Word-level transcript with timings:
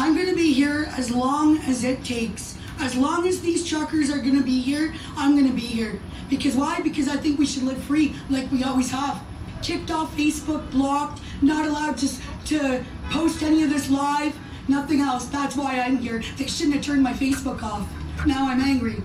I'm 0.00 0.16
gonna 0.16 0.34
be 0.34 0.54
here 0.54 0.90
as 0.96 1.10
long 1.10 1.58
as 1.58 1.84
it 1.84 2.02
takes. 2.02 2.56
As 2.78 2.96
long 2.96 3.28
as 3.28 3.42
these 3.42 3.68
truckers 3.68 4.10
are 4.10 4.16
gonna 4.16 4.42
be 4.42 4.58
here, 4.58 4.94
I'm 5.14 5.36
gonna 5.36 5.52
be 5.52 5.60
here. 5.60 6.00
Because 6.30 6.56
why? 6.56 6.80
Because 6.80 7.06
I 7.06 7.18
think 7.18 7.38
we 7.38 7.44
should 7.44 7.64
live 7.64 7.76
free 7.82 8.14
like 8.30 8.50
we 8.50 8.64
always 8.64 8.90
have. 8.92 9.22
Kicked 9.62 9.90
off 9.90 10.16
Facebook, 10.16 10.70
blocked, 10.70 11.20
not 11.42 11.66
allowed 11.66 11.98
to, 11.98 12.08
to 12.46 12.82
post 13.10 13.42
any 13.42 13.62
of 13.62 13.68
this 13.68 13.90
live, 13.90 14.34
nothing 14.68 15.02
else. 15.02 15.26
That's 15.26 15.54
why 15.54 15.78
I'm 15.80 15.98
here. 15.98 16.22
They 16.38 16.46
shouldn't 16.46 16.76
have 16.76 16.84
turned 16.84 17.02
my 17.02 17.12
Facebook 17.12 17.62
off. 17.62 17.86
Now 18.24 18.48
I'm 18.48 18.62
angry. 18.62 19.02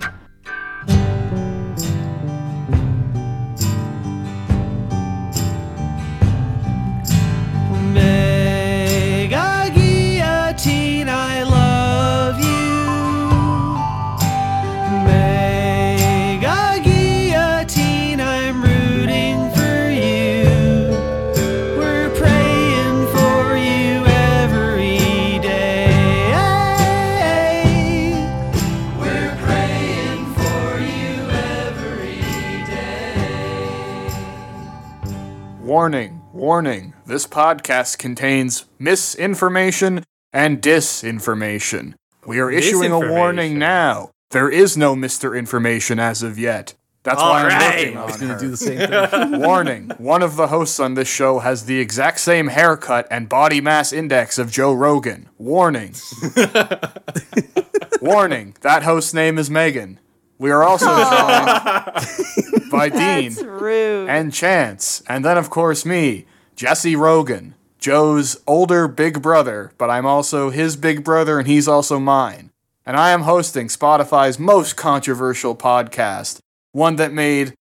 Warning, 35.86 36.20
warning. 36.32 36.94
This 37.06 37.28
podcast 37.28 37.98
contains 37.98 38.64
misinformation 38.76 40.02
and 40.32 40.60
disinformation. 40.60 41.94
We 42.26 42.40
are 42.40 42.50
issuing 42.50 42.90
a 42.90 42.98
warning 42.98 43.56
now. 43.60 44.10
There 44.32 44.50
is 44.50 44.76
no 44.76 44.96
Mr. 44.96 45.38
Information 45.38 46.00
as 46.00 46.24
of 46.24 46.40
yet. 46.40 46.74
That's 47.04 47.22
why 47.22 47.44
I'm 47.44 47.52
Alright. 47.52 47.76
working 47.76 47.96
I 47.96 48.00
on 48.00 48.06
was 48.08 48.16
her. 48.16 48.26
Gonna 48.26 48.40
do 48.40 48.48
the 48.48 48.56
same 48.56 49.30
thing. 49.30 49.40
Warning, 49.40 49.92
one 49.98 50.24
of 50.24 50.34
the 50.34 50.48
hosts 50.48 50.80
on 50.80 50.94
this 50.94 51.06
show 51.06 51.38
has 51.38 51.66
the 51.66 51.78
exact 51.78 52.18
same 52.18 52.48
haircut 52.48 53.06
and 53.08 53.28
body 53.28 53.60
mass 53.60 53.92
index 53.92 54.38
of 54.40 54.50
Joe 54.50 54.72
Rogan. 54.72 55.28
Warning. 55.38 55.94
Warning, 58.02 58.56
that 58.62 58.82
host's 58.82 59.14
name 59.14 59.38
is 59.38 59.48
Megan. 59.48 60.00
We 60.38 60.50
are 60.50 60.62
also 60.62 60.86
joined 60.86 62.70
by 62.70 62.88
Dean 62.90 63.34
rude. 63.46 64.08
and 64.08 64.32
Chance, 64.32 65.02
and 65.08 65.24
then 65.24 65.38
of 65.38 65.50
course 65.50 65.86
me, 65.86 66.26
Jesse 66.54 66.96
Rogan, 66.96 67.54
Joe's 67.78 68.36
older 68.46 68.88
big 68.88 69.22
brother, 69.22 69.72
but 69.78 69.90
I'm 69.90 70.06
also 70.06 70.50
his 70.50 70.76
big 70.76 71.04
brother 71.04 71.38
and 71.38 71.46
he's 71.48 71.68
also 71.68 71.98
mine. 71.98 72.50
And 72.84 72.96
I 72.96 73.10
am 73.10 73.22
hosting 73.22 73.68
Spotify's 73.68 74.38
most 74.38 74.76
controversial 74.76 75.56
podcast, 75.56 76.38
one 76.72 76.96
that 76.96 77.12
made 77.12 77.54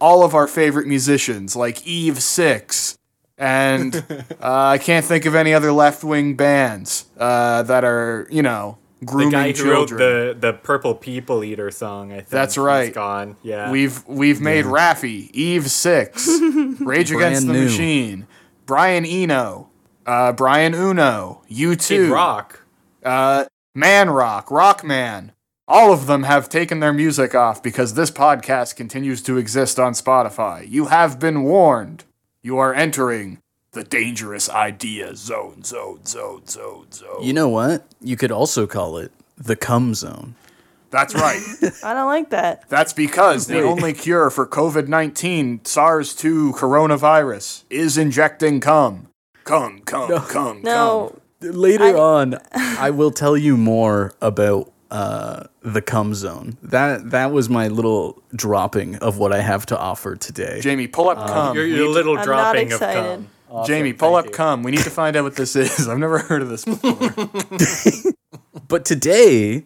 all 0.00 0.24
of 0.24 0.34
our 0.34 0.48
favorite 0.48 0.88
musicians 0.88 1.54
like 1.54 1.86
Eve 1.86 2.20
Six, 2.20 2.98
and 3.38 3.94
uh, 4.08 4.24
I 4.40 4.78
can't 4.78 5.04
think 5.04 5.24
of 5.24 5.34
any 5.34 5.54
other 5.54 5.70
left 5.72 6.02
wing 6.02 6.34
bands 6.34 7.06
uh, 7.18 7.62
that 7.62 7.84
are 7.84 8.26
you 8.30 8.42
know 8.42 8.78
The 9.02 9.28
guy 9.30 9.48
who 9.48 9.52
children. 9.52 9.70
wrote 9.72 9.98
the 9.98 10.36
the 10.38 10.52
Purple 10.52 10.94
People 10.94 11.42
Eater 11.44 11.70
song, 11.70 12.12
I 12.12 12.16
think. 12.16 12.28
That's 12.28 12.54
he's 12.54 12.62
right. 12.64 12.94
gone. 12.94 13.36
Yeah. 13.42 13.70
We've 13.70 14.06
we've 14.06 14.40
made 14.40 14.64
Raffi, 14.64 15.30
Eve 15.32 15.70
Six, 15.70 16.28
Rage 16.80 17.10
Against 17.10 17.46
the 17.46 17.52
new. 17.52 17.64
Machine, 17.64 18.26
Brian 18.66 19.04
Eno, 19.04 19.68
uh, 20.06 20.32
Brian 20.32 20.74
Uno, 20.74 21.42
U 21.48 21.70
Kid 21.70 21.80
two, 21.80 22.12
Rock. 22.12 22.64
uh, 23.04 23.44
Man 23.74 24.10
Rock, 24.10 24.50
Rock 24.50 24.84
Man. 24.84 25.32
All 25.68 25.92
of 25.92 26.06
them 26.06 26.24
have 26.24 26.48
taken 26.48 26.80
their 26.80 26.92
music 26.92 27.34
off 27.34 27.62
because 27.62 27.94
this 27.94 28.10
podcast 28.10 28.76
continues 28.76 29.22
to 29.22 29.36
exist 29.38 29.78
on 29.80 29.92
Spotify. 29.94 30.68
You 30.68 30.86
have 30.86 31.18
been 31.18 31.42
warned. 31.44 32.04
You 32.42 32.58
are 32.58 32.74
entering 32.74 33.38
the 33.72 33.84
dangerous 33.84 34.48
idea 34.50 35.16
zone, 35.16 35.62
zone, 35.64 36.04
zone, 36.06 36.46
zone, 36.46 36.86
zone. 36.92 37.22
You 37.22 37.32
know 37.32 37.48
what? 37.48 37.86
You 38.00 38.16
could 38.16 38.30
also 38.30 38.66
call 38.66 38.98
it 38.98 39.12
the 39.36 39.56
cum 39.56 39.94
zone. 39.94 40.34
That's 40.90 41.14
right. 41.14 41.40
I 41.84 41.94
don't 41.94 42.06
like 42.06 42.30
that. 42.30 42.68
That's 42.68 42.92
because 42.92 43.46
the 43.46 43.62
only 43.62 43.94
cure 43.94 44.28
for 44.28 44.46
COVID 44.46 44.88
19 44.88 45.64
SARS 45.64 46.14
2 46.14 46.52
coronavirus 46.52 47.64
is 47.70 47.96
injecting 47.96 48.60
cum. 48.60 49.08
Cum, 49.44 49.80
cum, 49.80 50.20
cum, 50.26 50.60
No, 50.62 51.18
Later 51.40 51.84
I- 51.84 51.94
on, 51.94 52.38
I 52.54 52.90
will 52.90 53.10
tell 53.10 53.36
you 53.38 53.56
more 53.56 54.12
about 54.20 54.70
uh, 54.90 55.44
the 55.62 55.80
cum 55.80 56.14
zone. 56.14 56.58
That 56.62 57.10
that 57.12 57.32
was 57.32 57.48
my 57.48 57.68
little 57.68 58.22
dropping 58.36 58.96
of 58.96 59.16
what 59.16 59.32
I 59.32 59.40
have 59.40 59.64
to 59.66 59.78
offer 59.78 60.14
today. 60.14 60.60
Jamie, 60.60 60.86
pull 60.88 61.08
up 61.08 61.26
cum. 61.26 61.56
Your, 61.56 61.64
We 61.64 61.74
your 61.74 61.86
need 61.86 61.94
little 61.94 62.12
I'm 62.18 62.26
not 62.26 62.26
dropping 62.26 62.72
of 62.74 62.80
cum. 62.80 63.28
To- 63.60 63.64
Jamie, 63.66 63.92
pull 63.92 64.14
thank 64.14 64.18
up 64.20 64.24
you. 64.26 64.36
cum. 64.36 64.62
We 64.62 64.70
need 64.70 64.80
to 64.84 64.90
find 64.90 65.14
out 65.16 65.24
what 65.24 65.36
this 65.36 65.54
is. 65.56 65.88
I've 65.88 65.98
never 65.98 66.18
heard 66.18 66.42
of 66.42 66.48
this 66.48 66.64
before. 66.64 67.10
But 68.68 68.84
today, 68.84 69.64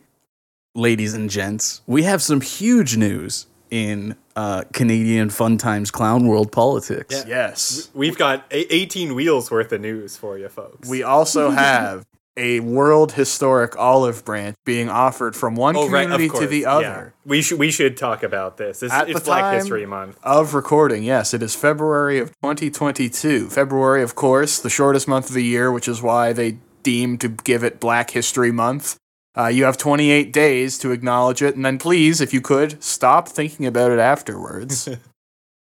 ladies 0.75 1.15
and 1.15 1.31
gents, 1.31 1.83
we 1.87 2.03
have 2.03 2.23
some 2.23 2.41
huge 2.41 2.97
news 2.97 3.47
in 3.71 4.17
uh, 4.37 4.65
Canadian 4.73 5.31
Fun 5.31 5.59
Times 5.59 5.91
Clown 5.91 6.27
World 6.29 6.53
politics. 6.53 7.25
yes. 7.27 7.91
We've 7.95 8.17
got 8.19 8.45
a- 8.51 8.75
18 8.75 9.15
wheels 9.15 9.51
worth 9.51 9.73
of 9.73 9.81
news 9.81 10.17
for 10.17 10.39
you 10.39 10.49
folks. 10.49 10.89
We 10.89 11.03
also 11.03 11.51
have 11.65 12.05
a 12.37 12.61
world 12.61 13.13
historic 13.13 13.77
olive 13.79 14.25
branch 14.25 14.57
being 14.65 14.89
offered 14.89 15.35
from 15.35 15.55
one 15.55 15.77
oh, 15.77 15.89
right, 15.89 16.03
community 16.03 16.29
to 16.29 16.33
course. 16.33 16.49
the 16.49 16.61
Yeah. 16.61 16.75
other. 16.77 17.15
We 17.25 17.43
should 17.43 17.59
we 17.59 17.71
should 17.71 17.97
talk 17.97 18.23
about 18.23 18.57
this. 18.57 18.83
It's, 18.83 18.93
At 18.93 19.09
it's 19.09 19.21
the 19.21 19.25
Black 19.25 19.43
time 19.43 19.55
History 19.55 19.87
Month. 19.87 20.19
of 20.23 20.55
recording, 20.55 21.03
yes, 21.03 21.33
it 21.33 21.43
is 21.43 21.55
February 21.55 22.19
of 22.19 22.29
2022. 22.43 23.49
February, 23.49 24.03
of 24.03 24.15
course, 24.15 24.59
the 24.59 24.71
shortest 24.71 25.09
month 25.09 25.29
of 25.29 25.35
the 25.35 25.45
year, 25.45 25.73
which 25.73 25.89
is 25.89 26.03
why 26.03 26.33
they 26.33 26.59
deemed 26.83 27.21
to 27.23 27.29
give 27.29 27.65
it 27.65 27.81
Black 27.81 28.11
History 28.11 28.53
Month. 28.53 28.97
Uh, 29.37 29.49
you 29.49 29.65
have 29.65 29.77
28 29.77 30.33
days 30.33 30.79
to 30.79 30.93
acknowledge 30.93 31.43
it, 31.43 31.57
and 31.57 31.65
then 31.65 31.79
please, 31.79 32.21
if 32.23 32.33
you 32.33 32.41
could, 32.41 32.83
stop 32.83 33.29
thinking 33.29 33.67
about 33.67 33.91
it 33.91 33.99
afterwards. 33.99 34.89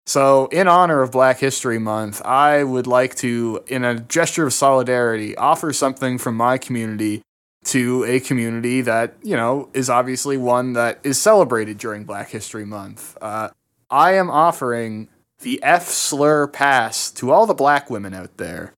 so, 0.07 0.45
in 0.47 0.67
honor 0.67 1.01
of 1.01 1.11
Black 1.11 1.39
History 1.39 1.79
Month, 1.79 2.21
I 2.23 2.63
would 2.63 2.85
like 2.85 3.15
to, 3.15 3.63
in 3.67 3.83
a 3.83 3.99
gesture 3.99 4.45
of 4.45 4.53
solidarity, 4.53 5.35
offer 5.35 5.73
something 5.73 6.19
from 6.19 6.35
my 6.35 6.59
community 6.59 7.23
to 7.65 8.03
a 8.03 8.19
community 8.19 8.81
that, 8.81 9.15
you 9.23 9.35
know, 9.35 9.69
is 9.73 9.89
obviously 9.89 10.37
one 10.37 10.73
that 10.73 10.99
is 11.03 11.19
celebrated 11.19 11.79
during 11.79 12.03
Black 12.03 12.29
History 12.29 12.65
Month. 12.65 13.17
Uh, 13.19 13.49
I 13.89 14.13
am 14.13 14.29
offering 14.29 15.09
the 15.39 15.61
F 15.63 15.87
slur 15.87 16.47
pass 16.47 17.09
to 17.11 17.31
all 17.31 17.47
the 17.47 17.55
black 17.55 17.89
women 17.89 18.13
out 18.13 18.37
there. 18.37 18.73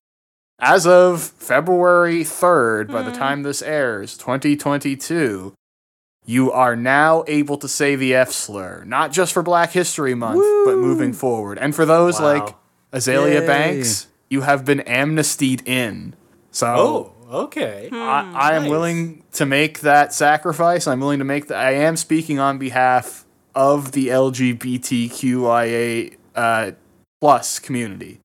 As 0.59 0.87
of 0.87 1.21
February 1.21 2.21
3rd, 2.23 2.87
by 2.87 3.03
the 3.03 3.11
time 3.11 3.43
this 3.43 3.61
airs, 3.61 4.17
2022, 4.17 5.53
you 6.29 6.51
are 6.51 6.75
now 6.75 7.23
able 7.27 7.57
to 7.57 7.67
say 7.67 7.95
the 7.95 8.13
F 8.13 8.31
slur, 8.31 8.83
not 8.85 9.11
just 9.11 9.33
for 9.33 9.41
Black 9.41 9.71
History 9.71 10.13
Month, 10.13 10.43
but 10.65 10.77
moving 10.77 11.13
forward. 11.13 11.57
And 11.57 11.73
for 11.73 11.85
those 11.85 12.19
Wow. 12.19 12.33
like 12.33 12.55
Azealia 12.93 13.41
Yay. 13.41 13.47
Banks, 13.47 14.07
you 14.29 14.41
have 14.41 14.65
been 14.65 14.81
amnestied 14.81 15.67
in. 15.67 16.13
So 16.51 16.67
Oh, 16.67 17.13
okay. 17.45 17.89
I, 17.91 18.31
I 18.51 18.55
am 18.55 18.63
Nice. 18.63 18.71
willing 18.71 19.23
to 19.33 19.45
make 19.45 19.79
that 19.81 20.13
sacrifice. 20.13 20.85
I'm 20.85 20.99
willing 20.99 21.19
to 21.19 21.25
make 21.25 21.47
that. 21.47 21.57
I 21.57 21.71
am 21.71 21.95
speaking 21.97 22.39
on 22.39 22.57
behalf 22.57 23.25
of 23.55 23.93
the 23.93 24.09
LGBTQIA 24.09 26.15
uh, 26.35 26.71
plus 27.21 27.59
community. 27.59 28.19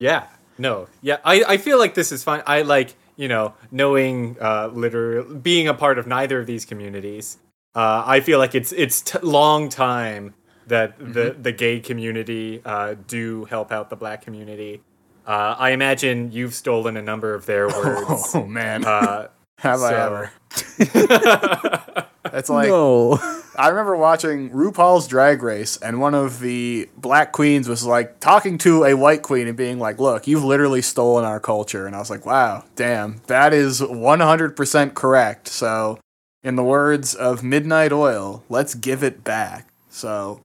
Yeah. 0.00 0.26
No. 0.58 0.88
Yeah. 1.02 1.18
I, 1.24 1.44
I 1.46 1.56
feel 1.56 1.78
like 1.78 1.94
this 1.94 2.10
is 2.12 2.22
fine. 2.24 2.42
I 2.46 2.62
like, 2.62 2.94
you 3.18 3.28
know, 3.28 3.52
knowing 3.70 4.36
uh 4.40 4.70
literally 4.72 5.34
being 5.34 5.68
a 5.68 5.74
part 5.74 5.98
of 5.98 6.06
neither 6.06 6.40
of 6.40 6.46
these 6.46 6.64
communities. 6.64 7.36
Uh 7.74 8.02
I 8.06 8.20
feel 8.20 8.38
like 8.38 8.54
it's 8.54 8.72
it's 8.72 9.02
t- 9.02 9.18
long 9.22 9.68
time 9.68 10.34
that 10.68 10.98
the 10.98 11.36
the 11.38 11.52
gay 11.52 11.80
community 11.80 12.62
uh 12.64 12.94
do 13.06 13.44
help 13.46 13.70
out 13.72 13.90
the 13.90 13.96
black 13.96 14.22
community. 14.22 14.80
Uh 15.26 15.54
I 15.58 15.70
imagine 15.70 16.32
you've 16.32 16.54
stolen 16.54 16.96
a 16.96 17.02
number 17.02 17.34
of 17.34 17.44
their 17.44 17.66
words. 17.78 18.34
Oh 18.34 18.46
man, 18.46 18.84
Uh 18.86 19.28
have 19.58 19.82
I 19.82 19.94
ever? 20.06 20.32
That's 22.32 22.48
like 22.48 22.68
no. 22.68 23.18
I 23.58 23.68
remember 23.68 23.96
watching 23.96 24.50
RuPaul's 24.50 25.08
Drag 25.08 25.42
Race, 25.42 25.76
and 25.78 26.00
one 26.00 26.14
of 26.14 26.38
the 26.38 26.88
black 26.96 27.32
queens 27.32 27.68
was 27.68 27.84
like 27.84 28.20
talking 28.20 28.56
to 28.58 28.84
a 28.84 28.94
white 28.94 29.22
queen 29.22 29.48
and 29.48 29.56
being 29.56 29.80
like, 29.80 29.98
"Look, 29.98 30.28
you've 30.28 30.44
literally 30.44 30.80
stolen 30.80 31.24
our 31.24 31.40
culture." 31.40 31.84
And 31.84 31.96
I 31.96 31.98
was 31.98 32.08
like, 32.08 32.24
"Wow, 32.24 32.62
damn, 32.76 33.20
that 33.26 33.52
is 33.52 33.80
100% 33.82 34.94
correct." 34.94 35.48
So, 35.48 35.98
in 36.44 36.54
the 36.54 36.62
words 36.62 37.16
of 37.16 37.42
Midnight 37.42 37.92
Oil, 37.92 38.44
let's 38.48 38.76
give 38.76 39.02
it 39.02 39.24
back. 39.24 39.66
So, 39.90 40.40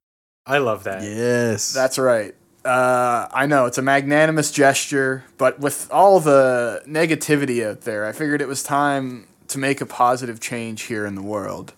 I 0.48 0.58
love 0.58 0.84
that. 0.86 1.04
yes. 1.04 1.72
That's 1.72 2.00
right. 2.00 2.34
Uh, 2.66 3.28
I 3.32 3.46
know 3.46 3.66
it's 3.68 3.78
a 3.78 3.84
magnanimous 3.84 4.52
gesture, 4.52 5.26
but 5.38 5.60
with 5.60 5.88
all 5.92 6.20
the 6.20 6.82
negativity 6.88 7.64
out 7.64 7.82
there, 7.82 8.06
I 8.06 8.12
figured 8.12 8.42
it 8.42 8.48
was 8.48 8.64
time 8.64 9.28
to 9.50 9.60
make 9.60 9.82
a 9.82 9.86
positive 9.86 10.40
change 10.40 10.84
here 10.84 11.06
in 11.06 11.14
the 11.14 11.22
world. 11.22 11.74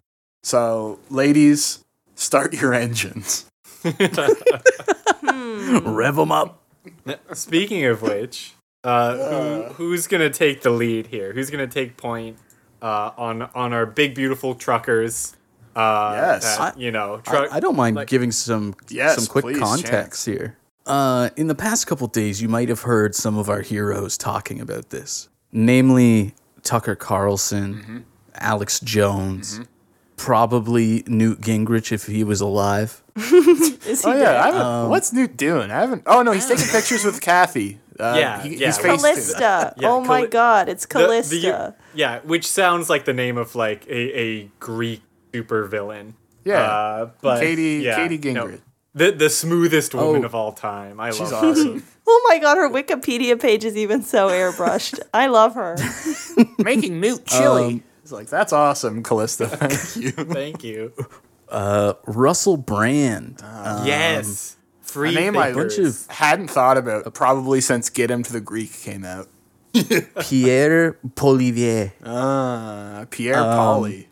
So, 0.50 1.00
ladies, 1.09 1.83
start 2.13 2.53
your 2.53 2.71
engines. 2.75 3.47
Rev 3.83 3.97
them 6.15 6.31
up. 6.31 6.62
Speaking 7.33 7.86
of 7.86 8.03
which, 8.03 8.53
uh, 8.83 9.15
who, 9.15 9.63
who's 9.74 10.06
gonna 10.06 10.30
take 10.30 10.62
the 10.62 10.69
lead 10.69 11.07
here? 11.07 11.33
Who's 11.33 11.50
gonna 11.50 11.65
take 11.65 11.97
point 11.97 12.38
uh, 12.80 13.09
on 13.18 13.42
on 13.56 13.74
our 13.74 13.88
big 13.88 14.13
beautiful 14.13 14.53
truckers? 14.53 15.36
Uh, 15.75 16.13
Yes. 16.15 16.57
that, 16.57 16.80
you 16.80 16.91
know, 16.91 17.21
I, 17.25 17.30
truck. 17.31 17.51
I 17.51 17.59
don't 17.59 17.75
mind 17.75 17.95
like- 17.95 18.07
giving 18.07 18.31
some 18.31 18.75
Yes, 18.88 19.15
some 19.15 19.25
quick 19.25 19.45
please, 19.45 19.57
context 19.59 20.27
here. 20.27 20.59
Uh, 20.86 21.31
in 21.38 21.48
the 21.48 21.56
past 21.56 21.88
couple 21.88 22.06
days, 22.06 22.39
you 22.39 22.50
might 22.50 22.69
have 22.69 22.81
heard 22.81 23.15
some 23.15 23.36
of 23.39 23.50
our 23.50 23.62
heroes 23.62 24.15
talking 24.15 24.62
about 24.62 24.91
this, 24.91 25.27
namely 25.51 26.36
Tucker 26.62 26.94
Carlson, 26.94 27.74
Mm-hmm. 27.74 27.98
Alex 28.36 28.80
Jones, 28.81 29.62
probably 30.17 31.03
Newt 31.07 31.41
Gingrich 31.41 31.91
if 31.91 32.06
he 32.07 32.23
was 32.23 32.41
alive. 32.41 33.03
Is 33.15 34.03
he 34.03 34.09
Oh 34.09 34.13
yeah, 34.13 34.23
dead? 34.23 34.35
I 34.35 34.45
haven't, 34.51 34.89
what's 34.89 35.13
Newt 35.13 35.38
doing? 35.38 35.71
I 35.71 35.81
haven't. 35.81 36.03
Oh 36.06 36.21
no, 36.21 36.31
he's 36.31 36.47
taking 36.47 36.67
pictures 36.67 37.03
with 37.06 37.21
Kathy. 37.21 37.79
Uh, 38.00 38.15
Yeah, 38.17 38.41
he, 38.41 38.56
yeah. 38.57 38.65
He's 38.67 38.77
face 38.77 39.01
Callista. 39.01 39.73
Yeah, 39.77 39.89
oh 39.89 40.01
my 40.01 40.23
Calli- 40.23 40.31
god, 40.31 40.69
it's 40.69 40.85
the- 40.85 40.94
Callista. 40.94 41.35
the- 41.35 41.75
yeah, 41.97 42.19
which 42.23 42.45
sounds 42.47 42.89
like 42.89 43.06
the 43.06 43.13
name 43.13 43.38
of 43.38 43.56
like 43.56 43.85
a, 43.88 44.19
a 44.19 44.51
Greek 44.59 45.01
supervillain. 45.31 46.13
Yeah. 46.44 46.62
uh, 46.62 47.09
but 47.21 47.39
Katie- 47.39 47.83
yeah, 47.83 47.95
Katie 47.95 48.31
no. 48.33 48.47
Gingrich. 48.47 48.62
the 48.94 49.12
the 49.12 49.29
smoothest 49.29 49.94
woman 49.95 50.23
Oh. 50.23 50.25
of 50.25 50.35
all 50.35 50.51
time. 50.51 51.00
I 51.00 51.12
She's 51.12 51.31
love 51.31 51.41
her. 51.44 51.47
awesome. 51.51 51.83
oh 52.07 52.25
my 52.29 52.38
god, 52.39 52.57
her 52.57 52.69
Wikipedia 52.69 53.39
page 53.39 53.63
is 53.63 53.77
even 53.77 54.03
so 54.03 54.27
airbrushed. 54.29 55.00
I 55.13 55.27
love 55.27 55.56
her. 55.56 55.77
Making 56.59 57.00
Newt 57.00 57.25
chili. 57.25 57.83
Um, 58.06 58.10
He's 58.10 58.12
like, 58.12 58.28
that's 58.28 58.54
awesome, 58.54 59.02
Callista. 59.04 59.48
Thank 59.50 59.96
you. 59.96 60.12
Thank 60.12 60.63
you. 60.63 60.94
Russell 62.06 62.57
Brand. 62.57 63.42
Uh, 63.44 63.84
yes, 63.86 64.57
free 64.81 65.10
A 65.10 65.12
name 65.13 65.38
I 65.38 65.48
thinkers. 65.54 65.78
bunch 65.78 65.88
of- 65.88 66.16
hadn't 66.16 66.48
thought 66.50 66.78
about 66.78 67.12
probably 67.13 67.62
since 67.62 67.90
Get 67.90 68.12
Him 68.12 68.24
to 68.24 68.31
the 68.34 68.42
Greek 68.42 68.72
came 68.74 69.04
out. 69.06 69.28
Pierre 70.19 70.94
Poilievre. 71.16 71.92
Uh, 72.04 73.06
Pierre 73.10 73.38
Um, 73.40 73.57
Polly. 73.57 74.10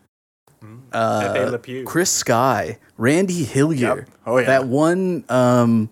Pepe 0.92 1.46
Le 1.50 1.58
Pew. 1.60 1.84
Chris 1.86 2.12
Sky, 2.12 2.78
Randy 2.98 3.44
Hillier. 3.46 3.96
Yep. 3.98 4.10
Oh, 4.26 4.38
yeah. 4.38 4.46
That 4.46 4.68
one 4.68 5.24
um 5.30 5.90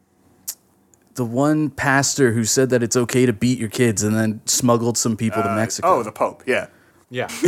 the 1.16 1.26
one 1.26 1.70
pastor 1.70 2.32
who 2.34 2.46
said 2.46 2.70
that 2.70 2.82
it's 2.84 2.96
okay 2.96 3.26
to 3.26 3.34
beat 3.34 3.60
your 3.60 3.70
kids 3.70 4.02
and 4.04 4.16
then 4.16 4.42
smuggled 4.46 4.98
some 4.98 5.16
people 5.18 5.42
to 5.44 5.52
Uh, 5.52 5.56
Mexico. 5.56 5.88
Oh, 5.88 6.04
the 6.04 6.12
Pope. 6.12 6.44
Yeah. 6.46 6.68
Yeah. 7.12 7.28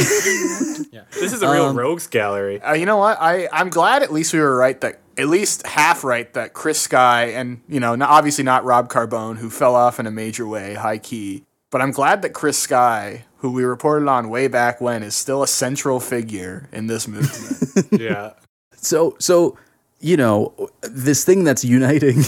yeah. 0.91 1.05
This 1.13 1.33
is 1.33 1.41
a 1.41 1.51
real 1.51 1.65
Um, 1.67 1.77
rogues 1.77 2.05
gallery. 2.07 2.61
Uh, 2.61 2.73
you 2.73 2.85
know 2.85 2.97
what? 2.97 3.17
I 3.19 3.47
I'm 3.51 3.69
glad 3.69 4.03
at 4.03 4.11
least 4.13 4.33
we 4.33 4.39
were 4.39 4.55
right 4.55 4.79
that 4.81 4.99
at 5.17 5.27
least 5.27 5.65
half 5.65 6.03
right 6.03 6.31
that 6.33 6.53
Chris 6.53 6.79
Sky 6.81 7.25
and 7.27 7.61
you 7.67 7.79
know 7.79 7.95
not, 7.95 8.09
obviously 8.09 8.43
not 8.43 8.65
Rob 8.65 8.89
Carbone 8.89 9.37
who 9.37 9.49
fell 9.49 9.73
off 9.75 9.99
in 9.99 10.05
a 10.05 10.11
major 10.11 10.45
way, 10.47 10.75
high 10.75 10.97
key. 10.99 11.45
But 11.71 11.81
I'm 11.81 11.91
glad 11.91 12.21
that 12.21 12.33
Chris 12.33 12.57
Sky, 12.59 13.25
who 13.37 13.51
we 13.51 13.63
reported 13.63 14.07
on 14.07 14.29
way 14.29 14.47
back 14.47 14.79
when, 14.79 15.01
is 15.01 15.15
still 15.15 15.41
a 15.41 15.47
central 15.47 15.99
figure 15.99 16.69
in 16.71 16.85
this 16.87 17.07
movement. 17.07 17.87
yeah. 17.99 18.33
So 18.75 19.15
so 19.19 19.57
you 20.01 20.17
know, 20.17 20.53
this 20.81 21.23
thing 21.23 21.45
that's 21.45 21.63
uniting 21.63 22.21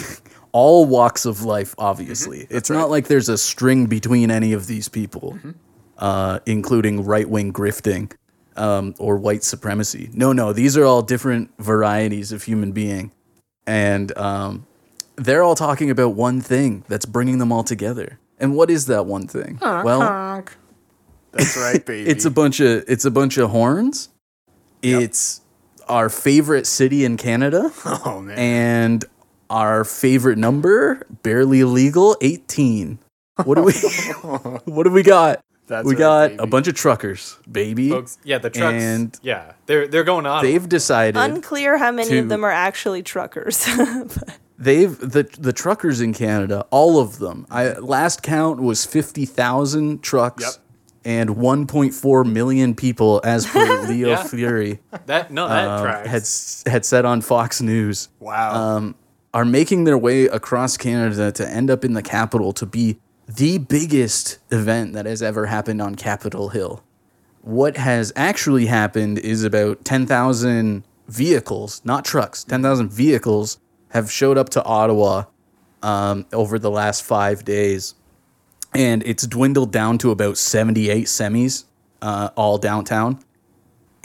all 0.53 0.85
walks 0.85 1.25
of 1.25 1.43
life 1.43 1.75
obviously. 1.77 2.47
It's 2.49 2.69
not 2.69 2.89
like 2.89 3.07
there's 3.07 3.27
a 3.27 3.37
string 3.37 3.87
between 3.87 4.31
any 4.31 4.53
of 4.53 4.67
these 4.67 4.87
people. 4.87 5.37
Uh, 5.97 6.39
including 6.45 7.05
right-wing 7.05 7.53
grifting 7.53 8.11
um, 8.57 8.93
or 8.99 9.15
white 9.17 9.43
supremacy. 9.43 10.09
No, 10.13 10.33
no, 10.33 10.51
these 10.51 10.75
are 10.75 10.83
all 10.83 11.01
different 11.01 11.51
varieties 11.57 12.31
of 12.33 12.43
human 12.43 12.73
being. 12.73 13.11
And 13.65 14.15
um, 14.17 14.67
they're 15.15 15.41
all 15.41 15.55
talking 15.55 15.89
about 15.89 16.09
one 16.09 16.41
thing 16.41 16.83
that's 16.89 17.05
bringing 17.05 17.37
them 17.37 17.51
all 17.51 17.63
together. 17.63 18.19
And 18.39 18.55
what 18.55 18.69
is 18.69 18.87
that 18.87 19.05
one 19.05 19.27
thing? 19.27 19.57
well, 19.61 20.43
That's 21.31 21.55
right, 21.57 21.85
baby. 21.91 22.09
it's 22.09 22.25
a 22.25 22.31
bunch 22.31 22.59
of 22.59 22.83
it's 22.87 23.05
a 23.05 23.11
bunch 23.11 23.37
of 23.37 23.51
horns. 23.51 24.09
It's 24.81 25.41
our 25.87 26.09
favorite 26.09 26.67
city 26.67 27.05
in 27.05 27.15
Canada 27.17 27.71
oh 27.85 28.21
man. 28.21 28.37
and 28.37 29.05
our 29.49 29.83
favorite 29.85 30.37
number, 30.37 31.05
barely 31.23 31.63
legal, 31.63 32.17
18. 32.21 32.99
What 33.45 33.55
do 33.55 33.63
we 33.63 33.73
What 34.65 34.83
do 34.83 34.91
we 34.91 35.01
got? 35.03 35.41
That's 35.67 35.87
we 35.87 35.95
got 35.95 36.29
baby. 36.29 36.43
a 36.43 36.47
bunch 36.47 36.67
of 36.67 36.75
truckers, 36.75 37.37
baby. 37.51 37.89
Folks, 37.89 38.17
yeah, 38.23 38.37
the 38.37 38.49
trucks. 38.51 38.83
And- 38.83 39.17
yeah, 39.23 39.53
they're 39.65 39.87
they're 39.87 40.03
going 40.03 40.25
on. 40.25 40.43
They've 40.43 40.67
decided 40.69 41.17
Unclear 41.17 41.77
how 41.77 41.91
many 41.91 42.09
to- 42.09 42.19
of 42.19 42.29
them 42.29 42.43
are 42.43 42.51
actually 42.51 43.01
truckers. 43.03 43.65
they've 44.57 44.97
the 44.99 45.27
the 45.39 45.53
truckers 45.53 46.01
in 46.01 46.13
Canada, 46.13 46.65
all 46.69 46.99
of 46.99 47.19
them. 47.19 47.45
I 47.49 47.69
last 47.73 48.21
count 48.23 48.61
was 48.61 48.85
50,000 48.85 50.01
trucks 50.03 50.43
Yep. 50.43 50.53
and 51.03 51.29
1.4 51.31 52.31
million 52.31 52.75
people 52.75 53.21
as 53.23 53.45
per 53.47 53.81
Leo 53.87 54.09
Yeah. 54.09 54.23
Fury. 54.23 54.79
that 55.07 55.31
no, 55.31 55.47
that 55.47 55.67
um, 55.67 55.81
tracks. 55.81 56.63
had 56.65 56.71
had 56.73 56.85
said 56.85 57.05
on 57.05 57.21
Fox 57.21 57.61
News 57.61 58.09
wow. 58.19 58.53
um, 58.77 58.95
are 59.33 59.45
making 59.45 59.83
their 59.85 59.97
way 59.97 60.25
across 60.25 60.77
Canada 60.77 61.31
to 61.31 61.47
end 61.49 61.69
up 61.69 61.83
in 61.83 61.93
the 61.93 62.03
capital 62.03 62.53
to 62.53 62.65
be 62.65 62.97
the 63.27 63.57
biggest 63.57 64.39
event 64.51 64.93
that 64.93 65.05
has 65.05 65.21
ever 65.21 65.47
happened 65.47 65.81
on 65.81 65.95
Capitol 65.95 66.49
Hill. 66.49 66.83
What 67.41 67.77
has 67.77 68.11
actually 68.15 68.65
happened 68.67 69.19
is 69.19 69.43
about 69.43 69.85
10,000 69.85 70.83
vehicles, 71.07 71.81
not 71.83 72.05
trucks, 72.05 72.43
10,000 72.43 72.89
vehicles 72.89 73.59
have 73.89 74.11
showed 74.11 74.37
up 74.37 74.49
to 74.49 74.63
Ottawa 74.63 75.25
um, 75.83 76.25
over 76.33 76.57
the 76.57 76.71
last 76.71 77.03
five 77.03 77.45
days. 77.45 77.95
And 78.73 79.03
it's 79.03 79.25
dwindled 79.25 79.71
down 79.71 79.97
to 79.99 80.11
about 80.11 80.37
78 80.37 81.05
semis, 81.05 81.65
uh, 82.01 82.29
all 82.35 82.57
downtown 82.57 83.19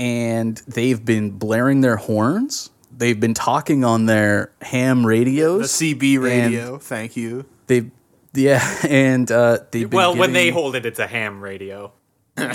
and 0.00 0.56
they've 0.66 1.04
been 1.04 1.30
blaring 1.30 1.82
their 1.82 1.96
horns. 1.96 2.70
They've 2.90 3.20
been 3.20 3.34
talking 3.34 3.84
on 3.84 4.06
their 4.06 4.50
ham 4.62 5.02
the 5.02 5.08
radios. 5.08 5.72
CB 5.72 6.18
radio. 6.22 6.78
Thank 6.78 7.18
you. 7.18 7.44
They've 7.66 7.90
yeah, 8.34 8.62
and 8.88 9.30
uh, 9.30 9.58
they've 9.70 9.88
been 9.88 9.96
well, 9.96 10.16
when 10.16 10.32
they 10.32 10.50
hold 10.50 10.74
it, 10.76 10.86
it's 10.86 10.98
a 10.98 11.06
ham 11.06 11.40
radio. 11.40 11.92
been, 12.36 12.54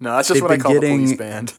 No, 0.00 0.16
that's 0.16 0.28
just 0.28 0.34
They've 0.34 0.42
what 0.42 0.50
I 0.52 0.56
call 0.58 0.72
getting- 0.74 1.06
the 1.06 1.16
police 1.16 1.18
band. 1.18 1.54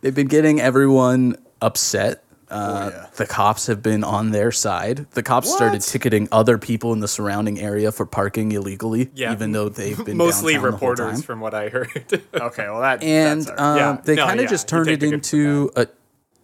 they've 0.00 0.14
been 0.14 0.26
getting 0.28 0.60
everyone 0.60 1.36
upset. 1.60 2.18
Uh, 2.18 2.20
Oh, 2.50 2.88
yeah. 2.96 3.06
The 3.16 3.26
cops 3.26 3.66
have 3.66 3.82
been 3.82 4.02
on 4.02 4.30
their 4.30 4.50
side. 4.52 5.06
The 5.10 5.22
cops 5.22 5.52
started 5.52 5.82
ticketing 5.82 6.28
other 6.32 6.56
people 6.56 6.94
in 6.94 7.00
the 7.00 7.08
surrounding 7.08 7.60
area 7.60 7.92
for 7.92 8.06
parking 8.06 8.52
illegally, 8.52 9.10
Yeah, 9.14 9.32
even 9.32 9.52
though 9.52 9.68
they've 9.68 10.02
been 10.02 10.16
Mostly 10.16 10.54
downtown 10.54 10.70
the 10.70 10.76
whole 10.78 10.88
reporters, 10.90 11.12
time. 11.18 11.22
from 11.22 11.40
what 11.40 11.52
I 11.52 11.68
heard. 11.68 12.22
Okay, 12.34 12.64
well 12.70 12.80
that 12.80 13.02
and 13.02 13.42
that's 13.42 13.60
um, 13.60 13.76
Yeah, 13.76 13.98
they 14.02 14.14
no, 14.14 14.24
kind 14.24 14.40
of 14.40 14.44
yeah, 14.44 14.50
just 14.50 14.66
turned 14.66 14.88
it 14.88 15.02
into 15.02 15.70
a 15.76 15.88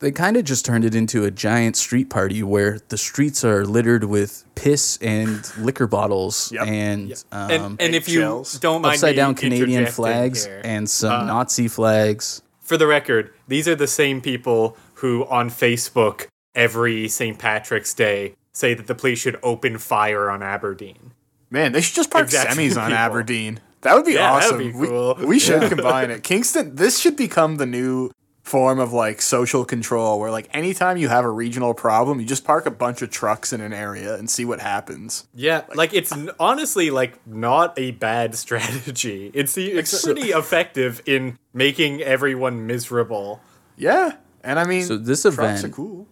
they 0.00 0.10
kind 0.10 0.36
of 0.36 0.44
just 0.44 0.64
turned 0.64 0.84
it 0.84 0.94
into 0.94 1.24
a 1.24 1.30
giant 1.30 1.76
street 1.76 2.10
party 2.10 2.42
where 2.42 2.78
the 2.88 2.98
streets 2.98 3.44
are 3.44 3.64
littered 3.64 4.04
with 4.04 4.44
piss 4.54 4.98
and 5.00 5.50
liquor 5.58 5.86
bottles 5.86 6.52
Yep. 6.52 6.66
and 6.66 7.12
um, 7.32 7.50
and 7.50 7.80
and 7.80 7.94
if 7.94 8.08
you 8.08 8.20
eggshells. 8.20 8.58
don't 8.58 8.82
mind 8.82 8.94
upside 8.94 9.16
down 9.16 9.34
Canadian 9.34 9.86
flags 9.86 10.44
here, 10.46 10.60
and 10.64 10.88
some 10.90 11.12
Uh, 11.22 11.24
Nazi 11.26 11.68
flags. 11.68 12.42
for 12.60 12.76
the 12.76 12.86
record, 12.86 13.32
these 13.48 13.66
are 13.68 13.74
the 13.76 13.86
same 13.86 14.20
people 14.20 14.76
who 14.94 15.24
on 15.26 15.48
Facebook 15.50 16.26
every 16.54 17.08
St. 17.08 17.38
Patrick's 17.38 17.94
Day 17.94 18.34
say 18.52 18.74
that 18.74 18.86
the 18.86 18.94
police 18.94 19.18
should 19.18 19.38
open 19.42 19.78
fire 19.78 20.30
on 20.30 20.42
Aberdeen. 20.42 21.12
Man, 21.50 21.72
they 21.72 21.80
should 21.80 21.94
just 21.96 22.10
park 22.10 22.24
Exact 22.24 22.50
semis 22.52 22.74
same 22.74 22.82
on. 22.84 22.92
Aberdeen. 23.06 23.60
That 23.82 23.94
would 23.94 24.04
be 24.06 24.12
Yeah, 24.12 24.32
that'd 24.38 24.44
awesome. 24.54 24.58
be 24.58 24.72
We- 24.72 24.86
cool. 24.86 25.14
We, 25.20 25.38
should 25.38 25.68
combine 25.68 26.10
it. 26.10 26.22
Kingston, 26.22 26.76
this 26.76 26.98
should 26.98 27.16
become 27.16 27.56
the 27.56 27.66
new 27.66 28.10
form 28.44 28.78
of 28.78 28.92
like 28.92 29.20
social 29.22 29.64
control 29.64 30.20
where 30.20 30.30
like 30.30 30.48
anytime 30.54 30.96
you 30.98 31.08
have 31.08 31.24
a 31.24 31.30
regional 31.30 31.72
problem, 31.74 32.20
you 32.20 32.26
just 32.26 32.44
park 32.44 32.66
a 32.66 32.70
bunch 32.70 33.00
of 33.02 33.10
trucks 33.10 33.52
in 33.54 33.60
an 33.62 33.72
area 33.72 34.14
and 34.14 34.28
see 34.30 34.44
what 34.44 34.60
happens. 34.60 35.26
Yeah, 35.34 35.62
like 35.74 35.92
it's 35.94 36.12
n- 36.16 36.30
honestly 36.38 36.90
like 36.90 37.26
not 37.26 37.72
a 37.78 37.92
bad 37.92 38.34
strategy. 38.44 39.30
It's 39.34 39.54
the 39.54 39.72
it's 39.72 40.04
pretty 40.04 40.30
effective 40.30 41.02
in 41.06 41.38
making 41.52 42.02
everyone 42.02 42.66
miserable. 42.66 43.40
Yeah. 43.76 44.16
And 44.42 44.58
I 44.60 44.64
mean, 44.64 44.84
So 44.84 44.98
this 44.98 45.24
event- 45.24 45.64
are 45.64 45.68
cool. 45.70 46.06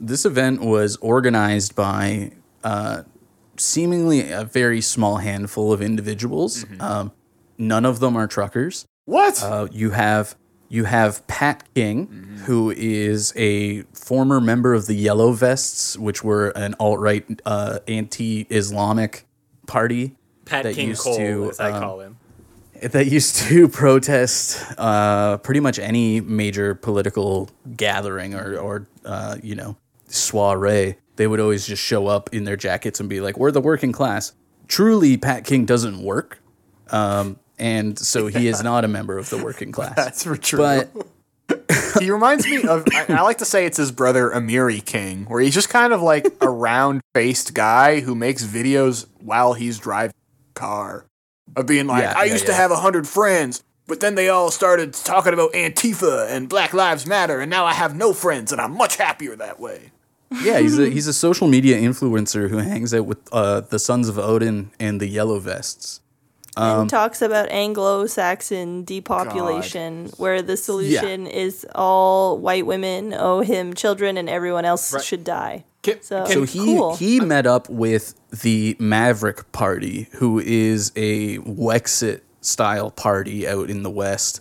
This 0.00 0.24
event 0.26 0.60
was 0.60 0.96
organized 0.96 1.76
by 1.76 2.32
uh, 2.64 3.04
seemingly 3.56 4.28
a 4.32 4.42
very 4.44 4.80
small 4.80 5.18
handful 5.18 5.72
of 5.72 5.80
individuals. 5.80 6.64
Mm-hmm. 6.64 6.80
Um, 6.80 7.12
none 7.58 7.86
of 7.86 8.00
them 8.00 8.16
are 8.16 8.26
truckers. 8.26 8.86
What? 9.04 9.40
Uh, 9.40 9.68
you 9.70 9.90
have 9.90 10.34
you 10.68 10.84
have 10.84 11.26
Pat 11.26 11.64
King, 11.74 12.06
Mm-hmm. 12.06 12.36
who 12.44 12.70
is 12.76 13.32
a 13.36 13.82
former 13.92 14.40
member 14.40 14.74
of 14.74 14.86
the 14.86 14.94
Yellow 14.94 15.32
Vests, 15.32 15.96
which 15.98 16.22
were 16.24 16.48
an 16.50 16.74
alt 16.78 17.00
right 17.00 17.24
uh, 17.46 17.78
anti-Islamic 17.88 19.26
party 19.66 20.16
Pat 20.44 20.64
that 20.64 20.74
King 20.74 20.88
used 20.88 21.02
Cole, 21.02 21.16
to, 21.16 21.50
as 21.50 21.60
I 21.60 21.70
um, 21.70 21.82
call 21.82 22.00
him. 22.00 22.16
that 22.82 23.06
used 23.06 23.36
to 23.36 23.68
protest 23.82 24.62
uh, 24.78 25.38
pretty 25.38 25.60
much 25.60 25.78
any 25.78 26.20
major 26.20 26.74
political 26.74 27.48
gathering 27.76 28.34
or, 28.34 28.56
or 28.58 28.86
uh, 29.04 29.36
you 29.42 29.54
know, 29.54 29.76
soiree. 30.08 30.96
They 31.16 31.26
would 31.26 31.40
always 31.40 31.66
just 31.66 31.82
show 31.82 32.08
up 32.08 32.28
in 32.34 32.44
their 32.44 32.56
jackets 32.56 33.00
and 33.00 33.08
be 33.08 33.20
like, 33.20 33.38
"We're 33.38 33.52
the 33.52 33.60
working 33.60 33.92
class." 33.92 34.32
Truly, 34.66 35.16
Pat 35.16 35.44
King 35.44 35.64
doesn't 35.64 36.02
work, 36.02 36.40
um, 36.90 37.38
and 37.58 37.98
so 37.98 38.26
he 38.26 38.48
is 38.48 38.62
not 38.62 38.84
a 38.84 38.88
member 38.88 39.18
of 39.18 39.30
the 39.30 39.42
working 39.42 39.72
class. 39.76 39.94
That's 39.96 40.24
for 40.24 40.36
true. 40.36 40.58
But 40.58 40.90
he 42.00 42.10
reminds 42.10 42.46
me 42.46 42.62
of 42.66 42.84
I, 42.92 43.06
I 43.08 43.22
like 43.22 43.38
to 43.38 43.44
say 43.44 43.66
it's 43.66 43.76
his 43.76 43.92
brother 43.92 44.30
Amiri 44.30 44.84
King, 44.84 45.24
where 45.26 45.40
he's 45.40 45.54
just 45.54 45.68
kind 45.68 45.92
of 45.92 46.00
like 46.02 46.26
a 46.40 46.48
round 46.48 47.00
faced 47.14 47.54
guy 47.54 48.00
who 48.00 48.14
makes 48.14 48.44
videos 48.44 49.06
while 49.20 49.52
he's 49.54 49.78
driving 49.78 50.14
a 50.50 50.58
car. 50.58 51.06
Of 51.56 51.66
being 51.66 51.86
like, 51.86 52.02
Yeah, 52.02 52.14
I 52.16 52.24
yeah, 52.24 52.32
used 52.32 52.44
yeah. 52.44 52.50
to 52.52 52.54
have 52.56 52.70
a 52.72 52.76
hundred 52.76 53.06
friends, 53.06 53.62
but 53.86 54.00
then 54.00 54.14
they 54.16 54.28
all 54.28 54.50
started 54.50 54.92
talking 54.94 55.32
about 55.34 55.52
Antifa 55.52 56.28
and 56.30 56.48
Black 56.48 56.72
Lives 56.72 57.06
Matter, 57.06 57.38
and 57.40 57.48
now 57.50 57.64
I 57.66 57.74
have 57.74 57.94
no 57.94 58.12
friends, 58.12 58.50
and 58.50 58.60
I'm 58.60 58.72
much 58.76 58.96
happier 58.96 59.36
that 59.36 59.60
way. 59.60 59.92
yeah, 60.42 60.58
he's 60.58 60.78
a 60.78 60.88
he's 60.90 61.06
a 61.06 61.12
social 61.12 61.46
media 61.46 61.76
influencer 61.78 62.48
who 62.48 62.56
hangs 62.56 62.92
out 62.94 63.04
with 63.06 63.18
uh, 63.30 63.60
the 63.60 63.78
Sons 63.78 64.08
of 64.08 64.18
Odin 64.18 64.70
and 64.80 65.00
the 65.00 65.06
Yellow 65.06 65.38
Vests. 65.38 66.00
Um, 66.56 66.82
and 66.82 66.90
talks 66.90 67.20
about 67.22 67.50
Anglo-Saxon 67.50 68.84
depopulation, 68.84 70.10
where 70.16 70.42
the 70.42 70.56
solution 70.56 71.26
is 71.26 71.66
all 71.74 72.38
white 72.38 72.66
women 72.66 73.12
owe 73.14 73.40
him 73.40 73.74
children 73.74 74.16
and 74.16 74.28
everyone 74.28 74.64
else 74.64 74.92
Right. 74.92 75.02
should 75.04 75.24
die. 75.24 75.64
Can- 75.82 76.02
So, 76.02 76.24
can- 76.24 76.32
So 76.32 76.42
he 76.44 76.64
cool. 76.64 76.96
he 76.96 77.20
met 77.20 77.46
up 77.46 77.68
with 77.68 78.14
the 78.42 78.76
Maverick 78.78 79.50
Party, 79.52 80.08
who 80.12 80.38
is 80.38 80.92
a 80.96 81.38
Wexit 81.38 82.20
style 82.40 82.90
party 82.90 83.46
out 83.48 83.68
in 83.70 83.82
the 83.82 83.90
West, 83.90 84.40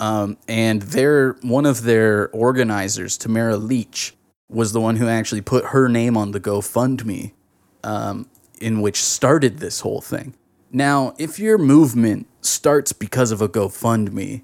um, 0.00 0.36
and 0.48 0.82
they're 0.82 1.36
one 1.42 1.64
of 1.66 1.84
their 1.84 2.28
organizers, 2.32 3.16
Tamara 3.16 3.56
Lich, 3.56 4.14
was 4.50 4.72
the 4.72 4.80
one 4.80 4.96
who 4.96 5.06
actually 5.08 5.40
put 5.42 5.66
her 5.66 5.88
name 5.88 6.16
on 6.16 6.32
the 6.32 6.40
GoFundMe, 6.40 7.32
um, 7.84 8.26
in 8.60 8.80
which 8.80 9.02
started 9.02 9.58
this 9.58 9.80
whole 9.80 10.00
thing. 10.00 10.34
Now, 10.72 11.14
if 11.18 11.38
your 11.38 11.58
movement 11.58 12.26
starts 12.40 12.92
because 12.92 13.30
of 13.30 13.42
a 13.42 13.48
GoFundMe, 13.48 14.42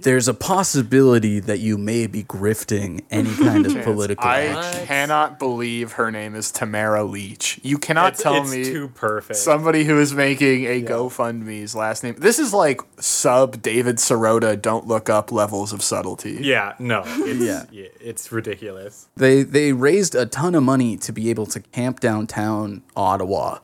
there's 0.00 0.28
a 0.28 0.34
possibility 0.34 1.40
that 1.40 1.58
you 1.58 1.76
may 1.76 2.06
be 2.06 2.22
grifting 2.22 3.02
any 3.10 3.34
kind 3.34 3.66
of 3.66 3.82
political 3.82 4.28
I 4.28 4.42
action. 4.42 4.86
cannot 4.86 5.40
believe 5.40 5.92
her 5.92 6.12
name 6.12 6.36
is 6.36 6.52
Tamara 6.52 7.02
Lich. 7.02 7.58
You 7.64 7.78
cannot 7.78 8.12
it's, 8.12 8.22
tell 8.22 8.42
it's 8.42 8.50
me 8.52 8.62
too 8.62 8.88
perfect. 8.94 9.36
somebody 9.40 9.82
who 9.84 9.98
is 9.98 10.14
making 10.14 10.66
a 10.66 10.82
GoFundMe's 10.82 11.74
last 11.74 12.04
name. 12.04 12.14
This 12.16 12.38
is 12.38 12.54
like 12.54 12.80
sub 13.00 13.60
David 13.60 13.96
Sirota. 13.96 14.60
Don't 14.60 14.86
look 14.86 15.10
up 15.10 15.32
levels 15.32 15.72
of 15.72 15.82
subtlety. 15.82 16.38
yeah, 16.42 16.74
no, 16.78 17.02
it's, 17.06 17.40
Yeah. 17.40 17.64
yeah. 17.72 17.88
it's 18.00 18.30
ridiculous. 18.30 19.08
They 19.16 19.42
they 19.42 19.72
raised 19.72 20.14
a 20.14 20.26
ton 20.26 20.54
of 20.54 20.62
money 20.62 20.96
to 20.98 21.12
be 21.12 21.28
able 21.30 21.46
to 21.46 21.58
camp 21.60 21.98
downtown 21.98 22.82
Ottawa 22.94 23.58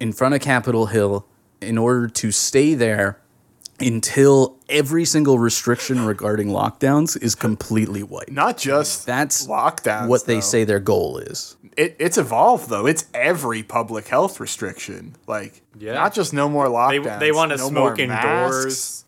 in 0.00 0.12
front 0.12 0.34
of 0.34 0.40
Capitol 0.40 0.86
Hill 0.86 1.26
in 1.60 1.78
order 1.78 2.08
to 2.08 2.30
stay 2.30 2.74
there 2.74 3.20
until 3.80 4.56
every 4.68 5.04
single 5.04 5.38
restriction 5.38 6.04
regarding 6.06 6.48
lockdowns 6.48 7.20
is 7.22 7.34
completely 7.34 8.02
wiped. 8.02 8.30
Not 8.32 8.56
just 8.56 9.04
That's 9.06 9.46
lockdowns. 9.46 10.08
what 10.08 10.24
they 10.26 10.34
though. 10.36 10.40
say 10.40 10.64
their 10.64 10.80
goal 10.80 11.18
is. 11.18 11.56
It, 11.76 11.94
it's 11.98 12.16
evolved 12.16 12.70
though. 12.70 12.86
It's 12.86 13.04
every 13.12 13.62
public 13.62 14.08
health 14.08 14.40
restriction. 14.40 15.16
Like 15.26 15.60
Yeah. 15.78 15.92
not 15.94 16.14
just 16.14 16.32
no 16.32 16.48
more 16.48 16.66
lockdowns. 16.68 17.20
they 17.20 17.32
want 17.32 17.52
to 17.52 17.58
no 17.58 17.68
smoke 17.68 17.98
indoors. 17.98 18.64
masks. 18.64 19.04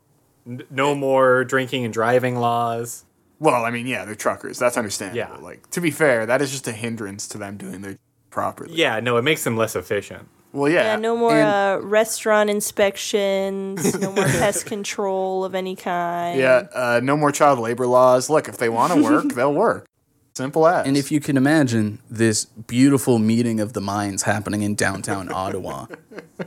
No 0.71 0.95
more 0.95 1.45
drinking 1.45 1.85
and 1.85 1.92
driving 1.92 2.37
laws. 2.37 3.04
Well, 3.38 3.64
I 3.64 3.71
mean, 3.71 3.87
yeah, 3.87 4.04
they're 4.04 4.14
truckers. 4.14 4.59
That's 4.59 4.76
understandable. 4.76 5.37
Yeah. 5.37 5.42
Like 5.42 5.71
to 5.71 5.80
be 5.80 5.90
fair, 5.90 6.26
that 6.26 6.42
is 6.42 6.50
just 6.50 6.66
a 6.68 6.73
hindrance 6.73 7.26
to 7.28 7.38
them 7.38 7.57
doing 7.57 7.80
their 7.83 7.97
properly. 8.30 8.75
Yeah, 8.75 9.00
no, 9.00 9.16
it 9.16 9.23
makes 9.23 9.45
them 9.45 9.57
less 9.57 9.75
efficient. 9.76 10.28
Well, 10.52 10.70
yeah. 10.72 10.82
Yeah, 10.94 10.96
no 10.96 11.16
more 11.16 11.32
And- 11.36 11.82
uh, 11.82 11.86
restaurant 11.86 12.48
inspections, 12.50 13.98
no 13.98 14.12
more 14.12 14.24
pest 14.42 14.66
control 14.66 15.44
of 15.44 15.54
any 15.54 15.76
kind. 15.76 16.38
Yeah, 16.38 16.66
uh, 16.74 17.00
no 17.02 17.16
more 17.16 17.30
child 17.32 17.58
labor 17.58 17.86
laws. 17.86 18.30
Look, 18.30 18.48
if 18.48 18.56
they 18.56 18.68
want 18.68 18.92
to 18.94 19.02
work, 19.02 19.24
they'll 19.34 19.52
work. 19.54 19.86
Simple 20.34 20.66
as. 20.68 20.86
And 20.86 20.96
if 20.96 21.10
you 21.10 21.18
can 21.20 21.36
imagine 21.36 21.98
this 22.08 22.44
beautiful 22.44 23.18
meeting 23.18 23.58
of 23.58 23.72
the 23.72 23.80
minds 23.80 24.22
happening 24.22 24.62
in 24.62 24.74
downtown 24.76 25.28
Ottawa, 25.32 25.86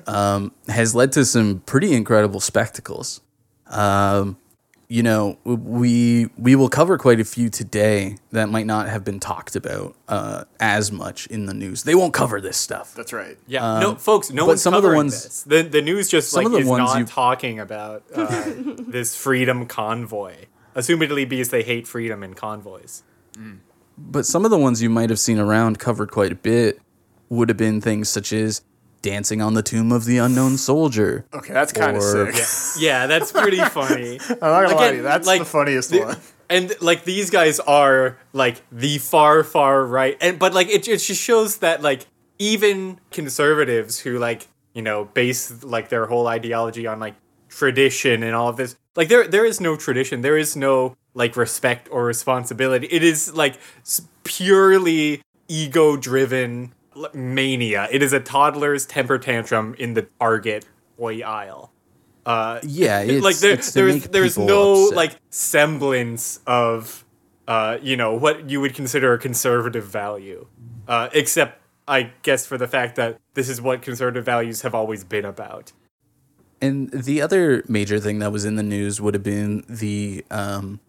um, 0.07 0.53
has 0.69 0.95
led 0.95 1.11
to 1.13 1.25
some 1.25 1.59
pretty 1.65 1.93
incredible 1.93 2.39
spectacles. 2.39 3.19
Um, 3.67 4.37
you 4.91 5.01
know, 5.03 5.37
we 5.45 6.29
we 6.37 6.53
will 6.53 6.67
cover 6.67 6.97
quite 6.97 7.21
a 7.21 7.23
few 7.23 7.49
today 7.49 8.17
that 8.31 8.49
might 8.49 8.65
not 8.65 8.89
have 8.89 9.05
been 9.05 9.21
talked 9.21 9.55
about 9.55 9.95
uh, 10.09 10.43
as 10.59 10.91
much 10.91 11.27
in 11.27 11.45
the 11.45 11.53
news. 11.53 11.83
They 11.83 11.95
won't 11.95 12.13
cover 12.13 12.41
this 12.41 12.57
stuff. 12.57 12.93
that's 12.93 13.13
right. 13.13 13.37
Yeah, 13.47 13.79
no, 13.79 13.95
folks, 13.95 14.31
no 14.31 14.41
Um, 14.43 14.47
one's 14.49 14.61
some 14.61 14.73
of 14.73 14.81
the 14.83 14.89
covering 14.89 14.97
ones- 14.97 15.23
this. 15.23 15.43
The 15.43 15.61
the 15.63 15.81
news 15.81 16.09
just 16.09 16.29
some 16.31 16.39
like 16.43 16.47
of 16.47 16.51
the 16.51 16.57
is 16.59 16.65
ones 16.67 16.89
not 16.91 16.99
you- 16.99 17.05
talking 17.05 17.57
about 17.57 18.03
uh, 18.13 18.43
this 18.97 19.15
freedom 19.15 19.65
convoy, 19.65 20.33
assumedly 20.75 21.27
because 21.29 21.49
they 21.51 21.63
hate 21.63 21.87
freedom 21.87 22.21
in 22.21 22.33
convoys. 22.33 23.03
But 23.97 24.25
some 24.25 24.43
of 24.43 24.51
the 24.51 24.57
ones 24.57 24.81
you 24.81 24.89
might 24.89 25.09
have 25.09 25.19
seen 25.19 25.39
around 25.39 25.79
covered 25.79 26.11
quite 26.11 26.33
a 26.33 26.35
bit 26.35 26.81
would 27.29 27.47
have 27.49 27.57
been 27.57 27.79
things 27.79 28.09
such 28.09 28.33
as 28.33 28.61
dancing 29.01 29.41
on 29.41 29.53
the 29.53 29.63
tomb 29.63 29.91
of 29.91 30.05
the 30.05 30.17
unknown 30.17 30.57
soldier. 30.57 31.25
Okay, 31.33 31.53
that's 31.53 31.73
kind 31.73 31.97
of 31.97 32.03
sick. 32.03 32.81
Yeah, 32.81 33.07
that's 33.07 33.31
pretty 33.31 33.57
funny. 33.65 34.19
I'm 34.29 34.37
not 34.39 34.39
gonna 34.41 34.75
lie 34.75 34.89
to 34.91 34.95
you. 34.97 35.01
That's 35.03 35.27
like, 35.27 35.39
the 35.39 35.45
funniest 35.45 35.89
the- 35.91 35.99
one. 36.01 36.17
And 36.49 36.75
like 36.81 37.05
these 37.05 37.29
guys 37.29 37.61
are 37.61 38.17
like 38.33 38.61
the 38.73 38.97
far 38.97 39.43
far 39.43 39.85
right, 39.85 40.17
and 40.19 40.37
but 40.37 40.53
like 40.53 40.67
it, 40.67 40.85
it 40.87 40.97
just 40.97 41.21
shows 41.21 41.57
that 41.59 41.81
like 41.81 42.05
even 42.39 42.99
conservatives 43.09 43.99
who 43.99 44.17
like 44.19 44.47
you 44.73 44.81
know 44.81 45.05
base 45.05 45.63
like 45.63 45.87
their 45.89 46.07
whole 46.07 46.27
ideology 46.27 46.87
on 46.87 46.99
like 46.99 47.15
tradition 47.47 48.23
and 48.23 48.35
all 48.35 48.47
of 48.49 48.57
this 48.57 48.75
like 48.95 49.09
there 49.09 49.27
there 49.27 49.45
is 49.45 49.59
no 49.61 49.75
tradition 49.75 50.21
there 50.21 50.37
is 50.37 50.55
no 50.55 50.95
like 51.13 51.35
respect 51.35 51.87
or 51.91 52.05
responsibility 52.05 52.87
it 52.89 53.03
is 53.03 53.33
like 53.35 53.55
purely 54.23 55.21
ego 55.47 55.97
driven 55.97 56.73
mania. 57.13 57.87
It 57.91 58.03
is 58.03 58.13
a 58.13 58.19
toddler's 58.19 58.85
temper 58.85 59.17
tantrum 59.17 59.75
in 59.79 59.93
the 59.93 60.03
target 60.19 60.65
toy 60.97 61.21
aisle 61.21 61.71
uh 62.25 62.59
Yeah, 62.63 63.01
it's, 63.01 63.23
like 63.23 63.37
there, 63.37 63.51
it's 63.53 63.71
there's 63.71 64.03
there's 64.09 64.37
no 64.37 64.85
upset. 64.85 64.95
like 64.95 65.15
semblance 65.29 66.39
of 66.45 67.05
uh 67.47 67.77
you 67.81 67.97
know 67.97 68.13
what 68.13 68.49
you 68.49 68.61
would 68.61 68.75
consider 68.75 69.13
a 69.13 69.17
conservative 69.17 69.85
value. 69.85 70.47
Uh 70.87 71.09
except 71.13 71.59
i 71.87 72.11
guess 72.21 72.45
for 72.45 72.57
the 72.57 72.67
fact 72.67 72.95
that 72.95 73.19
this 73.33 73.49
is 73.49 73.59
what 73.61 73.81
conservative 73.81 74.23
values 74.23 74.61
have 74.61 74.75
always 74.75 75.03
been 75.03 75.25
about. 75.25 75.71
And 76.61 76.91
the 76.91 77.21
other 77.23 77.63
major 77.67 77.99
thing 77.99 78.19
that 78.19 78.31
was 78.31 78.45
in 78.45 78.55
the 78.55 78.63
news 78.63 79.01
would 79.01 79.15
have 79.15 79.23
been 79.23 79.63
the 79.67 80.23
um 80.29 80.79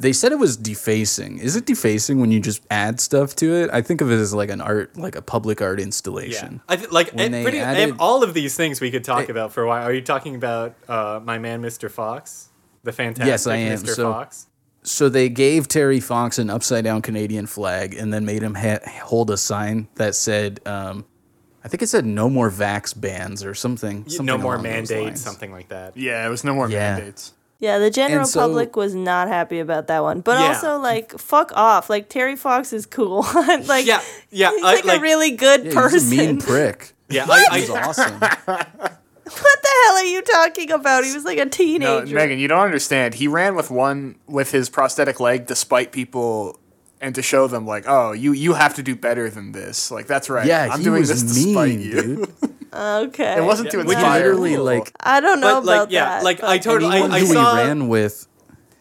they 0.00 0.12
said 0.12 0.30
it 0.30 0.38
was 0.38 0.56
defacing. 0.56 1.38
Is 1.38 1.56
it 1.56 1.66
defacing 1.66 2.20
when 2.20 2.30
you 2.30 2.38
just 2.40 2.62
add 2.70 3.00
stuff 3.00 3.34
to 3.36 3.52
it? 3.56 3.68
I 3.72 3.82
think 3.82 4.00
of 4.00 4.10
it 4.12 4.14
as 4.16 4.32
like 4.32 4.48
an 4.48 4.60
art 4.60 4.96
like 4.96 5.16
a 5.16 5.22
public 5.22 5.60
art 5.60 5.78
yeah 5.80 5.84
installation. 5.86 6.60
i 6.68 6.76
th- 6.76 6.90
like 6.92 7.10
When 7.12 7.32
they 7.32 7.42
pretty, 7.42 7.58
added- 7.58 7.96
all 7.98 8.22
of 8.22 8.32
these 8.32 8.54
things 8.56 8.80
we 8.80 8.90
could 8.92 9.02
talk 9.04 9.28
Eh. 9.28 9.32
about 9.32 9.52
for 9.52 9.62
a 9.62 9.66
while 9.66 9.84
are 9.84 9.92
you 9.92 10.00
talking 10.02 10.34
about 10.36 10.74
uh 10.88 11.18
my 11.24 11.38
man 11.38 11.60
mr 11.62 11.90
fox 11.90 12.48
the 12.84 12.92
fantastic 12.92 13.26
Yes, 13.26 13.46
I 13.48 13.56
am. 13.56 13.78
mr 13.78 13.88
So- 13.94 14.12
fox 14.12 14.46
So 14.84 15.08
they 15.08 15.28
gave 15.28 15.66
Terry 15.68 16.00
Fox 16.00 16.38
an 16.38 16.48
upside 16.48 16.84
down 16.84 17.02
Canadian 17.02 17.46
flag 17.46 17.94
and 17.94 18.12
then 18.14 18.24
made 18.24 18.42
him 18.42 18.54
ha- 18.54 18.78
hold 19.02 19.28
a 19.30 19.36
sign 19.36 19.88
that 19.96 20.14
said 20.14 20.60
um 20.66 21.04
I 21.64 21.68
think 21.68 21.82
it 21.82 21.88
said 21.88 22.06
no 22.06 22.30
more 22.30 22.50
vax 22.50 22.98
bans 22.98 23.44
or 23.44 23.52
something. 23.54 24.04
something 24.08 24.24
no 24.26 24.38
more 24.38 24.58
mandates 24.58 25.20
something 25.20 25.50
like 25.50 25.68
that 25.70 25.96
Yeah, 25.96 26.24
it 26.24 26.30
was 26.30 26.44
no 26.44 26.54
more 26.54 26.70
Yeah. 26.70 26.94
mandates. 26.96 27.32
Yeah, 27.60 27.78
the 27.78 27.90
general 27.90 28.24
so- 28.26 28.40
public 28.40 28.76
was 28.76 28.94
not 28.94 29.26
happy 29.28 29.58
about 29.58 29.88
that 29.88 30.02
one. 30.02 30.20
But 30.20 30.38
Yeah. 30.38 30.48
also, 30.48 30.78
like, 30.78 31.18
fuck 31.18 31.50
off. 31.54 31.90
Like, 31.90 32.08
Terry 32.08 32.36
Fox 32.36 32.72
is 32.72 32.86
cool. 32.86 33.22
like, 33.66 33.84
Yeah, 33.84 34.00
yeah, 34.30 34.50
he's 34.50 34.62
I- 34.64 34.74
like, 34.74 34.84
like- 34.84 34.98
a 34.98 35.02
really 35.02 35.32
good 35.32 35.64
Yeah, 35.64 35.72
person. 35.74 35.98
he's 36.00 36.12
a 36.12 36.16
mean 36.16 36.40
prick. 36.40 36.92
yeah 37.10 37.26
I, 37.28 37.58
He's 37.58 37.70
awesome. 37.70 38.20
what 38.20 39.62
the 39.62 39.68
hell 39.84 39.96
are 39.96 40.04
you 40.04 40.22
talking 40.22 40.70
about? 40.70 41.04
He 41.04 41.12
was 41.12 41.24
like 41.24 41.38
a 41.38 41.44
No, 41.46 41.50
teenager. 41.50 42.14
Megan, 42.14 42.38
you 42.38 42.48
don't 42.48 42.60
understand. 42.64 43.14
He 43.14 43.26
ran 43.28 43.54
with 43.56 43.70
one 43.70 44.16
with 44.26 44.50
his 44.52 44.68
prosthetic 44.70 45.18
leg, 45.18 45.46
despite 45.46 45.90
people, 45.92 46.58
and 47.00 47.14
to 47.14 47.22
show 47.22 47.46
them 47.46 47.66
like, 47.66 47.84
oh, 47.86 48.12
you 48.12 48.32
you 48.32 48.54
have 48.54 48.74
to 48.74 48.82
do 48.82 48.94
better 48.94 49.30
than 49.30 49.52
this. 49.52 49.90
Like 49.90 50.06
that's 50.06 50.28
right. 50.30 50.46
Yeah, 50.46 50.68
I'm 50.70 50.78
he 50.78 50.84
doing 50.84 51.00
was 51.00 51.08
this 51.08 51.22
despite 51.22 51.70
mean, 51.70 51.80
you. 51.80 51.90
dude. 52.02 52.54
Okay. 52.72 53.36
It 53.36 53.44
wasn't 53.44 53.70
too 53.70 53.78
Yeah, 53.78 53.84
which. 53.84 53.98
Literally, 53.98 54.56
like 54.56 54.92
I 55.00 55.20
don't 55.20 55.40
know 55.40 55.60
But, 55.60 55.64
like, 55.64 55.76
about 55.76 55.90
yeah, 55.90 56.04
that. 56.04 56.24
like, 56.24 56.40
but- 56.40 56.50
I 56.50 56.58
totally- 56.58 56.92
anyone 56.92 57.12
I 57.12 57.20
who 57.20 57.26
saw- 57.26 57.56
he 57.56 57.62
ran 57.62 57.88
with 57.88 58.26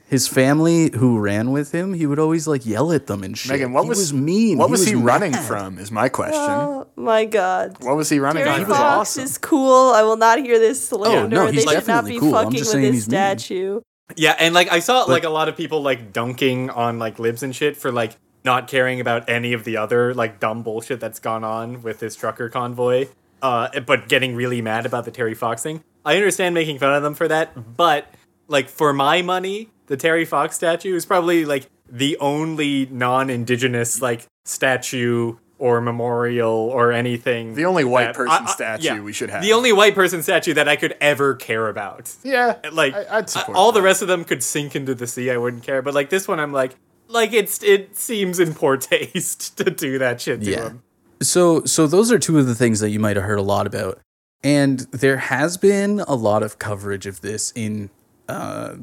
his 0.10 0.27
family 0.27 0.89
who 0.96 1.20
ran 1.20 1.51
with 1.51 1.74
him, 1.74 1.94
he 1.94 2.06
would 2.06 2.20
always 2.20 2.48
like 2.48 2.65
yell 2.65 2.91
at 2.94 3.08
them 3.08 3.24
and 3.24 3.38
shit. 3.38 3.51
Megan, 3.51 3.74
what 3.74 3.84
he 3.84 3.89
was, 3.89 4.00
was 4.00 4.13
mean? 4.13 4.58
What 4.58 4.70
was, 4.70 4.86
he 4.86 4.96
running 4.96 5.34
mad. 5.34 5.46
from? 5.46 5.77
Is 5.79 5.91
my 5.91 6.08
question. 6.08 6.39
Oh 6.39 6.88
my 6.96 7.25
god. 7.25 7.75
what 7.84 7.98
was 7.98 8.10
he 8.10 8.20
running 8.20 8.44
Terry 8.46 8.62
from? 8.62 8.70
was 8.70 8.77
Fox 8.77 9.10
awesome. 9.12 9.24
is 9.25 9.38
cool. 9.38 9.91
I 9.91 10.03
will 10.03 10.15
not 10.15 10.39
hear 10.39 10.60
this 10.60 10.91
oh, 10.94 11.03
slander. 11.03 11.41
Oh, 11.41 11.46
no, 11.46 11.51
he's 11.51 11.65
they 11.65 11.72
should 11.74 11.88
not 11.88 11.88
definitely 11.88 12.12
be 12.12 12.20
cool. 12.20 12.36
I'm 12.36 12.46
fucking 12.46 12.58
just 12.58 12.74
with 12.74 12.82
saying 12.82 12.86
this 12.86 12.94
he's 12.96 13.10
mean. 13.10 13.17
statue. 13.17 13.82
Yeah, 14.15 14.36
and 14.39 14.56
like 14.56 14.72
I 14.72 14.79
saw 14.79 15.03
like 15.03 15.25
a 15.25 15.29
lot 15.29 15.50
of 15.50 15.58
people 15.58 15.82
like 15.82 16.13
dunking 16.13 16.70
on 16.70 17.00
like 17.00 17.20
libs 17.20 17.44
and 17.44 17.53
shit 17.53 17.75
for 17.75 17.91
like 17.91 18.15
not 18.46 18.70
caring 18.70 19.01
about 19.01 19.27
any 19.27 19.51
of 19.51 19.65
the 19.65 19.75
other 19.75 20.13
like 20.13 20.39
dumb 20.39 20.63
bullshit 20.63 21.01
that's 21.01 21.20
gone 21.20 21.44
on 21.44 21.82
with 21.82 22.00
this 22.00 22.15
trucker 22.15 22.48
convoy. 22.48 23.08
Uh, 23.41 23.79
but 23.82 24.08
getting 24.08 24.36
really 24.36 24.62
mad 24.62 24.86
about 24.86 25.06
the 25.06 25.12
Terry 25.12 25.34
Fox 25.36 25.62
thing. 25.63 25.84
I 26.06 26.15
understand 26.15 26.56
making 26.56 26.79
fun 26.79 26.94
of 26.94 27.03
them 27.03 27.13
for 27.13 27.27
that, 27.27 27.75
but 27.77 28.08
like 28.48 28.70
for 28.70 28.94
my 28.94 29.22
money, 29.22 29.70
the 29.88 29.98
Terry 29.98 30.25
Fox 30.25 30.56
statue 30.56 30.96
is 30.96 31.06
probably 31.06 31.46
like 31.46 31.70
the 31.89 32.17
only 32.20 32.86
non-indigenous 32.88 34.01
like 34.01 34.25
statue 34.46 35.36
or 35.60 35.82
memorial 35.82 36.50
or 36.50 36.91
anything. 36.91 37.56
The 37.56 37.65
only 37.65 37.84
white 37.84 38.06
that- 38.06 38.15
person 38.15 38.44
I- 38.46 38.48
I- 38.48 38.51
statue 38.53 39.03
we 39.03 39.12
should 39.13 39.29
have. 39.29 39.41
The 39.41 39.53
only 39.53 39.72
white 39.74 39.96
person 39.96 40.22
statue 40.24 40.53
that 40.53 40.67
I 40.67 40.75
could 40.75 40.96
ever 41.01 41.34
care 41.36 41.67
about 41.67 42.13
yeah, 42.24 42.58
like 42.72 42.94
I, 42.96 43.17
would 43.17 43.29
support 43.29 43.58
all 43.58 43.72
the 43.72 43.82
rest 43.82 44.01
of 44.01 44.08
them 44.08 44.24
could 44.24 44.44
sink 44.44 44.75
into 44.75 44.94
the 44.96 45.08
sea 45.08 45.32
i 45.32 45.38
wouldn't 45.38 45.63
care 45.63 45.82
but 45.82 45.94
like 45.96 46.10
this 46.10 46.27
one 46.27 46.39
i'm 46.39 46.51
like 46.53 46.75
like 47.08 47.34
it's 47.34 47.63
it 47.63 47.96
seems 47.98 48.39
in 48.39 48.53
poor 48.53 48.77
taste 48.91 49.58
to 49.58 49.65
do 49.65 49.98
that 49.98 50.22
shit 50.22 50.41
to 50.44 50.51
Yeah. 50.51 50.63
him 50.70 50.84
So, 51.21 51.63
so 51.65 51.88
those 51.88 52.12
are 52.12 52.19
two 52.19 52.38
of 52.38 52.45
the 52.47 52.55
things 52.55 52.79
that 52.79 52.89
you 52.89 53.00
might 53.00 53.15
have 53.15 53.25
heard 53.25 53.39
a 53.39 53.43
lot 53.43 53.65
about, 53.65 54.00
and 54.43 54.79
there 54.91 55.17
has 55.17 55.57
been 55.57 56.01
a 56.01 56.15
lot 56.15 56.43
of 56.43 56.59
coverage 56.59 57.05
of 57.05 57.21
this 57.21 57.51
in 57.55 57.89
uh, 58.27 58.75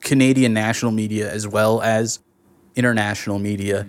Canadian 0.00 0.54
national 0.54 0.92
media 0.92 1.30
as 1.30 1.46
well 1.46 1.82
as 1.82 2.20
international 2.74 3.38
media. 3.38 3.86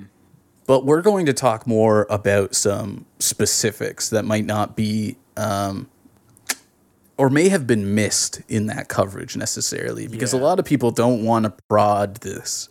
But 0.67 0.85
we're 0.85 1.01
going 1.01 1.25
to 1.25 1.33
talk 1.33 1.65
more 1.65 2.05
about 2.09 2.53
some 2.53 3.05
specifics 3.19 4.09
that 4.09 4.25
might 4.25 4.45
not 4.45 4.75
be 4.75 5.17
um, 5.37 5.89
or 7.17 7.29
may 7.29 7.49
have 7.49 7.65
been 7.65 7.95
missed 7.95 8.41
in 8.47 8.67
that 8.67 8.87
coverage 8.87 9.35
necessarily, 9.35 10.07
because 10.07 10.31
a 10.31 10.37
lot 10.37 10.59
of 10.59 10.65
people 10.65 10.91
don't 10.91 11.23
want 11.23 11.45
to 11.45 11.53
prod 11.67 12.17
this 12.17 12.69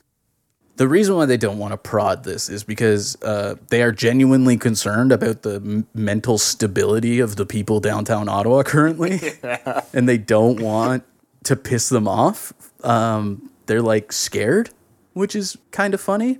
the 0.78 0.88
reason 0.88 1.14
why 1.16 1.26
they 1.26 1.36
don't 1.36 1.58
want 1.58 1.72
to 1.72 1.76
prod 1.76 2.24
this 2.24 2.48
is 2.48 2.64
because 2.64 3.20
uh, 3.22 3.56
they 3.68 3.82
are 3.82 3.92
genuinely 3.92 4.56
concerned 4.56 5.12
about 5.12 5.42
the 5.42 5.56
m- 5.56 5.86
mental 5.94 6.38
stability 6.38 7.20
of 7.20 7.36
the 7.36 7.44
people 7.44 7.78
downtown 7.80 8.28
Ottawa 8.28 8.62
currently, 8.62 9.20
and 9.92 10.08
they 10.08 10.16
don't 10.18 10.60
want 10.60 11.04
to 11.44 11.54
piss 11.56 11.88
them 11.90 12.08
off. 12.08 12.52
Um, 12.84 13.50
they're 13.66 13.82
like 13.82 14.10
scared, 14.12 14.70
which 15.12 15.36
is 15.36 15.58
kind 15.70 15.92
of 15.94 16.00
funny. 16.00 16.38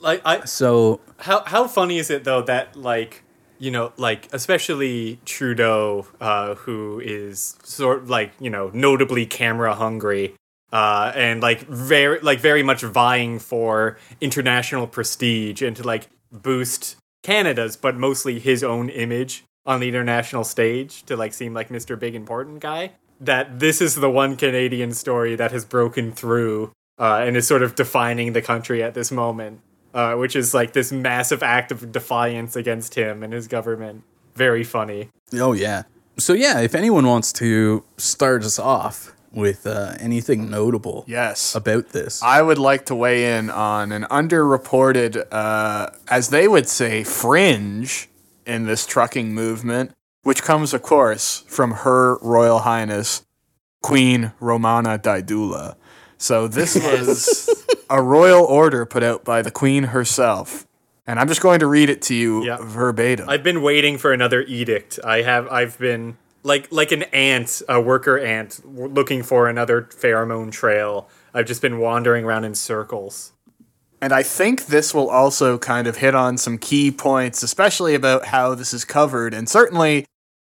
like 0.00 0.20
i 0.24 0.44
So 0.44 1.00
how 1.18 1.44
how 1.44 1.68
funny 1.68 1.98
is 1.98 2.10
it 2.10 2.24
though 2.24 2.42
that 2.42 2.74
like 2.76 3.22
you 3.58 3.70
know 3.70 3.92
like 3.96 4.28
especially 4.32 5.18
trudeau 5.24 6.06
uh 6.20 6.54
who 6.56 7.00
is 7.00 7.56
sort 7.62 7.98
of 8.02 8.10
like 8.10 8.32
you 8.40 8.50
know 8.50 8.70
notably 8.74 9.24
camera 9.26 9.74
hungry 9.74 10.34
uh 10.74 11.10
and 11.14 11.40
like 11.40 11.60
very 11.62 12.20
like 12.20 12.40
very 12.40 12.62
much 12.62 12.82
vying 12.82 13.38
for 13.38 13.96
international 14.20 14.86
prestige 14.86 15.62
and 15.62 15.76
to 15.76 15.82
like 15.82 16.08
boost 16.30 16.96
canada's 17.22 17.76
but 17.76 17.96
mostly 17.96 18.38
his 18.38 18.62
own 18.62 18.90
image 18.90 19.44
on 19.64 19.80
the 19.80 19.88
international 19.88 20.44
stage 20.44 21.02
to 21.04 21.16
like 21.16 21.32
seem 21.32 21.54
like 21.54 21.70
mr 21.70 21.98
big 21.98 22.14
important 22.14 22.60
guy 22.60 22.92
that 23.18 23.60
this 23.60 23.80
is 23.80 23.94
the 23.94 24.10
one 24.10 24.36
canadian 24.36 24.92
story 24.92 25.34
that 25.34 25.52
has 25.52 25.64
broken 25.64 26.12
through 26.12 26.70
uh, 26.98 27.22
and 27.24 27.36
is 27.36 27.46
sort 27.46 27.62
of 27.62 27.74
defining 27.74 28.34
the 28.34 28.42
country 28.42 28.82
at 28.82 28.92
this 28.92 29.10
moment 29.10 29.60
uh, 29.94 30.16
which 30.16 30.34
is 30.34 30.52
like 30.52 30.72
this 30.72 30.92
massive 30.92 31.42
act 31.42 31.70
of 31.70 31.92
defiance 31.92 32.56
against 32.56 32.96
him 32.96 33.22
and 33.22 33.32
his 33.32 33.46
government. 33.46 34.02
Very 34.34 34.64
funny. 34.64 35.08
oh 35.34 35.52
yeah, 35.52 35.84
so 36.18 36.32
yeah, 36.32 36.60
if 36.60 36.74
anyone 36.74 37.06
wants 37.06 37.32
to 37.34 37.84
start 37.96 38.44
us 38.44 38.58
off 38.58 39.13
with 39.34 39.66
uh, 39.66 39.94
anything 40.00 40.50
notable 40.50 41.04
Yes. 41.06 41.54
about 41.54 41.90
this, 41.90 42.22
I 42.22 42.42
would 42.42 42.58
like 42.58 42.86
to 42.86 42.94
weigh 42.94 43.36
in 43.38 43.50
on 43.50 43.92
an 43.92 44.04
underreported, 44.10 45.24
uh, 45.30 45.90
as 46.08 46.28
they 46.30 46.48
would 46.48 46.68
say, 46.68 47.04
fringe 47.04 48.08
in 48.46 48.66
this 48.66 48.86
trucking 48.86 49.34
movement, 49.34 49.92
which 50.22 50.42
comes, 50.42 50.72
of 50.74 50.82
course, 50.82 51.44
from 51.48 51.70
Her 51.72 52.16
Royal 52.18 52.60
Highness 52.60 53.24
Queen 53.82 54.32
Romana 54.40 54.98
Didulo. 54.98 55.74
So 56.18 56.48
this 56.48 56.74
was 56.82 57.48
a 57.90 58.02
royal 58.02 58.44
order 58.44 58.86
put 58.86 59.02
out 59.02 59.24
by 59.24 59.42
the 59.42 59.50
Queen 59.50 59.84
herself. 59.84 60.66
And 61.06 61.20
I'm 61.20 61.28
just 61.28 61.42
going 61.42 61.60
to 61.60 61.66
read 61.66 61.90
it 61.90 62.00
to 62.02 62.14
you 62.14 62.44
Yeah. 62.46 62.56
verbatim. 62.62 63.28
I've 63.28 63.42
been 63.42 63.60
waiting 63.60 63.98
for 63.98 64.12
another 64.14 64.40
edict. 64.42 64.98
I 65.04 65.20
have. 65.20 65.46
I've 65.48 65.78
been 65.78 66.16
like 66.44 66.70
like 66.70 66.92
an 66.92 67.02
ant, 67.04 67.62
a 67.68 67.80
worker 67.80 68.18
ant, 68.18 68.60
looking 68.64 69.24
for 69.24 69.48
another 69.48 69.82
pheromone 69.82 70.52
trail. 70.52 71.08
I've 71.32 71.46
just 71.46 71.62
been 71.62 71.78
wandering 71.78 72.24
around 72.24 72.44
in 72.44 72.54
circles. 72.54 73.32
And 74.00 74.12
I 74.12 74.22
think 74.22 74.66
this 74.66 74.92
will 74.92 75.08
also 75.08 75.56
kind 75.58 75.86
of 75.86 75.96
hit 75.96 76.14
on 76.14 76.36
some 76.36 76.58
key 76.58 76.90
points, 76.90 77.42
especially 77.42 77.94
about 77.94 78.26
how 78.26 78.54
this 78.54 78.74
is 78.74 78.84
covered, 78.84 79.32
and 79.32 79.48
certainly 79.48 80.04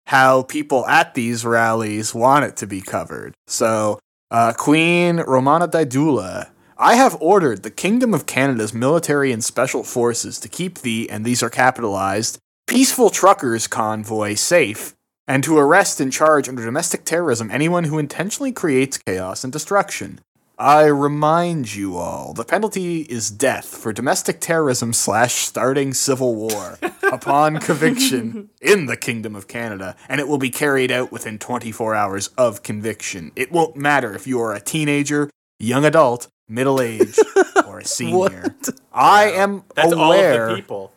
how 0.06 0.42
people 0.42 0.86
at 0.86 1.14
these 1.14 1.44
rallies 1.44 2.14
want 2.14 2.46
it 2.46 2.56
to 2.56 2.66
be 2.66 2.80
covered. 2.80 3.34
So, 3.46 4.00
uh, 4.30 4.54
Queen 4.56 5.18
Romana 5.20 5.68
Didulo, 5.68 6.48
I 6.78 6.94
have 6.94 7.20
ordered 7.20 7.62
the 7.62 7.70
Kingdom 7.70 8.14
of 8.14 8.26
Canada's 8.26 8.72
military 8.72 9.30
and 9.30 9.44
special 9.44 9.84
forces 9.84 10.40
to 10.40 10.48
keep 10.48 10.78
the, 10.78 11.10
and 11.10 11.24
these 11.24 11.42
are 11.42 11.50
capitalized, 11.50 12.38
peaceful 12.66 13.10
truckers 13.10 13.66
convoy 13.66 14.34
safe, 14.34 14.94
and 15.32 15.42
to 15.42 15.56
arrest 15.56 15.98
and 15.98 16.12
charge 16.12 16.46
under 16.46 16.62
domestic 16.62 17.06
terrorism 17.06 17.50
anyone 17.50 17.84
who 17.84 17.98
intentionally 17.98 18.52
creates 18.52 18.98
chaos 18.98 19.44
and 19.44 19.50
destruction. 19.50 20.20
I 20.58 20.84
remind 20.84 21.74
you 21.74 21.96
all, 21.96 22.34
the 22.34 22.44
penalty 22.44 23.00
is 23.00 23.30
death 23.30 23.64
for 23.64 23.94
domestic 23.94 24.40
terrorism 24.40 24.92
slash 24.92 25.36
starting 25.36 25.94
civil 25.94 26.34
war 26.34 26.78
upon 27.10 27.60
conviction 27.60 28.50
in 28.60 28.84
the 28.84 28.96
Kingdom 28.98 29.34
of 29.34 29.48
Canada, 29.48 29.96
and 30.06 30.20
it 30.20 30.28
will 30.28 30.36
be 30.36 30.50
carried 30.50 30.92
out 30.92 31.10
within 31.10 31.38
24 31.38 31.94
hours 31.94 32.28
of 32.36 32.62
conviction. 32.62 33.32
It 33.34 33.50
won't 33.50 33.74
matter 33.74 34.14
if 34.14 34.26
you 34.26 34.38
are 34.38 34.52
a 34.52 34.60
teenager, 34.60 35.30
young 35.58 35.86
adult, 35.86 36.28
middle 36.46 36.78
aged, 36.78 37.18
or 37.66 37.78
a 37.78 37.86
senior. 37.86 38.54
I 38.92 39.30
am 39.30 39.64
That's 39.74 39.94
all 39.94 40.12
aware 40.12 40.48
of 40.48 40.50
the 40.50 40.56
people. 40.56 40.91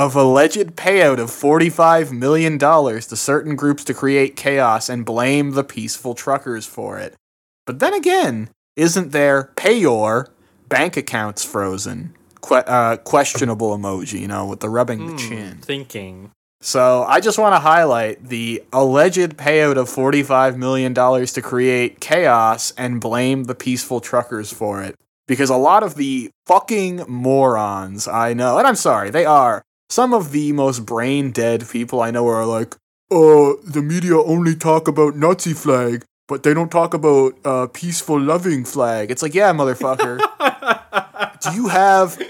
Of 0.00 0.16
alleged 0.16 0.76
payout 0.76 1.18
of 1.18 1.30
$45 1.30 2.10
million 2.10 2.58
to 2.58 3.16
certain 3.16 3.54
groups 3.54 3.84
to 3.84 3.92
create 3.92 4.34
chaos 4.34 4.88
and 4.88 5.04
blame 5.04 5.50
the 5.50 5.62
peaceful 5.62 6.14
truckers 6.14 6.64
for 6.64 6.98
it. 6.98 7.14
But 7.66 7.80
then 7.80 7.92
again, 7.92 8.48
isn't 8.76 9.12
there 9.12 9.52
payor 9.56 10.28
bank 10.70 10.96
accounts 10.96 11.44
frozen? 11.44 12.16
Que- 12.40 12.64
uh, 12.66 12.96
questionable 12.96 13.76
emoji, 13.76 14.20
you 14.20 14.26
know, 14.26 14.46
with 14.46 14.60
the 14.60 14.70
rubbing 14.70 15.06
the 15.06 15.16
chin. 15.18 15.58
Thinking. 15.58 16.30
So 16.62 17.04
I 17.06 17.20
just 17.20 17.36
want 17.36 17.54
to 17.54 17.60
highlight 17.60 18.26
the 18.26 18.62
alleged 18.72 19.36
payout 19.36 19.76
of 19.76 19.90
$45 19.90 20.56
million 20.56 20.94
to 20.94 21.42
create 21.42 22.00
chaos 22.00 22.72
and 22.78 23.02
blame 23.02 23.44
the 23.44 23.54
peaceful 23.54 24.00
truckers 24.00 24.50
for 24.50 24.82
it. 24.82 24.94
Because 25.28 25.50
a 25.50 25.56
lot 25.56 25.82
of 25.82 25.96
the 25.96 26.30
fucking 26.46 27.04
morons 27.06 28.08
I 28.08 28.32
know, 28.32 28.56
and 28.56 28.66
I'm 28.66 28.76
sorry, 28.76 29.10
they 29.10 29.26
are 29.26 29.62
some 29.90 30.14
of 30.14 30.32
the 30.32 30.52
most 30.52 30.86
brain 30.86 31.30
dead 31.32 31.68
people 31.68 32.00
I 32.00 32.10
know 32.10 32.26
are 32.28 32.46
like, 32.46 32.74
uh, 33.10 33.58
the 33.66 33.82
media 33.84 34.16
only 34.18 34.54
talk 34.54 34.86
about 34.88 35.16
Nazi 35.16 35.52
flag, 35.52 36.04
but 36.28 36.44
they 36.44 36.54
don't 36.54 36.70
talk 36.70 36.94
about 36.94 37.34
uh, 37.44 37.66
peaceful 37.66 38.18
loving 38.20 38.64
flag. 38.64 39.10
It's 39.10 39.20
like, 39.22 39.34
yeah, 39.34 39.52
motherfucker. 39.52 40.18
Do 41.42 41.52
you 41.54 41.68
have. 41.68 42.20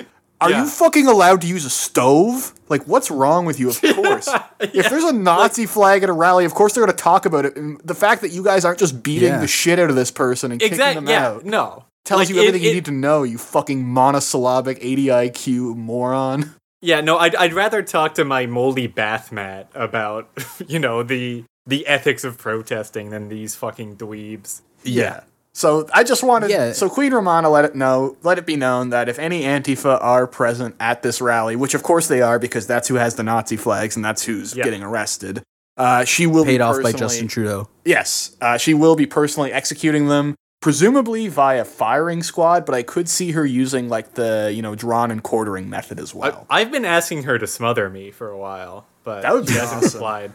Are 0.40 0.48
Yeah. 0.50 0.62
you 0.62 0.70
fucking 0.70 1.06
allowed 1.06 1.42
to 1.42 1.46
use 1.46 1.66
a 1.66 1.70
stove? 1.70 2.54
Like, 2.70 2.84
what's 2.84 3.10
wrong 3.10 3.44
with 3.44 3.60
you? 3.60 3.68
Of 3.68 3.82
course. 3.94 4.26
If 4.60 4.88
there's 4.88 5.04
a 5.04 5.12
Nazi 5.12 5.66
flag 5.66 6.02
at 6.02 6.08
a 6.08 6.14
rally, 6.14 6.46
of 6.46 6.54
course 6.54 6.72
they're 6.72 6.82
going 6.84 6.96
to 6.96 7.02
talk 7.02 7.26
about 7.26 7.44
it. 7.44 7.56
And 7.56 7.78
the 7.84 7.94
fact 7.94 8.22
that 8.22 8.30
you 8.30 8.42
guys 8.42 8.64
aren't 8.64 8.78
just 8.78 9.02
beating 9.02 9.28
Yeah. 9.28 9.40
the 9.40 9.46
shit 9.46 9.78
out 9.78 9.90
of 9.90 9.96
this 9.96 10.10
person 10.10 10.50
and 10.50 10.58
kicking 10.58 10.78
them 10.78 11.06
Yeah. 11.06 11.26
out 11.26 11.44
No. 11.44 11.84
tells 12.06 12.20
Like, 12.20 12.28
you 12.30 12.36
it- 12.36 12.46
everything 12.48 12.62
you 12.64 12.70
it- 12.70 12.74
need 12.74 12.84
to 12.86 12.90
know, 12.92 13.22
you 13.22 13.36
fucking 13.36 13.84
monosyllabic 13.86 14.78
80 14.80 15.06
IQ 15.10 15.76
moron. 15.76 16.54
Yeah, 16.82 17.00
no, 17.02 17.18
I'd, 17.18 17.34
I'd 17.36 17.52
rather 17.52 17.82
talk 17.82 18.14
to 18.14 18.24
my 18.24 18.46
moldy 18.46 18.86
bath 18.86 19.30
mat 19.32 19.68
about, 19.74 20.28
you 20.66 20.78
know, 20.78 21.02
the 21.02 21.44
the 21.66 21.86
ethics 21.86 22.24
of 22.24 22.38
protesting 22.38 23.10
than 23.10 23.28
these 23.28 23.54
fucking 23.54 23.96
dweebs. 23.96 24.62
Yeah. 24.82 25.20
So 25.52 25.86
I 25.92 26.04
just 26.04 26.22
wanted 26.22 26.50
Yeah. 26.50 26.72
so 26.72 26.88
Queen 26.88 27.12
Romana 27.12 27.50
let 27.50 27.64
it 27.64 27.74
know 27.74 28.16
let 28.22 28.38
it 28.38 28.46
be 28.46 28.56
known 28.56 28.90
that 28.90 29.08
if 29.08 29.18
any 29.18 29.42
Antifa 29.42 29.98
are 30.02 30.26
present 30.26 30.74
at 30.80 31.02
this 31.02 31.20
rally, 31.20 31.56
which 31.56 31.74
of 31.74 31.82
course 31.82 32.08
they 32.08 32.22
are 32.22 32.38
because 32.38 32.66
that's 32.66 32.88
who 32.88 32.94
has 32.94 33.16
the 33.16 33.22
Nazi 33.22 33.56
flags 33.56 33.94
and 33.96 34.04
that's 34.04 34.24
who's 34.24 34.56
Yeah. 34.56 34.64
getting 34.64 34.82
arrested. 34.82 35.42
Uh, 35.76 36.04
she 36.04 36.26
will 36.26 36.44
be 36.44 36.52
paid 36.52 36.58
be 36.58 36.62
off 36.62 36.82
by 36.82 36.92
Justin 36.92 37.26
Trudeau. 37.28 37.68
Yes, 37.84 38.36
uh, 38.40 38.56
she 38.58 38.74
will 38.74 38.96
be 38.96 39.06
personally 39.06 39.52
executing 39.52 40.08
them. 40.08 40.34
Presumably 40.60 41.28
via 41.28 41.64
firing 41.64 42.22
squad, 42.22 42.64
but 42.66 42.74
I 42.74 42.82
could 42.82 43.08
see 43.08 43.32
her 43.32 43.44
using 43.44 43.88
like 43.88 44.14
the 44.14 44.50
you 44.54 44.62
know 44.62 44.74
drawn 44.74 45.10
and 45.10 45.22
quartering 45.22 45.68
method 45.68 45.98
as 45.98 46.14
well. 46.14 46.46
I've 46.50 46.70
been 46.70 46.84
asking 46.84 47.24
her 47.24 47.38
to 47.38 47.46
smother 47.46 47.88
me 47.90 48.10
for 48.10 48.28
a 48.30 48.38
while, 48.38 48.86
but 49.04 49.22
That 49.22 49.32
would 49.32 49.46
be 49.46 49.52
she 49.52 49.58
hasn't 49.58 49.84
awesome. 49.84 49.98
replied. 49.98 50.32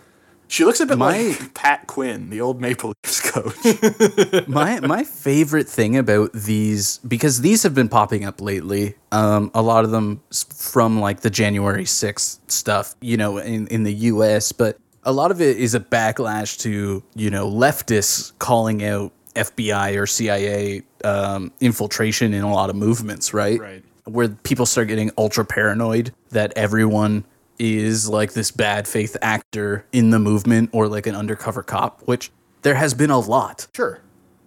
she 0.47 0.65
looks 0.65 0.79
a 0.79 0.85
bit 0.85 0.97
My- 0.97 1.21
like 1.39 1.53
Pat 1.53 1.88
Quinn, 1.88 2.29
the 2.31 2.41
old 2.41 2.59
Maple 2.59 2.93
Leafs 3.03 3.21
coach. 3.31 4.47
my 4.47 4.79
my 4.79 5.03
favorite 5.03 5.67
thing 5.69 5.95
about 5.97 6.33
these 6.33 6.97
because 7.07 7.41
these 7.41 7.63
have 7.63 7.75
been 7.75 7.89
popping 7.89 8.25
up 8.25 8.41
lately. 8.41 8.95
Um, 9.11 9.51
a 9.53 9.61
lot 9.61 9.85
of 9.85 9.91
them 9.91 10.21
from 10.57 10.99
like 10.99 11.21
the 11.21 11.29
January 11.29 11.85
sixth 11.85 12.39
stuff, 12.47 12.95
you 12.99 13.15
know, 13.17 13.38
in 13.38 13.67
in 13.67 13.83
the 13.83 13.93
U.S. 13.93 14.51
But 14.51 14.79
a 15.03 15.11
lot 15.11 15.29
of 15.29 15.39
it 15.39 15.57
is 15.57 15.75
a 15.75 15.79
backlash 15.79 16.57
to 16.61 17.03
you 17.13 17.29
know 17.29 17.47
leftists 17.49 18.31
calling 18.39 18.83
out 18.83 19.11
FBI 19.36 19.98
or 19.98 20.08
CIA 20.08 20.84
um, 21.04 21.52
infiltration 21.60 22.34
in 22.34 22.43
a 22.43 22.52
lot 22.52 22.69
of 22.69 22.76
movements, 22.76 23.34
right? 23.34 23.60
Right. 23.60 23.84
Where 24.06 24.30
people 24.30 24.65
start 24.65 24.88
getting 24.88 25.12
ultra 25.17 25.45
paranoid 25.45 26.13
that 26.30 26.54
everyone 26.56 27.26
is 27.58 28.10
like 28.10 28.34
this 28.34 28.52
bad 28.52 28.88
faith 28.88 29.15
actor 29.21 29.86
in 29.91 30.10
the 30.10 30.19
movement 30.19 30.69
or 30.74 30.88
like 30.88 31.08
an 31.08 31.15
undercover 31.15 31.63
cop, 31.63 32.02
which 32.02 32.32
there 32.62 32.76
has 32.76 32.93
been 32.93 33.10
a 33.10 33.19
lot. 33.19 33.67
sure. 33.76 34.02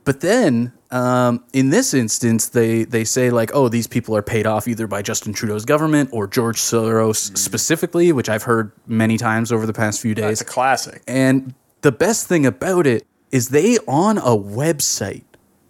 But 0.04 0.20
then, 0.20 0.72
um, 0.90 1.44
in 1.52 1.68
this 1.68 1.92
instance, 1.92 2.48
they 2.48 2.84
they 2.84 3.04
say 3.04 3.28
like, 3.28 3.50
oh, 3.52 3.68
these 3.68 3.86
people 3.86 4.16
are 4.16 4.22
paid 4.22 4.46
off 4.46 4.66
either 4.66 4.86
by 4.86 5.02
Justin 5.02 5.34
Trudeau's 5.34 5.66
government 5.66 6.08
or 6.14 6.26
George 6.26 6.56
Soros 6.56 7.36
specifically, 7.36 8.10
which 8.12 8.30
I've 8.30 8.44
heard 8.44 8.72
many 8.86 9.18
times 9.18 9.52
over 9.52 9.66
the 9.66 9.74
past 9.74 10.00
few 10.00 10.14
days. 10.14 10.40
It's 10.40 10.40
days. 10.40 10.48
a 10.48 10.50
classic. 10.50 11.02
And 11.06 11.54
the 11.82 11.92
best 11.92 12.26
thing 12.26 12.46
about 12.46 12.86
it 12.86 13.06
is 13.30 13.48
they 13.50 13.78
on 13.86 14.18
a 14.18 14.36
website 14.36 15.24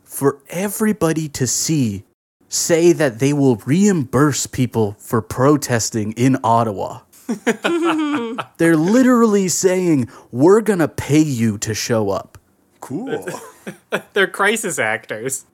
for 0.05 0.41
everybody 0.49 1.29
to 1.29 1.47
see 1.47 2.05
say 2.49 2.93
that 2.93 3.19
they 3.19 3.33
will 3.33 3.57
reimburse 3.57 4.47
people 4.47 4.97
for 4.99 5.21
protesting 5.21 6.13
in 6.13 6.37
Ottawa. 6.43 7.01
They're 8.57 8.77
literally 8.77 9.49
saying, 9.49 10.09
we're 10.33 10.63
going 10.63 10.79
to 10.79 10.89
pay 10.89 11.21
you 11.21 11.59
to 11.59 11.75
show 11.75 12.09
up. 12.11 12.39
Cool. 12.81 13.29
They're 14.15 14.27
crisis 14.27 14.79
actors. 14.79 15.45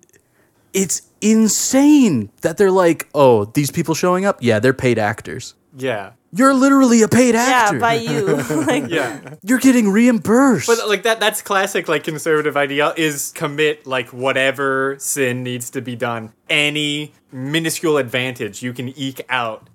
it's 0.72 1.02
insane 1.20 2.30
that 2.42 2.58
they're 2.58 2.70
like, 2.70 3.08
oh, 3.14 3.46
these 3.46 3.70
people 3.70 3.94
showing 3.94 4.24
up, 4.24 4.38
yeah, 4.40 4.58
they're 4.60 4.72
paid 4.72 4.98
actors. 4.98 5.54
Yeah. 5.76 6.12
You're 6.36 6.54
literally 6.54 7.02
a 7.02 7.08
paid 7.08 7.34
actor. 7.34 7.76
Yeah, 7.76 7.80
by 7.80 7.94
you. 7.94 8.26
like, 8.66 8.88
Yeah. 8.88 9.34
You're 9.42 9.58
getting 9.58 9.88
reimbursed. 9.88 10.66
But 10.66 10.88
like 10.88 11.04
that 11.04 11.20
that's 11.20 11.42
classic 11.42 11.88
like 11.88 12.02
conservative 12.02 12.56
idea 12.56 12.92
is 12.96 13.32
commit 13.32 13.86
like 13.86 14.12
whatever 14.12 14.96
sin 14.98 15.42
needs 15.42 15.70
to 15.70 15.80
be 15.80 15.94
done. 15.94 16.32
Any 16.50 17.12
minuscule 17.30 17.98
advantage 17.98 18.62
you 18.62 18.72
can 18.72 18.88
eke 18.98 19.24
out. 19.28 19.68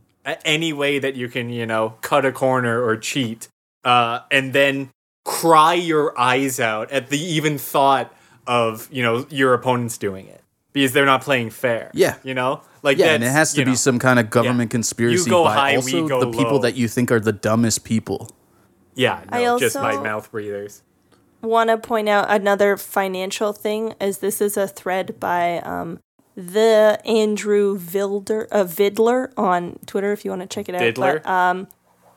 Any 0.44 0.74
way 0.74 1.00
that 1.00 1.16
you 1.16 1.30
can, 1.30 1.50
you 1.50 1.66
know, 1.66 1.96
cut 2.02 2.26
a 2.26 2.32
corner 2.32 2.84
or 2.84 2.98
cheat. 2.98 3.48
Uh 3.84 4.20
and 4.30 4.52
then 4.54 4.90
cry 5.24 5.74
your 5.76 6.18
eyes 6.20 6.60
out 6.60 6.92
at 6.92 7.10
the 7.10 7.20
even 7.20 7.58
thought 7.58 8.14
of, 8.48 8.90
you 8.92 9.04
know, 9.04 9.26
your 9.30 9.54
opponents 9.54 9.98
doing 9.98 10.28
it. 10.28 10.42
Because 10.74 10.94
they're 10.94 11.06
not 11.06 11.22
playing 11.22 11.50
fair. 11.52 11.90
Yeah. 11.94 12.16
You 12.24 12.34
know? 12.34 12.62
Like 12.82 12.98
yeah, 12.98 13.14
and 13.14 13.24
it 13.24 13.30
has 13.32 13.54
to 13.54 13.66
be 13.66 13.72
know, 13.72 13.76
some 13.76 14.00
kind 14.00 14.20
of 14.20 14.30
government 14.30 14.70
Yeah. 14.70 14.78
conspiracy 14.78 15.24
You 15.26 15.30
go 15.30 15.44
by 15.44 15.54
high, 15.54 15.72
we 15.72 15.78
also 15.78 16.08
go 16.08 16.20
the 16.20 16.32
people 16.32 16.60
that 16.60 16.76
you 16.76 16.88
think 16.88 17.12
are 17.12 17.20
the 17.20 17.34
dumbest 17.34 17.84
people. 17.84 18.30
Yeah, 18.96 19.22
no, 19.32 19.56
I 19.56 19.60
just 19.60 19.76
my 19.76 19.92
also- 19.92 20.04
mouth 20.04 20.32
breathers. 20.32 20.84
want 21.42 21.70
to 21.70 21.78
point 21.78 22.10
out 22.10 22.26
another 22.30 22.76
financial 22.78 23.54
thing 23.54 23.94
as 24.00 24.18
this 24.20 24.42
is 24.42 24.58
a 24.58 24.68
thread 24.68 25.20
by 25.20 25.60
um, 25.60 26.00
the 26.36 27.00
Andrew 27.06 27.78
Vilder, 27.78 28.48
uh, 28.52 28.64
Vidler 28.64 29.32
on 29.38 29.80
Twitter 29.86 30.12
if 30.12 30.24
you 30.26 30.32
want 30.32 30.42
to 30.42 30.48
check 30.48 30.68
it 30.70 30.76
out. 30.76 30.82
Vidler? 30.82 31.24
But, 31.24 31.30
um, 31.30 31.68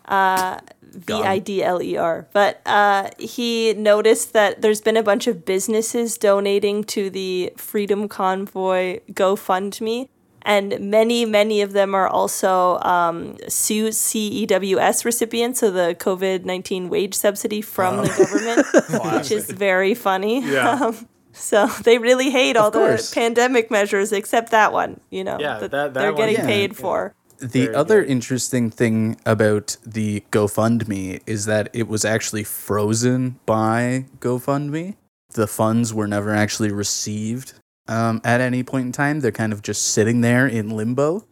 uh, 0.07 0.59
V 0.83 1.13
I 1.15 1.39
D 1.39 1.63
L 1.63 1.81
E 1.83 1.97
R. 1.97 2.27
But 2.33 2.61
uh, 2.67 3.11
he 3.19 3.73
noticed 3.75 4.33
that 4.33 4.61
there's 4.61 4.81
been 4.81 4.97
a 4.97 5.03
bunch 5.03 5.27
of 5.27 5.45
businesses 5.45 6.19
donating 6.19 6.85
to 6.85 7.09
the 7.09 7.53
Freedom 7.57 8.09
Convoy 8.09 9.01
GoFundMe. 9.13 10.09
And 10.45 10.79
many, 10.81 11.25
many 11.25 11.63
of 11.63 11.73
them 11.73 11.95
are 11.95 12.09
also 12.09 12.79
um, 12.81 13.37
Su- 13.49 13.89
CEWS 13.91 15.05
recipients, 15.05 15.61
so 15.61 15.71
the 15.71 15.95
COVID 15.99 16.45
19 16.45 16.89
wage 16.89 17.15
subsidy 17.15 17.61
from 17.63 17.99
the 17.99 18.09
government, 18.09 19.15
which 19.19 19.31
is 19.31 19.51
very 19.51 19.95
funny. 19.95 20.41
Yeah. 20.45 20.79
Um, 20.93 21.09
so 21.35 21.67
they 21.85 21.97
really 21.97 22.31
hate 22.31 22.57
all 22.59 22.71
the 22.71 23.11
pandemic 23.15 23.71
measures 23.71 24.13
except 24.13 24.51
that 24.51 24.71
one, 24.73 25.01
you 25.09 25.25
know, 25.25 25.39
Yeah, 25.41 25.59
that, 25.61 25.71
that- 25.71 25.95
that 25.95 26.01
they're 26.01 26.13
one- 26.13 26.21
getting 26.21 26.37
Yeah. 26.37 26.47
paid 26.47 26.77
for. 26.77 27.15
The 27.39 27.47
Very 27.65 27.75
other 27.75 28.01
good. 28.03 28.11
interesting 28.11 28.71
thing 28.71 29.17
about 29.25 29.77
the 29.85 30.23
GoFundMe 30.31 31.21
is 31.27 31.47
that 31.47 31.71
it 31.73 31.89
was 31.89 32.05
actually 32.05 32.45
frozen 32.45 33.41
by 33.47 34.05
GoFundMe. 34.21 34.97
The 35.33 35.47
funds 35.47 35.95
were 35.95 36.07
never 36.07 36.35
actually 36.35 36.71
received 36.71 37.55
um, 37.89 38.21
at 38.25 38.41
any 38.41 38.63
point 38.63 38.87
in 38.87 38.93
time. 38.93 39.21
They're 39.21 39.33
kind 39.33 39.53
of 39.53 39.63
just 39.63 39.83
sitting 39.83 40.21
there 40.21 40.47
in 40.47 40.71
limbo. 40.71 41.27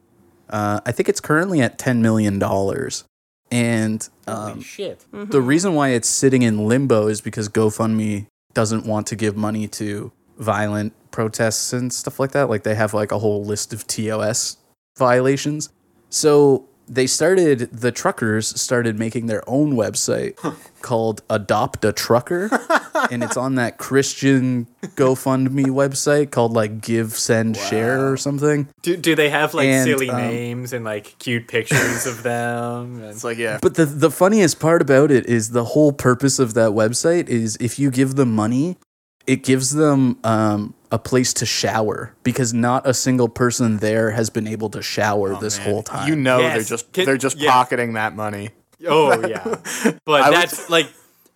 Uh, 0.49 0.81
I 0.85 0.93
think 0.93 1.09
it's 1.09 1.21
currently 1.21 1.61
at 1.61 1.79
$10 1.79 2.01
million. 2.01 2.43
And 3.53 4.09
Holy 4.29 4.53
um, 4.53 4.61
shit. 4.61 5.05
the 5.13 5.41
reason 5.41 5.75
why 5.75 5.89
it's 5.91 6.09
sitting 6.09 6.43
in 6.43 6.67
limbo 6.67 7.09
is 7.09 7.21
because 7.21 7.49
GoFundMe 7.49 8.27
doesn't 8.55 8.87
want 8.87 9.07
to 9.09 9.17
give 9.17 9.37
money 9.37 9.67
to 9.69 10.13
violent 10.39 10.93
protests 11.11 11.73
and 11.73 11.93
stuff 11.93 12.21
like 12.21 12.33
that. 12.33 12.49
Like 12.49 12.63
they 12.63 12.75
have 12.75 12.95
like 12.95 13.13
a 13.13 13.19
whole 13.19 13.45
list 13.45 13.73
of 13.73 13.87
TOS 13.87 14.57
violations. 14.97 15.71
So 16.11 16.69
they 16.91 17.07
started 17.07 17.61
the 17.73 17.93
truckers 17.93 18.61
started 18.61 18.99
making 18.99 19.27
their 19.27 19.49
own 19.49 19.75
website 19.75 20.37
called 20.83 21.23
Adopt 21.31 21.85
a 21.85 21.93
Trucker 21.93 22.51
and 23.11 23.23
it's 23.23 23.37
on 23.37 23.55
that 23.55 23.79
Christian 23.79 24.67
GoFundMe 24.97 25.67
website 25.67 26.31
called 26.33 26.53
like 26.53 26.81
Give 26.81 27.13
Send 27.13 27.57
Share 27.57 28.11
or 28.11 28.17
something. 28.17 28.69
Do, 28.83 28.97
do 28.97 29.15
they 29.15 29.31
have 29.31 29.55
like 29.55 29.69
And, 29.69 29.87
silly 29.87 30.11
um, 30.11 30.17
names 30.17 30.73
and 30.73 30.85
like 30.85 31.17
cute 31.19 31.49
pictures 31.49 32.07
of 32.07 32.23
them? 32.23 32.41
And, 33.01 33.05
It's 33.05 33.25
like 33.25 33.39
yeah. 33.39 33.59
But 33.63 33.77
the 33.77 33.87
the 33.87 34.11
funniest 34.11 34.59
part 34.59 34.83
about 34.83 35.11
it 35.11 35.27
is 35.27 35.51
the 35.51 35.65
whole 35.65 35.93
purpose 35.93 36.39
of 36.39 36.55
that 36.55 36.71
website 36.71 37.29
is 37.29 37.57
if 37.61 37.79
you 37.79 37.91
give 37.91 38.17
them 38.17 38.35
money, 38.35 38.77
it 39.27 39.45
gives 39.45 39.71
them 39.71 40.19
um, 40.25 40.75
a 40.93 40.99
place 40.99 41.33
to 41.35 41.47
shower 41.47 42.15
because 42.25 42.53
not 42.53 42.87
a 42.87 42.93
single 42.95 43.29
person 43.29 43.79
there 43.79 44.11
has 44.11 44.29
been 44.31 44.47
able 44.47 44.69
to 44.71 44.83
shower 44.83 45.35
oh, 45.35 45.41
this 45.41 45.59
Man, 45.59 45.69
whole 45.69 45.83
time. 45.83 46.09
You 46.09 46.17
know 46.17 46.41
Yes. 46.41 46.55
they're 46.55 46.77
just 46.77 46.93
Can- 46.93 47.05
they're 47.07 47.17
just 47.17 47.37
yeah. 47.39 47.51
pocketing 47.53 47.93
that 47.95 48.15
money. 48.17 48.51
oh 48.87 49.27
yeah, 49.29 49.45
but 50.05 50.23
I 50.23 50.31
was- 50.31 50.39
that's 50.41 50.71
like 50.71 50.87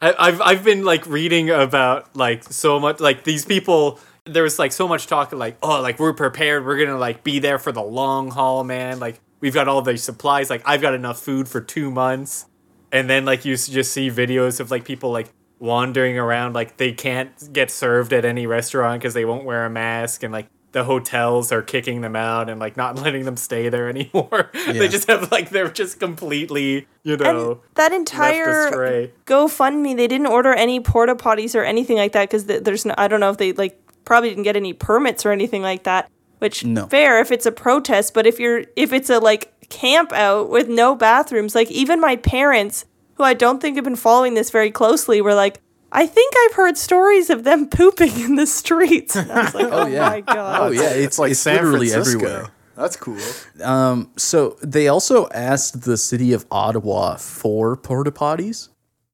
I, 0.03 0.15
I've 0.19 0.41
I've 0.41 0.65
been 0.65 0.85
like 0.85 1.07
reading 1.07 1.51
about 1.51 2.15
like 2.17 2.45
so 2.45 2.79
much 2.81 3.01
like 3.01 3.25
these 3.25 3.45
people. 3.45 4.01
There 4.27 4.43
was 4.43 4.59
like 4.59 4.73
so 4.73 4.89
much 4.89 5.07
talk 5.07 5.33
of 5.33 5.39
like 5.39 5.57
oh 5.63 5.81
like 5.81 5.99
we're 5.99 6.13
prepared. 6.15 6.65
We're 6.67 6.79
gonna 6.85 6.99
like 6.99 7.23
be 7.23 7.39
there 7.39 7.59
for 7.59 7.73
the 7.73 7.83
long 7.83 8.31
haul, 8.31 8.65
man. 8.65 8.99
Like 8.99 9.21
we've 9.41 9.55
got 9.55 9.69
all 9.69 9.83
the 9.83 9.97
supplies. 9.97 10.51
Like 10.51 10.63
I've 10.67 10.81
got 10.81 10.95
enough 10.95 11.21
food 11.21 11.49
for 11.49 11.61
two 11.61 11.91
months. 11.91 12.47
And 12.91 13.09
then 13.11 13.25
like 13.25 13.45
you 13.45 13.57
just 13.57 13.93
see 13.93 14.11
videos 14.11 14.61
of 14.61 14.71
like 14.71 14.85
people 14.85 15.11
like 15.11 15.29
wandering 15.65 16.19
around 16.19 16.53
like 16.55 16.77
they 16.77 16.93
can't 16.93 17.53
get 17.53 17.71
served 17.71 18.13
at 18.13 18.25
any 18.25 18.47
restaurant 18.47 19.01
because 19.01 19.15
they 19.15 19.25
won't 19.25 19.45
wear 19.45 19.65
a 19.65 19.71
mask 19.71 20.23
and 20.23 20.33
like 20.33 20.47
the 20.73 20.85
hotels 20.85 21.53
are 21.53 21.63
kicking 21.63 22.01
them 22.01 22.17
out 22.17 22.51
and 22.51 22.61
like 22.61 22.77
not 22.77 22.97
letting 23.03 23.25
them 23.25 23.37
stay 23.37 23.69
there 23.71 23.89
anymore. 23.89 24.51
Yeah. 24.67 24.73
they 24.81 24.89
just 24.89 25.09
have 25.09 25.31
like 25.31 25.51
they're 25.51 25.71
just 25.71 26.01
completely 26.01 26.87
you 27.03 27.17
know 27.17 27.51
And 27.53 27.61
that 27.77 27.93
left 27.93 27.95
entire 27.95 28.67
astray. 28.69 29.13
GoFundMe, 29.27 29.97
they 29.97 30.07
didn't 30.09 30.27
order 30.27 30.53
any 30.53 30.81
porta 30.81 31.15
potties 31.15 31.55
or 31.55 31.63
anything 31.65 31.97
like 31.97 32.13
that 32.13 32.29
because 32.29 32.45
there's 32.47 32.85
no, 32.85 32.95
I 32.99 33.09
don't 33.09 33.21
know 33.21 33.31
if 33.31 33.37
they 33.39 33.53
like 33.53 33.81
probably 34.05 34.31
didn't 34.31 34.45
get 34.45 34.57
any 34.57 34.73
permits 34.73 35.25
or 35.25 35.33
anything 35.33 35.63
like 35.63 35.85
that. 35.85 36.11
Which 36.41 36.65
No. 36.65 36.87
fair 36.89 37.21
if 37.21 37.31
it's 37.31 37.47
a 37.47 37.53
protest, 37.53 38.13
but 38.15 38.27
if 38.27 38.39
you're 38.41 38.65
if 38.77 38.93
it's 38.93 39.09
a 39.11 39.19
like 39.19 39.53
camp 39.69 40.13
out 40.13 40.51
with 40.51 40.69
no 40.69 40.95
bathrooms, 40.95 41.55
like 41.55 41.71
even 41.71 42.01
my 42.01 42.17
parents, 42.17 42.85
who 43.15 43.23
I 43.23 43.35
don't 43.35 43.61
think 43.61 43.77
have 43.77 43.85
been 43.85 43.97
following 43.97 44.35
this 44.35 44.51
very 44.51 44.71
closely, 44.71 45.21
were 45.21 45.35
like, 45.35 45.61
I 45.93 46.07
think 46.07 46.35
I've 46.45 46.55
heard 46.55 46.77
stories 46.77 47.31
of 47.31 47.45
them 47.45 47.69
pooping 47.71 48.21
in 48.21 48.35
the 48.37 48.47
streets. 48.47 49.17
And 49.17 49.31
I 49.31 49.45
was 49.45 49.55
like, 49.55 49.69
oh, 49.71 49.87
yeah. 49.87 50.09
my 50.09 50.21
god. 50.21 50.61
oh 50.63 50.71
yeah, 50.71 50.91
it's, 50.91 51.19
like 51.19 51.31
it's 51.31 51.47
literally 51.47 51.89
Francisco. 51.89 52.19
everywhere. 52.19 52.51
That's 52.77 52.97
cool. 52.97 53.19
Um, 53.63 54.11
so 54.17 54.57
they 54.61 54.89
also 54.89 55.29
asked 55.29 55.83
the 55.83 55.97
city 55.97 56.33
of 56.33 56.45
Ottawa 56.51 57.17
for 57.17 57.77
porta 57.77 58.11
potties 58.11 58.69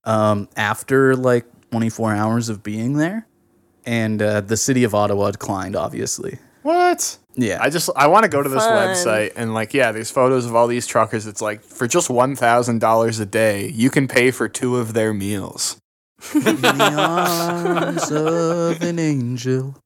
um, 0.04 0.48
after 0.56 1.14
like 1.14 1.44
24 1.70 2.14
hours 2.14 2.48
of 2.48 2.62
being 2.62 2.96
there, 2.96 3.26
and 3.84 4.22
uh, 4.22 4.40
the 4.40 4.56
city 4.56 4.84
of 4.84 4.94
Ottawa 4.94 5.30
declined. 5.30 5.76
Obviously, 5.76 6.38
What? 6.62 7.18
yeah. 7.36 7.58
I 7.60 7.70
just 7.70 7.88
I 7.96 8.06
want 8.08 8.24
to 8.24 8.28
go 8.28 8.42
to 8.42 8.48
this 8.48 8.62
Fun. 8.64 8.88
website 8.88 9.32
and 9.36 9.54
like 9.54 9.72
yeah, 9.74 9.92
there's 9.92 10.10
photos 10.10 10.46
of 10.46 10.54
all 10.54 10.66
these 10.66 10.86
truckers. 10.86 11.26
It's 11.26 11.40
like 11.40 11.62
for 11.62 11.86
just 11.86 12.10
one 12.10 12.36
thousand 12.36 12.80
dollars 12.80 13.18
a 13.20 13.26
day, 13.26 13.68
you 13.68 13.88
can 13.90 14.06
pay 14.08 14.30
for 14.30 14.48
two 14.48 14.76
of 14.76 14.92
their 14.92 15.14
meals. 15.14 15.78
in 16.34 16.42
the 16.42 16.94
arms 16.98 18.10
of 18.10 18.82
an 18.82 18.98
angel. 18.98 19.76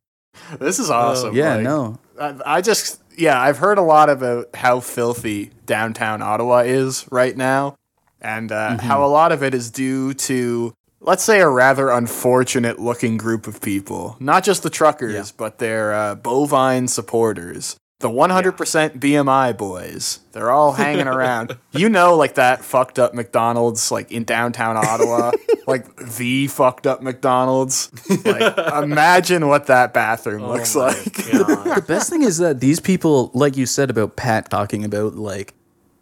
This 0.58 0.78
is 0.80 0.90
awesome. 0.90 1.34
Yeah, 1.36 1.54
like- 1.56 1.64
no. 1.64 1.98
I, 2.20 2.34
I 2.56 2.60
just 2.60 3.00
yeah, 3.16 3.40
I've 3.40 3.58
heard 3.58 3.78
a 3.78 3.82
lot 3.82 4.10
about 4.10 4.54
how 4.56 4.80
filthy 4.80 5.50
downtown 5.66 6.22
Ottawa 6.22 6.58
is 6.60 7.06
right 7.12 7.36
now, 7.36 7.76
and 8.20 8.50
uh, 8.50 8.70
Mm-hmm. 8.70 8.86
how 8.86 9.04
a 9.04 9.06
lot 9.06 9.30
of 9.30 9.42
it 9.44 9.54
is 9.54 9.70
due 9.70 10.12
to 10.14 10.74
let's 11.04 11.22
say 11.22 11.40
a 11.40 11.48
rather 11.48 11.90
unfortunate 11.90 12.78
looking 12.80 13.16
group 13.16 13.46
of 13.46 13.60
people, 13.60 14.16
not 14.18 14.42
just 14.44 14.62
the 14.62 14.70
truckers, 14.70 15.14
Yeah. 15.14 15.24
but 15.36 15.58
their 15.58 15.92
uh, 15.94 16.14
bovine 16.16 16.88
supporters. 16.88 17.76
The 18.00 18.10
100% 18.10 18.98
BMI 18.98 19.56
boys. 19.56 20.18
They're 20.32 20.50
all 20.50 20.72
hanging 20.72 21.06
around. 21.06 21.56
You 21.72 21.88
know, 21.88 22.16
like 22.16 22.34
that 22.34 22.64
fucked 22.64 22.98
up 23.00 23.14
McDonald's, 23.14 23.90
like 23.90 24.12
in 24.12 24.22
downtown 24.24 24.76
Ottawa, 24.76 25.32
like 25.66 25.96
the 25.96 26.46
fucked 26.48 26.86
up 26.86 27.02
McDonald's. 27.02 27.90
Like, 28.24 28.56
imagine 28.82 29.48
what 29.48 29.66
that 29.66 29.92
bathroom 29.92 30.42
Oh 30.44 30.52
looks 30.52 30.74
like. 30.76 31.02
The 31.04 31.84
best 31.86 32.10
thing 32.10 32.22
is 32.22 32.38
that 32.38 32.60
these 32.60 32.78
people, 32.80 33.30
like 33.34 33.56
you 33.56 33.66
said 33.66 33.90
about 33.90 34.16
Pat 34.16 34.50
talking 34.50 34.84
about 34.84 35.14
like, 35.16 35.52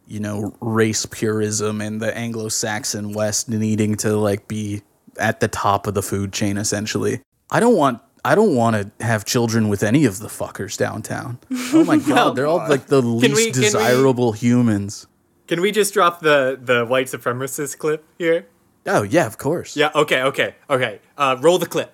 you 0.07 0.21
know, 0.21 0.55
race 0.61 1.07
purism 1.07 1.81
and 1.81 2.01
the 2.03 2.15
Anglo-Saxon 2.17 3.13
West 3.13 3.49
needing 3.49 3.95
to 3.99 4.17
like 4.17 4.47
be 4.49 4.83
at 5.19 5.41
the 5.41 5.49
top 5.49 5.87
of 5.87 5.95
the 5.95 6.03
food 6.03 6.33
chain 6.33 6.57
essentially. 6.59 7.21
I 7.51 7.61
don't 7.61 7.77
want 7.77 8.01
I 8.25 8.35
don't 8.37 8.55
want 8.55 8.77
to 8.99 9.05
have 9.05 9.25
children 9.25 9.69
with 9.69 9.83
any 9.83 10.05
of 10.05 10.21
the 10.21 10.29
fuckers 10.29 10.77
downtown. 10.77 11.39
Oh 11.73 11.85
my 11.85 11.97
god, 12.09 12.37
they're 12.37 12.47
all 12.47 12.59
like 12.69 12.87
the 12.87 13.03
least 13.03 13.35
we- 13.35 13.45
can 13.53 13.57
we- 13.57 13.63
desirable 13.63 14.33
humans. 14.33 15.07
Can 15.49 15.61
we 15.61 15.73
just 15.73 15.93
drop 15.93 16.21
the 16.21 16.59
the 16.63 16.85
white 16.87 17.09
supremacist 17.09 17.79
clip 17.79 18.05
here? 18.19 18.47
Oh 18.87 19.03
yeah, 19.03 19.27
of 19.27 19.39
course. 19.39 19.77
Yeah. 19.77 19.91
Okay. 19.95 20.23
Okay. 20.23 20.55
Okay. 20.71 21.01
Uh, 21.19 21.37
roll 21.41 21.59
the 21.59 21.67
clip. 21.67 21.93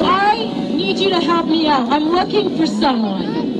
I 0.00 0.36
need 0.70 0.98
you 0.98 1.10
to 1.10 1.20
help 1.20 1.46
me 1.46 1.66
out. 1.68 1.88
I'm 1.90 2.08
looking 2.10 2.56
for 2.56 2.66
someone. 2.66 3.54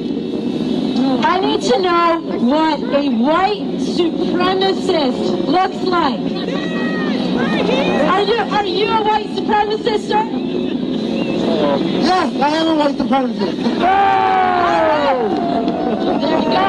I 1.25 1.39
need 1.39 1.63
to 1.63 1.79
know 1.79 2.21
what 2.41 2.81
a 2.81 3.09
white 3.11 3.79
supremacist 3.97 5.47
looks 5.47 5.77
like. 5.85 6.86
Are 7.39 8.23
you 8.23 8.37
are 8.37 8.65
you 8.65 8.89
a 8.89 9.03
white 9.03 9.27
supremacist, 9.37 10.09
sir? 10.09 10.25
Yes, 12.01 12.35
I 12.41 12.49
am 12.57 12.67
a 12.69 12.75
white 12.77 12.97
supremacist. 12.97 13.57
There 16.21 16.39
you 16.41 16.49
go. 16.51 16.67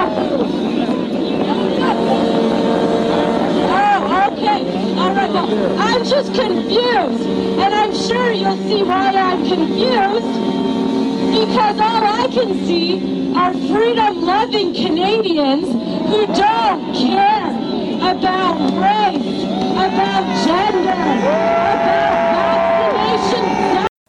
Oh, 3.70 4.00
okay. 4.32 4.60
All 5.00 5.14
right. 5.14 5.32
Well, 5.32 5.48
I'm 5.80 6.04
just 6.04 6.34
confused, 6.34 7.24
and 7.64 7.74
I'm 7.74 7.94
sure 7.94 8.32
you'll 8.32 8.58
see 8.68 8.84
why 8.84 9.12
I'm 9.16 9.44
confused. 9.48 10.34
Because 11.32 11.80
all 11.80 12.04
I 12.04 12.28
can 12.32 12.66
see 12.66 13.34
are 13.36 13.54
freedom-loving 13.54 14.74
Canadians 14.74 15.68
who 16.10 16.26
don't 16.34 16.94
care 16.96 17.52
about 18.12 18.58
race, 18.82 19.37
about 19.88 20.46
gender. 20.46 20.98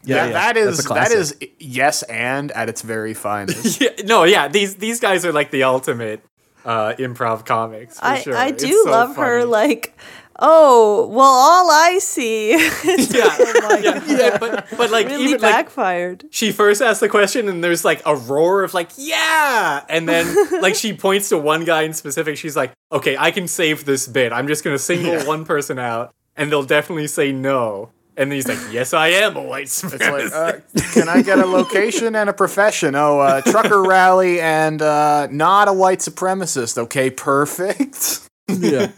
Yeah, 0.03 0.25
That- 0.25 0.27
yeah, 0.27 0.33
that 0.33 0.53
that's 0.55 0.79
is 0.79 0.85
a 0.85 0.87
that 0.89 1.07
classic. 1.11 1.17
is 1.17 1.35
yes 1.59 2.03
and 2.03 2.51
at 2.53 2.67
its 2.69 2.81
very 2.81 3.13
finest. 3.13 3.79
Yeah, 3.81 3.89
no, 4.05 4.23
yeah, 4.23 4.47
these 4.47 4.75
these 4.75 4.99
guys 4.99 5.23
are 5.25 5.31
like 5.31 5.51
the 5.51 5.63
ultimate 5.63 6.21
uh, 6.65 6.93
improv 6.97 7.45
comics. 7.45 7.99
For 7.99 8.05
I, 8.05 8.19
sure. 8.19 8.35
I 8.35 8.51
do 8.51 8.83
so 8.85 8.89
love 8.91 9.15
her 9.17 9.45
like 9.45 9.95
oh 10.41 11.07
well 11.07 11.25
all 11.25 11.69
I 11.69 11.99
see 11.99 12.51
is 12.53 13.13
yeah, 13.13 13.35
yeah, 13.81 14.03
yeah, 14.07 14.37
but 14.37 14.67
but 14.77 14.89
like 14.91 15.07
really 15.07 15.25
even 15.25 15.41
like 15.41 15.65
backfired. 15.65 16.25
she 16.31 16.51
first 16.51 16.81
asks 16.81 16.99
the 17.01 17.09
question 17.09 17.47
and 17.49 17.63
there's 17.63 17.83
like 17.85 18.01
a 18.05 18.15
roar 18.15 18.63
of 18.63 18.73
like 18.73 18.89
yeah 18.97 19.83
and 19.89 20.07
then 20.07 20.25
like 20.61 20.75
she 20.75 20.93
points 20.93 21.29
to 21.29 21.37
one 21.37 21.65
guy 21.65 21.83
in 21.83 21.93
specific 21.93 22.37
she's 22.37 22.55
like 22.55 22.71
okay 22.91 23.15
i 23.17 23.31
can 23.31 23.47
save 23.47 23.85
this 23.85 24.07
bit 24.07 24.31
i'm 24.31 24.47
just 24.47 24.63
gonna 24.63 24.79
single 24.79 25.19
one 25.27 25.45
person 25.45 25.77
out 25.77 26.13
and 26.35 26.51
they'll 26.51 26.63
definitely 26.63 27.07
say 27.07 27.31
no 27.31 27.89
and 28.15 28.31
he's 28.31 28.47
like 28.47 28.59
yes 28.71 28.93
i 28.93 29.07
am 29.09 29.35
a 29.35 29.41
white 29.43 29.63
It's 29.63 29.83
like, 29.83 29.91
supremacist 30.01 30.33
uh, 30.33 30.93
can 30.93 31.09
I 31.09 31.21
get 31.21 31.39
a 31.39 31.45
location 31.45 32.15
and 32.15 32.29
a 32.29 32.33
profession? 32.33 32.95
Oh, 32.95 33.19
uh, 33.19 33.41
trucker 33.41 33.81
rally 33.83 34.39
and 34.41 34.81
uh, 34.81 35.27
not 35.31 35.67
a 35.67 35.73
white 35.73 35.99
supremacist. 35.99 36.77
Okay, 36.77 37.09
perfect. 37.09 38.27
Yeah. 38.47 38.89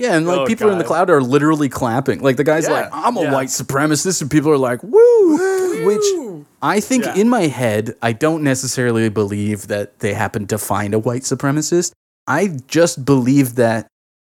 Yeah, 0.00 0.16
and 0.16 0.26
like 0.26 0.38
Oh, 0.40 0.46
people 0.46 0.70
in 0.70 0.78
the 0.78 0.84
cloud 0.84 1.10
are 1.10 1.22
literally 1.22 1.68
clapping. 1.68 2.20
Like 2.20 2.36
the 2.36 2.44
guy's 2.44 2.64
Yeah. 2.66 2.72
like, 2.72 2.88
"I'm 2.92 3.16
a 3.16 3.22
Yeah. 3.22 3.32
white 3.32 3.48
supremacist," 3.48 4.20
and 4.20 4.30
people 4.30 4.50
are 4.50 4.58
like, 4.58 4.82
"Woo!" 4.82 5.86
Which 5.86 6.04
I 6.62 6.80
think 6.80 7.04
Yeah. 7.04 7.14
in 7.14 7.28
my 7.28 7.46
head, 7.46 7.94
I 8.02 8.12
don't 8.12 8.42
necessarily 8.42 9.08
believe 9.08 9.68
that 9.68 10.00
they 10.00 10.14
happen 10.14 10.46
to 10.48 10.58
find 10.58 10.94
a 10.94 10.98
white 10.98 11.22
supremacist. 11.22 11.92
I 12.26 12.58
just 12.68 13.04
believe 13.04 13.54
that 13.56 13.86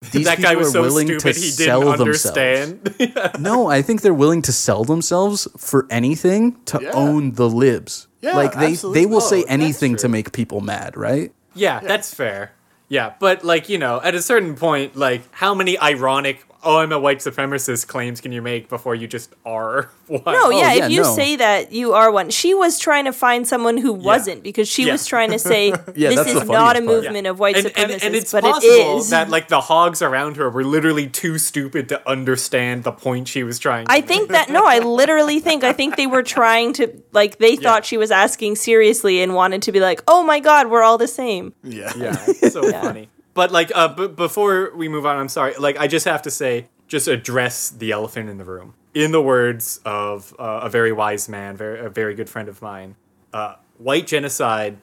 these 0.13 0.25
that 0.25 0.39
people 0.39 0.53
guy 0.53 0.57
was 0.59 0.69
are 0.69 0.73
so 0.73 0.83
willing 0.83 1.07
stupid 1.09 1.35
to 1.35 1.41
he 1.41 1.51
sell 1.51 1.81
didn't 1.81 1.99
themselves. 2.07 2.39
understand 2.39 3.39
No, 3.41 3.69
I 3.69 3.83
think 3.83 4.01
they're 4.03 4.15
willing 4.15 4.43
to 4.43 4.53
sell 4.53 4.85
themselves 4.85 5.47
for 5.57 5.87
anything 5.91 6.57
to 6.67 6.81
Yeah. 6.83 6.91
own 6.93 7.33
the 7.35 7.49
libs. 7.49 8.09
Yeah, 8.21 8.37
like 8.37 8.55
they 8.59 8.73
absolutely. 8.73 9.01
they 9.01 9.07
will 9.07 9.17
Oh, 9.17 9.21
say 9.21 9.45
anything 9.49 9.97
to 9.97 10.09
make 10.09 10.33
people 10.33 10.61
mad, 10.61 10.97
right? 10.97 11.33
Yeah, 11.55 11.81
that's 11.81 12.15
fair. 12.15 12.53
Yeah, 12.93 13.15
but 13.19 13.43
like, 13.43 13.71
you 13.71 13.79
know, 13.79 14.03
at 14.05 14.15
a 14.15 14.21
certain 14.21 14.55
point, 14.55 14.95
like, 14.95 15.23
how 15.33 15.55
many 15.55 15.79
ironic, 15.79 16.45
oh, 16.65 16.79
I'm 16.79 16.93
a 16.93 16.99
white 16.99 17.19
supremacist 17.19 17.87
claims 17.89 18.21
can 18.21 18.33
you 18.33 18.41
make 18.43 18.69
before 18.69 18.95
you 18.95 19.07
just 19.07 19.35
are 19.45 19.91
one? 20.07 20.23
No, 20.27 20.51
yeah, 20.51 20.73
yeah, 20.75 20.85
if 20.87 20.91
you 20.93 21.03
no. 21.03 21.15
say 21.15 21.37
that 21.37 21.73
you 21.73 21.93
are 21.95 22.11
one. 22.11 22.31
She 22.31 22.55
was 22.55 22.79
trying 22.79 23.05
to 23.07 23.13
find 23.13 23.47
someone 23.47 23.77
who 23.77 23.93
wasn't 23.93 24.43
because 24.43 24.69
she 24.69 24.85
Yeah. 24.87 24.93
was 24.93 25.07
trying 25.07 25.31
to 25.33 25.39
say 25.39 25.69
Yeah, 25.95 26.11
this 26.11 26.27
is 26.29 26.45
not 26.49 26.77
a 26.77 26.81
part. 26.81 26.85
movement 26.85 27.27
of 27.27 27.39
white 27.39 27.57
and, 27.57 27.67
supremacists, 27.67 27.93
and, 27.93 28.03
and 28.03 28.15
it's 28.15 28.33
but 28.33 28.45
possible 28.45 28.73
it 28.73 28.97
is. 28.99 29.11
that 29.11 29.29
like 29.31 29.49
the 29.49 29.61
hogs 29.61 30.03
around 30.03 30.37
her 30.37 30.49
were 30.51 30.65
literally 30.65 31.09
too 31.09 31.39
stupid 31.39 31.89
to 31.91 32.09
understand 32.09 32.85
the 32.85 32.93
point 32.93 33.29
she 33.29 33.43
was 33.45 33.59
trying 33.59 33.87
to 33.87 33.93
I 33.93 33.97
make. 33.97 34.07
think 34.09 34.31
that 34.31 34.51
no, 34.51 34.65
I 34.67 34.79
literally 34.79 35.41
think 35.41 35.65
I 35.65 35.73
think 35.73 35.97
they 35.97 36.07
were 36.07 36.23
trying 36.23 36.73
to 36.75 37.03
like 37.13 37.39
they 37.39 37.57
thought 37.57 37.85
she 37.85 37.97
was 37.97 38.11
asking 38.11 38.57
seriously 38.57 39.21
and 39.23 39.35
wanted 39.35 39.63
to 39.63 39.73
be 39.73 39.81
like, 39.81 40.03
"Oh 40.09 40.23
my 40.23 40.41
god, 40.41 40.71
we're 40.71 40.83
all 40.83 40.99
the 40.99 41.09
same." 41.09 41.53
Yeah. 41.63 41.93
Yeah, 41.97 42.17
it's 42.29 42.53
so 42.53 42.71
funny. 42.71 43.09
But 43.35 43.51
like, 43.51 43.73
uh, 43.75 43.89
b- 43.89 44.09
before 44.09 44.73
we 44.75 44.89
move 44.89 45.07
on, 45.07 45.17
I'm 45.17 45.29
sorry. 45.29 45.55
Like, 45.59 45.79
I 45.79 45.87
just 45.87 46.05
have 46.05 46.23
to 46.23 46.31
say, 46.31 46.69
just 46.87 47.09
address 47.09 47.71
the 47.71 47.91
elephant 47.93 48.29
in 48.29 48.39
the 48.39 48.45
room. 48.45 48.75
In 48.95 49.13
the 49.13 49.23
words 49.23 49.81
of 49.85 50.35
uh, 50.39 50.61
a 50.65 50.69
very 50.69 50.93
wise 50.93 51.29
man, 51.29 51.57
very, 51.57 51.81
a 51.81 51.89
very 51.89 52.15
good 52.15 52.29
friend 52.29 52.49
of 52.49 52.61
mine, 52.61 52.97
uh, 53.33 53.57
white 53.79 54.07
genocide 54.07 54.77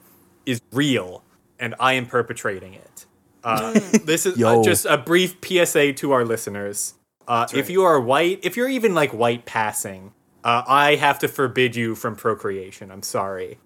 is 0.45 0.59
real, 0.71 1.23
and 1.59 1.75
I 1.79 1.93
am 1.93 2.07
perpetrating 2.07 2.73
it. 2.73 3.05
Uh, 3.43 3.73
this 4.03 4.25
is 4.25 4.41
uh, 4.41 4.63
just 4.63 4.85
a 4.85 4.97
brief 4.97 5.37
PSA 5.45 5.93
to 5.93 6.11
our 6.11 6.25
listeners. 6.25 6.95
Uh, 7.27 7.45
if 7.53 7.69
you 7.69 7.83
are 7.83 8.01
white, 8.01 8.39
if 8.41 8.57
you're 8.57 8.67
even 8.67 8.95
like 8.95 9.13
white 9.13 9.45
passing, 9.45 10.13
uh, 10.43 10.63
I 10.67 10.95
have 10.95 11.19
to 11.19 11.27
forbid 11.27 11.75
you 11.75 11.93
from 11.93 12.15
procreation. 12.15 12.89
I'm 12.89 13.03
sorry. 13.03 13.59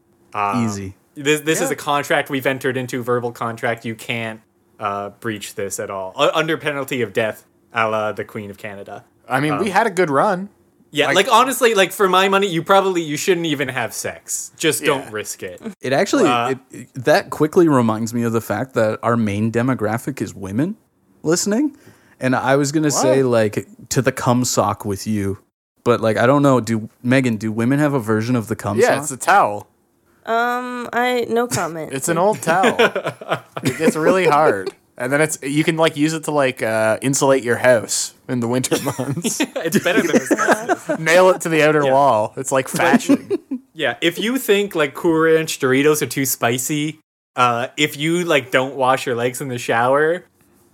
Easy. 0.57 0.95
This 1.15 1.41
this 1.41 1.61
is 1.61 1.71
a 1.71 1.75
contract 1.75 2.29
we've 2.29 2.45
entered 2.45 2.75
into, 2.75 3.01
verbal 3.01 3.31
contract. 3.31 3.85
You 3.85 3.95
can't 3.95 4.41
uh, 4.83 5.09
breach 5.23 5.47
this 5.55 5.79
at 5.79 5.89
all, 5.89 6.13
U- 6.19 6.29
under 6.33 6.57
penalty 6.57 7.01
of 7.01 7.13
death, 7.13 7.45
a 7.73 7.87
la 7.89 8.11
the 8.11 8.25
Queen 8.25 8.49
of 8.51 8.57
Canada. 8.57 9.03
I 9.27 9.39
mean, 9.39 9.57
we 9.57 9.69
had 9.69 9.87
a 9.87 9.93
good 9.99 10.09
run. 10.09 10.49
Yeah, 10.95 11.07
Like- 11.07 11.15
like, 11.15 11.29
honestly, 11.31 11.73
like 11.73 11.91
for 11.91 12.07
my 12.07 12.29
money, 12.29 12.47
you 12.47 12.61
probably 12.63 13.01
you 13.01 13.17
shouldn't 13.17 13.47
even 13.47 13.67
have 13.69 13.93
sex. 13.93 14.51
Just 14.57 14.81
Yeah. 14.81 14.87
don't 14.89 15.11
risk 15.11 15.41
it. 15.41 15.59
It 15.81 15.91
actually 15.93 16.25
Uh, 16.29 16.49
it, 16.51 16.57
it- 16.71 16.89
that 17.09 17.29
quickly 17.31 17.67
reminds 17.67 18.13
me 18.13 18.21
of 18.23 18.31
the 18.33 18.41
fact 18.41 18.73
that 18.75 18.99
our 19.01 19.17
main 19.17 19.51
demographic 19.51 20.21
is 20.21 20.35
women 20.35 20.75
listening, 21.23 21.75
and 22.19 22.35
I 22.35 22.55
was 22.57 22.71
gonna 22.71 22.91
say 22.91 23.23
like 23.23 23.67
to 23.89 24.01
the 24.03 24.11
cum 24.11 24.43
sock 24.45 24.85
with 24.85 25.07
you, 25.07 25.39
but 25.83 25.99
like 26.01 26.17
I 26.17 26.25
don't 26.27 26.43
know. 26.43 26.59
Do 26.59 26.89
Megan? 27.01 27.37
Do 27.37 27.51
women 27.51 27.79
have 27.79 27.93
a 27.95 27.99
version 28.13 28.35
of 28.35 28.47
the 28.47 28.55
cum 28.55 28.77
Yeah, 28.77 28.89
sock? 28.95 29.03
it's 29.03 29.11
a 29.11 29.17
towel. 29.17 29.67
Um, 30.25 30.89
I 30.93 31.25
no 31.29 31.47
comment. 31.59 31.93
It's 31.93 32.09
an 32.09 32.17
old 32.17 32.41
towel. 32.41 32.75
it 32.79 33.77
gets 33.77 33.95
really 33.95 34.25
hard. 34.27 34.69
And 34.97 35.11
then 35.11 35.21
it's 35.21 35.39
you 35.41 35.63
can 35.63 35.75
like 35.75 35.97
use 35.97 36.13
it 36.13 36.25
to 36.25 36.31
like 36.31 36.61
uh, 36.61 36.99
insulate 37.01 37.43
your 37.43 37.57
house 37.57 38.13
in 38.29 38.39
the 38.41 38.47
winter 38.47 38.75
months. 38.83 39.39
it's 39.41 39.83
better 39.83 40.01
than 40.01 40.15
asbestos. 40.15 40.99
Nail 40.99 41.29
it 41.31 41.41
to 41.41 41.49
the 41.49 41.63
outer 41.67 41.83
wall. 41.85 42.33
It's 42.37 42.51
like 42.51 42.67
fashion. 42.67 43.31
Yeah, 43.73 43.97
if 44.01 44.19
you 44.19 44.37
think 44.37 44.75
like 44.75 44.93
Cool 44.93 45.19
Ranch 45.21 45.59
Doritos 45.59 46.03
are 46.03 46.07
too 46.07 46.25
spicy, 46.25 46.99
uh, 47.35 47.69
if 47.75 47.97
you 47.97 48.23
like 48.23 48.51
don't 48.51 48.75
wash 48.75 49.07
your 49.07 49.15
legs 49.15 49.41
in 49.41 49.47
the 49.47 49.57
shower, 49.57 50.25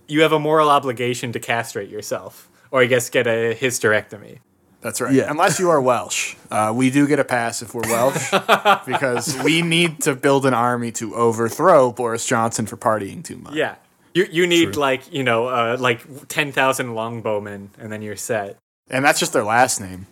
you 0.06 0.20
have 0.20 0.32
a 0.32 0.38
moral 0.38 0.68
obligation 0.68 1.32
to 1.32 1.40
castrate 1.40 1.88
yourself, 1.88 2.50
or 2.70 2.82
I 2.82 2.86
guess 2.86 3.08
get 3.08 3.26
a 3.26 3.56
hysterectomy. 3.58 4.40
That's 4.80 5.00
right. 5.00 5.12
Yeah. 5.12 5.30
Unless 5.30 5.58
you 5.58 5.70
are 5.70 5.80
Welsh, 5.80 6.36
uh, 6.50 6.72
we 6.74 6.90
do 6.90 7.06
get 7.06 7.18
a 7.18 7.24
pass 7.24 7.60
if 7.62 7.74
we're 7.74 7.82
Welsh 7.82 8.30
because 8.86 9.36
we 9.42 9.62
need 9.62 10.00
to 10.02 10.14
build 10.14 10.46
an 10.46 10.54
army 10.54 10.90
to 10.92 11.14
overthrow 11.14 11.92
Boris 11.92 12.24
Johnson 12.24 12.66
for 12.66 12.76
partying 12.76 13.22
too 13.22 13.36
much. 13.36 13.54
Yeah. 13.54 13.76
You 14.14 14.26
you 14.30 14.46
need 14.46 14.76
like, 14.76 15.12
you 15.12 15.22
know, 15.22 15.46
uh, 15.46 15.76
like 15.78 16.28
10,000 16.28 16.88
longbowmen 16.88 17.68
and 17.78 17.92
then 17.92 18.02
you're 18.02 18.16
set. 18.16 18.56
And 18.90 19.04
that's 19.04 19.20
just 19.20 19.32
their 19.32 19.44
last 19.44 19.80
name. 19.80 20.06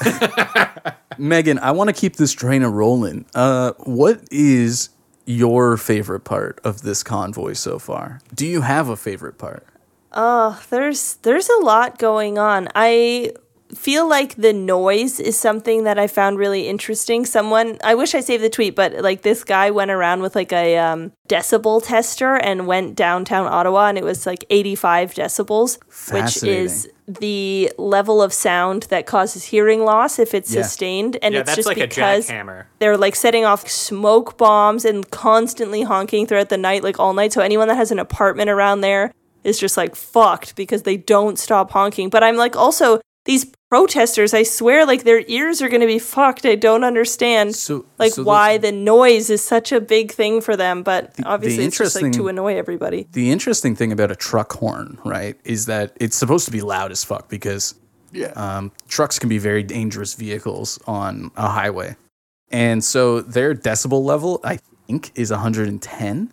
Megan, 1.18 1.58
I 1.58 1.72
want 1.72 1.88
to 1.88 1.94
keep 1.94 2.16
this 2.16 2.32
train 2.32 2.62
a 2.62 2.70
rolling. 2.70 3.26
Uh, 3.34 3.72
what 3.78 4.20
is 4.30 4.90
your 5.24 5.76
favorite 5.76 6.20
part 6.20 6.60
of 6.64 6.82
this 6.82 7.02
convoy 7.02 7.54
so 7.54 7.78
far? 7.78 8.20
Do 8.34 8.46
you 8.46 8.60
have 8.60 8.88
a 8.88 8.96
favorite 8.96 9.38
part? 9.38 9.66
Oh, 10.12 10.62
there's 10.70 11.14
there's 11.22 11.48
a 11.48 11.58
lot 11.62 11.98
going 11.98 12.38
on. 12.38 12.68
I 12.74 13.32
feel 13.74 14.08
like 14.08 14.34
the 14.36 14.52
noise 14.52 15.18
is 15.18 15.36
something 15.38 15.84
that 15.84 15.98
I 15.98 16.06
found 16.06 16.38
really 16.38 16.68
interesting. 16.68 17.24
Someone 17.24 17.78
I 17.82 17.94
wish 17.94 18.14
I 18.14 18.20
saved 18.20 18.42
the 18.44 18.50
tweet, 18.50 18.74
but 18.76 18.92
like 19.00 19.22
this 19.22 19.44
guy 19.44 19.70
went 19.70 19.90
around 19.90 20.20
with 20.22 20.34
like 20.34 20.52
a 20.52 20.76
um, 20.78 21.12
decibel 21.28 21.82
tester 21.84 22.34
and 22.36 22.66
went 22.66 22.94
downtown 22.96 23.46
Ottawa 23.46 23.88
and 23.88 23.96
it 23.96 24.04
was 24.04 24.26
like 24.26 24.44
85 24.50 25.14
decibels, 25.14 25.78
which 26.12 26.42
is 26.44 26.88
the 27.08 27.72
level 27.78 28.22
of 28.22 28.32
sound 28.32 28.84
that 28.84 29.06
causes 29.06 29.44
hearing 29.44 29.84
loss 29.84 30.18
if 30.18 30.34
it's 30.34 30.52
Yeah. 30.54 30.62
sustained 30.62 31.16
and 31.22 31.34
Yeah, 31.34 31.40
it's 31.40 31.48
that's 31.48 31.56
just 31.56 31.68
like 31.68 31.76
because 31.78 32.28
jackhammer. 32.28 32.64
they're 32.78 32.96
like 32.96 33.16
setting 33.16 33.44
off 33.44 33.68
smoke 33.68 34.36
bombs 34.38 34.84
and 34.84 35.10
constantly 35.10 35.82
honking 35.82 36.26
throughout 36.26 36.48
the 36.50 36.58
night, 36.58 36.82
like 36.84 36.98
all 37.00 37.14
night. 37.14 37.32
So 37.32 37.40
anyone 37.40 37.68
that 37.68 37.76
has 37.76 37.90
an 37.90 37.98
apartment 37.98 38.50
around 38.50 38.82
there 38.82 39.12
is 39.44 39.58
just 39.58 39.76
like 39.76 39.96
fucked 39.96 40.54
because 40.56 40.82
they 40.82 40.96
don't 40.96 41.38
stop 41.38 41.70
honking. 41.72 42.08
But 42.10 42.22
I'm 42.22 42.36
like, 42.36 42.54
also, 42.56 43.00
these 43.24 43.46
protesters, 43.70 44.34
I 44.34 44.42
swear, 44.42 44.84
like 44.84 45.04
their 45.04 45.22
ears 45.28 45.62
are 45.62 45.68
going 45.68 45.80
to 45.80 45.86
be 45.86 45.98
fucked. 45.98 46.44
I 46.44 46.56
don't 46.56 46.84
understand, 46.84 47.54
So- 47.54 47.86
like, 47.98 48.12
so 48.14 48.24
why 48.24 48.58
the 48.58 48.72
noise 48.72 49.30
is 49.30 49.42
such 49.42 49.72
a 49.72 49.80
big 49.80 50.12
thing 50.12 50.40
for 50.40 50.56
them. 50.56 50.82
But 50.82 51.14
the 51.14 51.24
obviously, 51.24 51.64
it's 51.64 51.78
just 51.78 52.00
like 52.00 52.12
to 52.12 52.28
annoy 52.28 52.56
everybody. 52.58 53.06
The 53.12 53.30
interesting 53.30 53.76
thing 53.76 53.92
about 53.92 54.10
a 54.10 54.16
truck 54.16 54.52
horn, 54.54 54.98
right, 55.04 55.36
is 55.44 55.66
that 55.66 55.96
it's 56.00 56.16
supposed 56.16 56.44
to 56.46 56.50
be 56.50 56.60
loud 56.62 56.90
as 56.90 57.04
fuck 57.04 57.28
because 57.28 57.74
Yeah. 58.12 58.32
um, 58.36 58.72
trucks 58.88 59.18
can 59.18 59.28
be 59.28 59.38
very 59.38 59.62
dangerous 59.62 60.14
vehicles 60.14 60.78
on 60.86 61.30
a 61.36 61.48
highway. 61.48 61.96
And 62.50 62.84
so 62.84 63.20
their 63.22 63.54
decibel 63.54 64.04
level, 64.04 64.40
I 64.44 64.58
think, 64.86 65.12
is 65.14 65.30
110. 65.30 66.32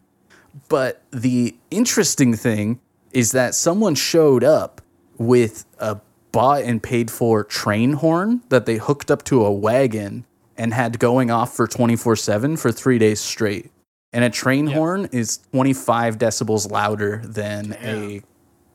But 0.68 1.02
the 1.12 1.56
interesting 1.72 2.34
thing 2.36 2.80
is 3.14 3.32
that 3.32 3.56
someone 3.56 3.96
showed 3.96 4.44
up 4.44 4.82
with 5.18 5.66
a 5.80 6.00
bought 6.32 6.64
and 6.64 6.82
paid 6.82 7.10
for 7.12 7.44
train 7.44 7.94
horn 7.94 8.42
that 8.50 8.66
they 8.66 8.76
hooked 8.78 9.10
up 9.12 9.24
to 9.26 9.46
a 9.46 9.52
wagon 9.52 10.26
and 10.58 10.74
had 10.74 11.00
going 11.00 11.32
off 11.32 11.56
for 11.56 11.68
24 11.68 12.16
7 12.16 12.58
for 12.58 12.72
three 12.72 12.98
days 13.00 13.20
straight. 13.20 13.72
And 14.12 14.24
a 14.24 14.30
train 14.30 14.68
horn 14.68 15.08
is 15.12 15.38
25 15.52 16.18
decibels 16.18 16.70
louder 16.72 17.22
than 17.26 17.74
a 17.82 18.22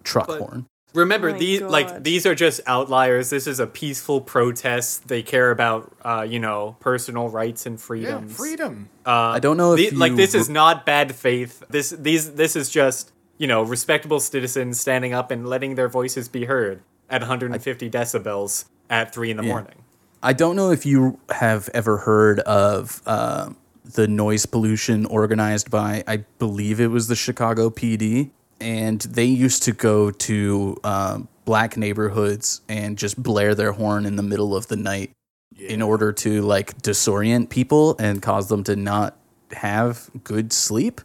truck 0.05 0.29
But- 0.29 0.39
horn. 0.41 0.67
Remember, 0.95 1.31
Oh 1.31 1.33
my 1.33 1.39
these 1.39 1.61
like 1.61 2.05
these 2.05 2.25
are 2.25 2.37
just 2.37 2.61
outliers. 2.69 3.29
This 3.31 3.49
is 3.49 3.59
a 3.59 3.67
peaceful 3.67 4.21
protest. 4.21 5.09
They 5.09 5.25
care 5.25 5.51
about, 5.51 5.93
uh, 6.05 6.25
you 6.29 6.39
know, 6.39 6.77
personal 6.79 7.29
rights 7.29 7.67
and 7.67 7.75
yeah, 7.81 7.85
freedoms. 7.85 8.37
freedom. 8.37 8.89
I 9.05 9.41
don't 9.41 9.57
know 9.57 9.73
if 9.73 9.91
The- 9.91 9.97
like 9.97 10.11
you- 10.13 10.17
this 10.17 10.37
is 10.37 10.49
not 10.49 10.87
bad 10.87 11.13
faith. 11.17 11.65
This 11.69 11.91
these 11.91 12.35
this 12.35 12.55
is 12.55 12.71
just 12.71 13.11
you 13.39 13.49
know 13.49 13.65
respectable 13.65 14.21
citizens 14.21 14.81
standing 14.81 15.13
up 15.13 15.33
and 15.33 15.49
letting 15.49 15.75
their 15.75 15.89
voices 15.89 16.29
be 16.29 16.45
heard 16.45 16.81
at 17.11 17.21
150 17.21 17.91
decibels 17.91 18.65
at 18.91 19.15
three 19.15 19.31
in 19.31 19.37
the 19.37 19.43
morning. 19.43 19.75
I 20.23 20.33
don't 20.33 20.57
know 20.57 20.71
if 20.71 20.87
you 20.87 21.21
have 21.29 21.69
ever 21.75 21.99
heard 21.99 22.41
of 22.41 23.03
uh, 23.07 23.51
the 23.85 24.09
noise 24.09 24.47
pollution 24.47 25.05
organized 25.07 25.71
by, 25.71 26.03
I 26.07 26.25
believe 26.39 26.81
it 26.81 26.87
was 26.87 27.09
the 27.09 27.17
Chicago 27.17 27.69
PD, 27.69 28.31
and 28.61 29.01
they 29.03 29.27
used 29.27 29.63
to 29.65 29.73
go 29.73 30.11
to 30.11 30.79
um, 30.83 31.29
black 31.45 31.77
neighborhoods 31.77 32.63
and 32.69 32.97
just 32.97 33.23
blare 33.23 33.55
their 33.55 33.73
horn 33.73 34.07
in 34.07 34.17
the 34.17 34.23
middle 34.23 34.57
of 34.57 34.69
the 34.69 34.77
night 34.77 35.11
in 35.59 35.83
order 35.83 36.13
to 36.13 36.43
like 36.43 36.79
disorient 36.79 37.51
people 37.51 37.97
and 37.99 38.23
cause 38.23 38.49
them 38.49 38.65
to 38.65 38.77
not 38.77 39.17
have 39.53 40.11
good 40.25 40.53
sleep. 40.53 41.01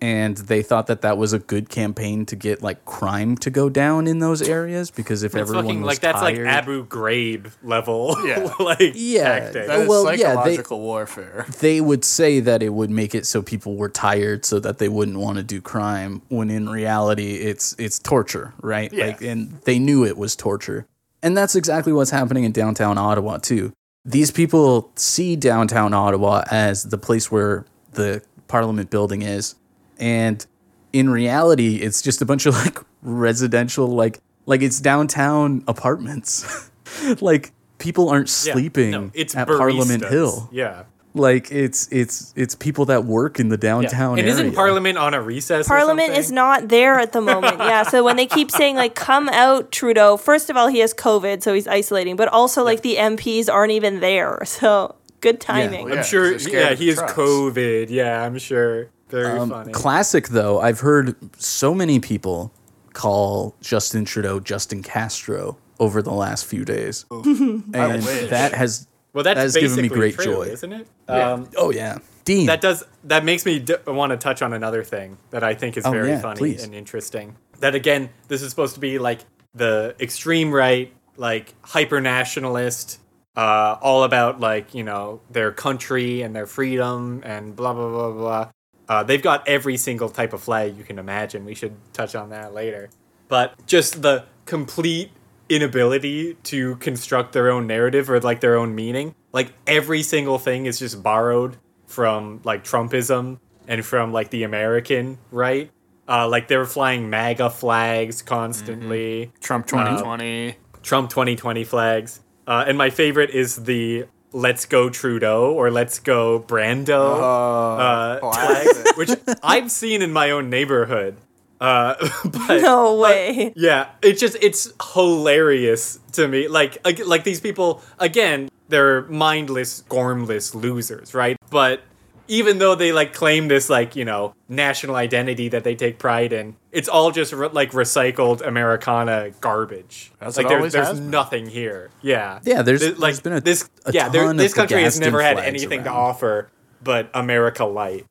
And 0.00 0.36
they 0.36 0.62
thought 0.62 0.86
that 0.88 1.00
that 1.02 1.16
was 1.16 1.32
a 1.32 1.38
good 1.38 1.68
campaign 1.70 2.26
to 2.26 2.36
get 2.36 2.62
like 2.62 2.84
crime 2.84 3.36
to 3.38 3.48
go 3.50 3.70
down 3.70 4.06
in 4.06 4.18
those 4.18 4.42
areas 4.42 4.90
because 4.90 5.22
if 5.22 5.34
It's 5.34 5.40
everyone 5.40 5.64
fucking 5.64 5.80
was 5.80 5.86
like 5.86 6.00
that's 6.00 6.20
tired, 6.20 6.44
like 6.44 6.54
Abu 6.54 6.86
Ghraib 6.86 7.50
level, 7.62 8.14
Yeah. 8.26 8.52
like 8.60 8.92
Yeah, 8.94 9.38
tactic. 9.40 9.66
That 9.66 9.80
is 9.80 9.88
well, 9.88 10.04
yeah, 10.14 10.34
they- 10.44 10.56
psychological 10.56 10.80
warfare. 10.80 11.46
they 11.60 11.80
would 11.80 12.04
say 12.04 12.40
that 12.40 12.62
it 12.62 12.70
would 12.74 12.90
make 12.90 13.14
it 13.14 13.24
so 13.24 13.40
people 13.40 13.76
were 13.76 13.88
tired 13.88 14.44
so 14.44 14.58
that 14.60 14.78
they 14.78 14.88
wouldn't 14.90 15.18
want 15.18 15.38
to 15.38 15.42
do 15.44 15.60
crime 15.62 16.20
when 16.28 16.50
in 16.50 16.68
reality 16.68 17.36
it's 17.36 17.74
it's 17.78 17.98
torture 17.98 18.52
right 18.60 18.92
Yeah. 18.92 19.06
like 19.06 19.22
and 19.22 19.52
they 19.64 19.78
knew 19.78 20.04
it 20.04 20.18
was 20.18 20.36
torture 20.36 20.86
and 21.22 21.34
that's 21.36 21.54
exactly 21.56 21.92
what's 21.94 22.10
happening 22.10 22.44
in 22.44 22.52
downtown 22.52 22.98
ottawa 22.98 23.38
too 23.38 23.72
these 24.04 24.30
people 24.30 24.92
see 24.96 25.34
downtown 25.36 25.94
ottawa 25.94 26.44
as 26.50 26.82
the 26.84 26.98
place 26.98 27.30
where 27.32 27.64
the 27.92 28.22
parliament 28.48 28.90
building 28.90 29.22
is 29.22 29.54
and 29.98 30.46
in 30.92 31.08
reality 31.10 31.76
it's 31.76 32.02
just 32.02 32.22
a 32.22 32.24
bunch 32.26 32.46
of 32.46 32.54
like 32.64 32.78
residential 33.02 33.86
like 33.86 34.20
like 34.46 34.62
it's 34.62 34.80
downtown 34.80 35.62
apartments 35.68 36.70
like 37.20 37.52
people 37.78 38.08
aren't 38.08 38.28
Yeah. 38.44 38.52
sleeping 38.54 38.90
No, 38.90 39.10
it's 39.14 39.34
at 39.36 39.46
parliament 39.48 40.04
hill 40.04 40.48
Yeah. 40.52 40.84
like 41.14 41.50
it's 41.52 41.88
it's 41.92 42.32
it's 42.36 42.54
people 42.54 42.84
that 42.86 43.04
work 43.04 43.38
in 43.40 43.48
the 43.48 43.54
Yeah. 43.56 43.68
downtown 43.70 44.12
And 44.18 44.20
area. 44.28 44.32
isn't 44.32 44.54
Parliament 44.54 44.98
on 44.98 45.14
a 45.14 45.20
recess? 45.20 45.66
or 45.66 45.68
Parliament 45.68 46.08
something? 46.08 46.20
is 46.20 46.32
not 46.32 46.68
there 46.68 46.98
at 46.98 47.12
the 47.12 47.20
moment. 47.20 47.58
Yeah. 47.58 47.82
So 47.84 48.02
when 48.04 48.16
they 48.16 48.26
keep 48.26 48.50
saying 48.50 48.76
like 48.76 48.94
come 48.94 49.28
out 49.28 49.70
Trudeau, 49.72 50.16
first 50.16 50.50
of 50.50 50.56
all 50.56 50.68
he 50.68 50.78
has 50.80 50.92
COVID, 50.94 51.42
so 51.42 51.52
he's 51.54 51.66
isolating, 51.68 52.16
but 52.16 52.28
also 52.28 52.64
like 52.64 52.82
the 52.82 52.96
MPs 52.96 53.48
aren't 53.52 53.72
even 53.72 54.00
there. 54.00 54.42
So 54.46 54.94
good 55.20 55.40
timing. 55.40 55.88
Yeah, 55.88 55.94
I'm 55.96 56.04
sure. 56.04 56.32
Yeah, 56.36 56.70
he 56.74 56.86
the 56.86 56.90
is 56.92 56.98
trucks. 56.98 57.12
COVID. 57.14 57.90
Yeah, 57.90 58.22
I'm 58.24 58.38
sure. 58.38 58.88
Very 59.08 59.38
Um, 59.38 59.50
funny. 59.50 59.72
classic 59.72 60.28
though. 60.28 60.60
I've 60.60 60.80
heard 60.80 61.14
so 61.40 61.74
many 61.74 62.00
people 62.00 62.52
call 62.92 63.54
Justin 63.60 64.04
Trudeau 64.04 64.40
Justin 64.40 64.82
Castro 64.82 65.56
over 65.80 66.00
the 66.02 66.12
last 66.12 66.46
few 66.46 66.64
days, 66.64 67.04
and 67.10 67.64
wish. 68.04 68.30
that 68.30 68.52
has 68.54 68.86
well, 69.12 69.24
that's 69.24 69.36
that 69.36 69.42
has 69.42 69.56
given 69.56 69.82
me 69.82 69.88
great 69.88 70.14
true, 70.14 70.24
joy. 70.24 70.42
isn't 70.42 70.72
it? 70.72 70.86
Um, 71.08 71.48
oh 71.56 71.70
yeah, 71.70 71.98
Dean. 72.24 72.46
that 72.46 72.60
does 72.60 72.84
that 73.04 73.24
makes 73.24 73.44
me 73.44 73.58
d- 73.58 73.76
want 73.86 74.10
to 74.10 74.16
touch 74.16 74.40
on 74.42 74.52
another 74.52 74.82
thing 74.84 75.18
that 75.30 75.42
I 75.44 75.54
think 75.54 75.76
is 75.76 75.84
Oh, 75.86 75.90
very 75.90 76.10
yeah, 76.10 76.20
funny 76.20 76.38
please. 76.38 76.62
and 76.64 76.74
interesting. 76.74 77.36
That 77.60 77.74
again, 77.74 78.10
this 78.28 78.42
is 78.42 78.50
supposed 78.50 78.74
to 78.74 78.80
be 78.80 78.98
like 78.98 79.20
the 79.54 79.94
extreme 80.00 80.50
right, 80.52 80.92
like 81.16 81.54
hyper 81.62 82.00
nationalist, 82.00 82.98
uh, 83.36 83.76
all 83.82 84.04
about 84.04 84.40
like 84.40 84.74
you 84.74 84.82
know 84.84 85.20
their 85.30 85.52
country 85.52 86.22
and 86.22 86.34
their 86.34 86.46
freedom 86.46 87.20
and 87.24 87.54
blah 87.54 87.72
blah 87.74 87.88
blah 87.88 88.10
blah. 88.12 88.50
Uh, 88.88 89.02
they've 89.02 89.22
got 89.22 89.46
every 89.48 89.76
single 89.76 90.08
type 90.08 90.32
of 90.32 90.42
flag 90.42 90.76
you 90.76 90.84
can 90.84 90.98
imagine. 90.98 91.44
We 91.44 91.54
should 91.54 91.74
touch 91.92 92.14
on 92.14 92.30
that 92.30 92.52
later. 92.52 92.90
But 93.28 93.66
just 93.66 94.02
the 94.02 94.24
complete 94.44 95.10
inability 95.48 96.34
to 96.44 96.76
construct 96.76 97.32
their 97.32 97.50
own 97.50 97.66
narrative 97.66 98.10
or 98.10 98.20
like 98.20 98.40
their 98.40 98.56
own 98.56 98.74
meaning. 98.74 99.14
Like 99.32 99.52
every 99.66 100.02
single 100.02 100.38
thing 100.38 100.66
is 100.66 100.78
just 100.78 101.02
borrowed 101.02 101.56
from 101.86 102.40
like 102.44 102.64
Trumpism 102.64 103.38
and 103.68 103.84
from 103.84 104.12
like 104.12 104.30
the 104.30 104.42
American 104.42 105.18
right. 105.30 105.70
Uh, 106.06 106.28
like 106.28 106.48
they 106.48 106.56
were 106.56 106.66
flying 106.66 107.08
MAGA 107.08 107.50
flags 107.50 108.20
constantly. 108.20 109.32
Trump 109.40 109.66
2020. 109.66 110.56
Trump 110.82 111.08
2020 111.08 111.64
flags. 111.64 112.20
Uh, 112.46 112.64
and 112.66 112.76
my 112.76 112.90
favorite 112.90 113.30
is 113.30 113.56
the 113.64 114.04
Let's 114.34 114.66
Go 114.66 114.90
Trudeau 114.90 115.52
or 115.54 115.70
Let's 115.70 115.98
Go 116.00 116.40
Brando 116.40 117.20
uh, 117.22 118.18
flag, 118.20 118.66
classic. 118.66 118.96
which 118.96 119.10
I've 119.42 119.70
seen 119.70 120.02
in 120.02 120.12
my 120.12 120.30
own 120.30 120.50
neighborhood. 120.50 121.16
Uh, 121.60 121.94
but 122.24 122.60
No 122.60 122.98
way. 122.98 123.52
yeah, 123.56 123.90
it's 124.02 124.20
just 124.20 124.36
it's 124.42 124.72
hilarious 124.92 125.98
to 126.12 126.26
me. 126.28 126.48
Like 126.48 126.78
like 127.06 127.24
these 127.24 127.40
people 127.40 127.80
again, 127.98 128.50
they're 128.68 129.02
mindless, 129.02 129.82
gormless 129.88 130.54
losers, 130.54 131.14
right? 131.14 131.36
But 131.50 131.80
even 132.28 132.58
though 132.58 132.74
they 132.74 132.92
like 132.92 133.12
claim 133.12 133.48
this 133.48 133.68
like 133.68 133.96
you 133.96 134.04
know 134.04 134.34
national 134.48 134.96
identity 134.96 135.48
that 135.48 135.64
they 135.64 135.74
take 135.74 135.98
pride 135.98 136.32
in, 136.32 136.56
it's 136.72 136.88
all 136.88 137.10
just 137.10 137.32
re- 137.32 137.48
like 137.52 137.72
recycled 137.72 138.40
Americana 138.46 139.30
garbage. 139.40 140.12
As 140.20 140.36
like 140.36 140.46
it 140.46 140.48
there- 140.48 140.60
there's 140.60 140.74
has 140.74 141.00
been. 141.00 141.10
nothing 141.10 141.46
here. 141.46 141.90
Yeah, 142.02 142.40
Yeah, 142.44 142.62
there's- 142.62 142.82
like 142.82 142.98
there's 142.98 143.20
been 143.20 143.32
a- 143.34 143.40
this 143.40 143.68
a 143.86 143.92
yeah 143.92 144.08
there, 144.08 144.32
this 144.34 144.52
of 144.52 144.56
country 144.56 144.82
has 144.82 144.98
never 145.00 145.20
had 145.22 145.36
flags 145.36 145.48
anything 145.48 145.84
to 145.84 145.90
offer 145.90 146.48
but 146.82 147.10
America 147.14 147.64
light. 147.64 148.06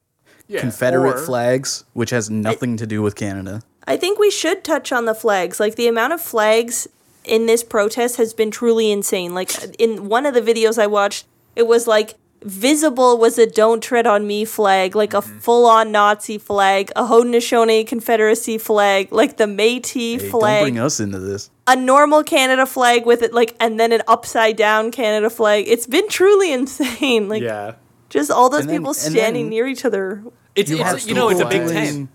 Yeah, 0.47 0.59
Confederate 0.59 1.17
or- 1.17 1.25
flags, 1.25 1.85
which 1.93 2.09
has 2.09 2.29
nothing 2.29 2.75
to 2.77 2.85
do 2.85 3.01
with 3.01 3.15
Canada. 3.15 3.61
I 3.87 3.97
think 3.97 4.19
we 4.19 4.29
should 4.31 4.63
touch 4.63 4.91
on 4.91 5.05
the 5.05 5.13
flags. 5.15 5.59
Like 5.59 5.75
the 5.75 5.87
amount 5.87 6.13
of 6.13 6.21
flags 6.21 6.87
in 7.23 7.45
this 7.45 7.63
protest 7.63 8.17
has 8.17 8.33
been 8.33 8.51
truly 8.51 8.91
insane. 8.91 9.33
Like 9.33 9.51
in 9.79 10.07
one 10.09 10.25
of 10.25 10.33
the 10.33 10.41
videos 10.41 10.77
I 10.77 10.87
watched, 10.87 11.25
it 11.55 11.65
was 11.67 11.87
like 11.87 12.15
visible 12.45 13.17
was 13.17 13.37
a 13.37 13.45
"Don't 13.47 13.81
Tread 13.81 14.05
on 14.07 14.25
Me" 14.27 14.45
flag, 14.45 14.95
like 14.95 15.13
a 15.13 15.17
mm-hmm. 15.21 15.39
full-on 15.39 15.91
Nazi 15.91 16.37
flag, 16.37 16.91
a 16.95 17.03
Haudenosaunee 17.03 17.85
Confederacy 17.87 18.57
flag, 18.57 19.11
like 19.11 19.37
the 19.37 19.45
Métis 19.45 20.21
Hey, 20.21 20.29
flag. 20.29 20.59
don't 20.59 20.63
bring 20.73 20.79
us 20.79 20.99
into 20.99 21.19
this. 21.19 21.49
a 21.67 21.75
normal 21.75 22.23
Canada 22.23 22.65
flag 22.65 23.05
with 23.05 23.21
it 23.21 23.33
like 23.33 23.55
and 23.59 23.79
then 23.79 23.91
an 23.91 24.01
upside 24.07 24.55
down 24.57 24.91
Canada 24.91 25.29
flag. 25.29 25.65
It's 25.67 25.87
been 25.87 26.07
truly 26.09 26.51
insane. 26.59 27.29
Like 27.29 27.41
yeah. 27.43 27.73
just 28.09 28.29
all 28.31 28.49
those 28.49 28.61
And 28.61 28.69
then- 28.69 28.77
people 28.79 28.89
and 28.91 28.97
standing 28.97 29.49
near 29.49 29.67
each 29.67 29.85
other. 29.85 30.23
It's, 30.55 30.69
You 30.69 30.77
it's 30.77 30.85
have 30.85 31.01
you 31.07 31.15
know 31.15 31.29
it's 31.29 31.39
a 31.41 31.45
big 31.45 31.63
doing- 31.63 31.73
ten. 31.73 32.09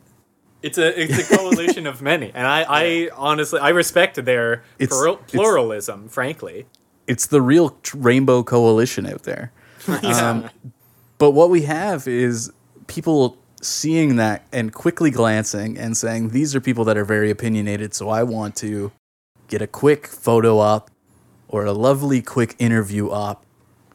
It's 0.61 0.77
a 0.77 1.01
it's 1.01 1.31
a 1.31 1.37
coalition 1.37 1.87
of 1.87 2.03
many, 2.03 2.33
and 2.35 2.45
I, 2.45 2.65
I 2.69 3.11
honestly 3.17 3.61
I 3.61 3.69
respect 3.69 4.17
their 4.25 4.65
It's- 4.79 4.89
plural, 4.89 5.15
it's- 5.15 5.31
pluralism. 5.31 6.09
Frankly, 6.09 6.67
It's 7.07 7.27
the 7.27 7.41
real 7.41 7.71
tr- 7.83 7.97
rainbow 7.97 8.43
coalition 8.43 9.07
out 9.07 9.23
there. 9.23 9.53
Um, 10.03 10.51
but 11.19 11.33
what 11.33 11.51
we 11.51 11.63
have 11.63 12.07
is 12.07 12.53
people 12.87 13.37
seeing 13.61 14.17
that 14.17 14.47
and 14.53 14.73
quickly 14.73 15.11
glancing 15.11 15.77
and 15.77 15.97
saying, 15.97 16.31
these 16.31 16.55
are 16.55 16.61
people 16.61 16.85
that 16.85 16.97
are 16.97 17.05
very 17.05 17.31
opinionated, 17.31 17.95
so 17.95 18.09
I 18.09 18.23
want 18.23 18.55
to 18.57 18.93
get 19.49 19.63
a 19.63 19.67
quick 19.67 20.07
photo 20.07 20.59
op 20.59 20.91
or 21.49 21.65
a 21.65 21.73
lovely 21.73 22.23
quick 22.23 22.55
interview 22.59 23.11
op 23.11 23.45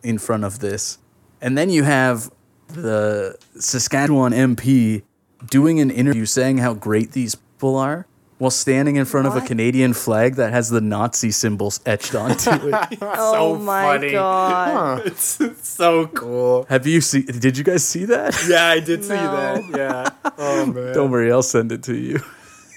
in 0.01 0.17
front 0.17 0.43
of 0.43 0.59
this. 0.59 0.97
And 1.41 1.57
then 1.57 1.69
you 1.69 1.83
have 1.83 2.31
the 2.67 3.37
Saskatchewan 3.59 4.33
MP 4.33 5.03
doing 5.49 5.79
an 5.79 5.91
interview 5.91 6.25
saying 6.25 6.57
how 6.57 6.73
great 6.73 7.11
these 7.11 7.35
people 7.35 7.75
are 7.75 8.07
while 8.43 8.51
standing 8.51 8.97
in 8.97 9.05
front 9.05 9.25
of 9.25 9.35
a 9.37 9.41
Canadian 9.41 9.93
flag 9.93 10.35
that 10.35 10.51
has 10.51 10.69
the 10.69 10.81
Nazi 10.81 11.31
symbols 11.31 11.79
etched 11.85 12.13
onto 12.13 12.51
it. 12.51 12.99
Oh 13.01 13.57
my 13.57 13.83
funny. 13.95 14.11
god. 14.11 15.05
it's 15.07 15.39
so 15.67 16.07
cool. 16.07 16.65
Have 16.67 16.85
you 16.85 16.99
seen? 16.99 17.25
Did 17.25 17.57
you 17.57 17.63
guys 17.63 17.83
see 17.87 18.03
that? 18.05 18.35
Yeah, 18.49 18.67
I 18.67 18.79
did 18.81 19.03
see 19.03 19.13
that. 19.15 19.63
Yeah. 19.69 20.09
Oh 20.37 20.65
man. 20.65 20.93
Don't 20.93 21.09
worry, 21.09 21.31
I'll 21.31 21.41
send 21.41 21.71
it 21.71 21.83
to 21.83 21.95
you. 21.95 22.19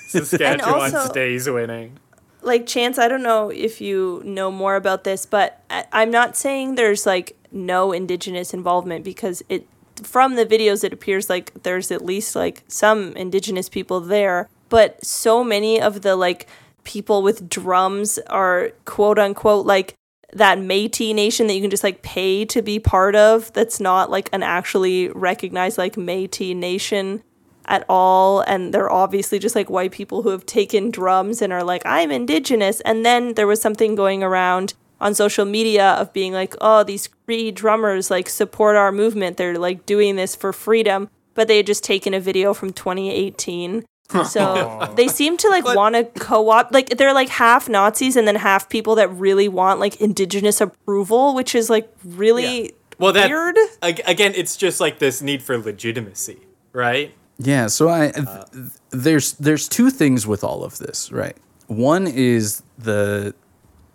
Saskatchewan 0.09 0.95
also- 0.95 1.09
stays 1.11 1.49
winning. 1.51 1.99
like 2.43 2.64
chance 2.64 2.97
i 2.97 3.09
don't 3.09 3.25
know 3.25 3.51
if 3.51 3.81
you 3.81 4.23
know 4.25 4.53
more 4.53 4.77
about 4.77 5.03
this 5.03 5.27
but 5.27 5.49
I, 5.69 5.85
i'm 5.93 6.12
not 6.12 6.37
saying 6.37 6.77
there's 6.77 7.05
like 7.05 7.35
no 7.51 7.91
indigenous 7.91 8.55
involvement 8.55 9.03
because 9.05 9.43
it 9.49 9.67
from 10.05 10.37
the 10.37 10.47
videos 10.47 10.85
it 10.85 10.93
appears 10.93 11.29
like 11.29 11.51
there's 11.64 11.91
at 11.91 12.05
least 12.05 12.37
like 12.37 12.62
some 12.69 13.17
indigenous 13.17 13.69
people 13.69 13.99
there 14.01 14.49
but 14.69 15.05
so 15.05 15.45
many 15.45 15.81
of 15.81 16.03
the 16.03 16.17
like 16.17 16.47
people 16.85 17.23
with 17.23 17.49
drums 17.49 18.19
are 18.29 18.71
quote 18.85 19.19
unquote 19.19 19.67
like 19.67 19.95
that 20.33 20.59
Métis 20.59 21.14
nation 21.14 21.47
that 21.47 21.55
you 21.55 21.61
can 21.61 21.71
just 21.71 21.85
like 21.85 22.03
pay 22.03 22.45
to 22.45 22.62
be 22.62 22.79
part 22.79 23.14
of 23.14 23.53
that's 23.53 23.81
not 23.81 24.11
like 24.11 24.29
an 24.33 24.43
actually 24.43 25.09
recognized 25.11 25.79
like 25.79 25.95
Métis 25.95 26.55
nation 26.55 27.23
at 27.67 27.85
all. 27.89 28.41
And 28.41 28.73
they're 28.73 28.91
obviously 28.91 29.39
just 29.39 29.55
like 29.55 29.71
white 29.71 29.93
people 29.93 30.23
who 30.23 30.31
have 30.31 30.47
taken 30.47 30.91
drums 30.91 31.43
and 31.43 31.53
are 31.53 31.64
like 31.64 31.83
I'm 31.85 32.11
indigenous. 32.11 32.81
And 32.83 33.05
then 33.05 33.35
there 33.35 33.47
was 33.47 33.61
something 33.61 33.95
going 33.95 34.23
around 34.23 34.75
on 35.01 35.14
social 35.14 35.45
media 35.45 35.91
of 35.93 36.12
being 36.12 36.33
like 36.33 36.55
oh 36.61 36.83
these 36.83 37.09
Cree 37.09 37.51
drummers 37.51 38.11
like 38.11 38.29
support 38.29 38.77
our 38.77 38.93
movement. 38.93 39.37
They're 39.37 39.59
like 39.59 39.87
doing 39.87 40.17
this 40.17 40.35
for 40.35 40.53
freedom. 40.53 41.09
But 41.35 41.49
they 41.49 41.59
had 41.59 41.67
just 41.67 41.85
taken 41.85 42.14
a 42.14 42.21
video 42.21 42.55
from 42.55 42.73
2018 42.73 43.85
so 44.25 44.93
they 44.97 45.09
seem 45.09 45.37
to 45.37 45.49
like 45.49 45.65
want 45.65 45.95
to 45.95 46.05
co-op 46.21 46.73
like 46.73 46.91
they're 46.91 47.13
like 47.13 47.29
half 47.29 47.69
Nazis 47.69 48.17
and 48.17 48.27
then 48.27 48.37
half 48.37 48.69
people 48.69 48.95
that 48.95 49.09
really 49.09 49.49
want 49.49 49.81
like 49.81 50.01
indigenous 50.01 50.61
approval 50.61 51.35
which 51.35 51.55
is 51.55 51.69
like 51.69 51.91
really 52.05 52.73
Well, 52.99 53.13
that 53.13 53.29
weird 53.29 53.57
again, 53.83 54.33
it's 54.35 54.57
just 54.57 54.81
like 54.81 54.99
this 54.99 55.21
need 55.21 55.43
for 55.43 55.59
legitimacy, 55.59 56.39
right? 56.73 57.13
Yeah, 57.39 57.67
so 57.67 57.89
I 57.91 58.11
th- 58.13 58.27
uh, 58.27 58.45
there's 58.91 59.33
there's 59.35 59.69
two 59.69 59.91
things 59.91 60.27
with 60.27 60.43
all 60.43 60.65
of 60.65 60.79
this, 60.79 61.13
right? 61.13 61.37
One 61.67 62.07
is 62.07 62.63
the 62.79 63.35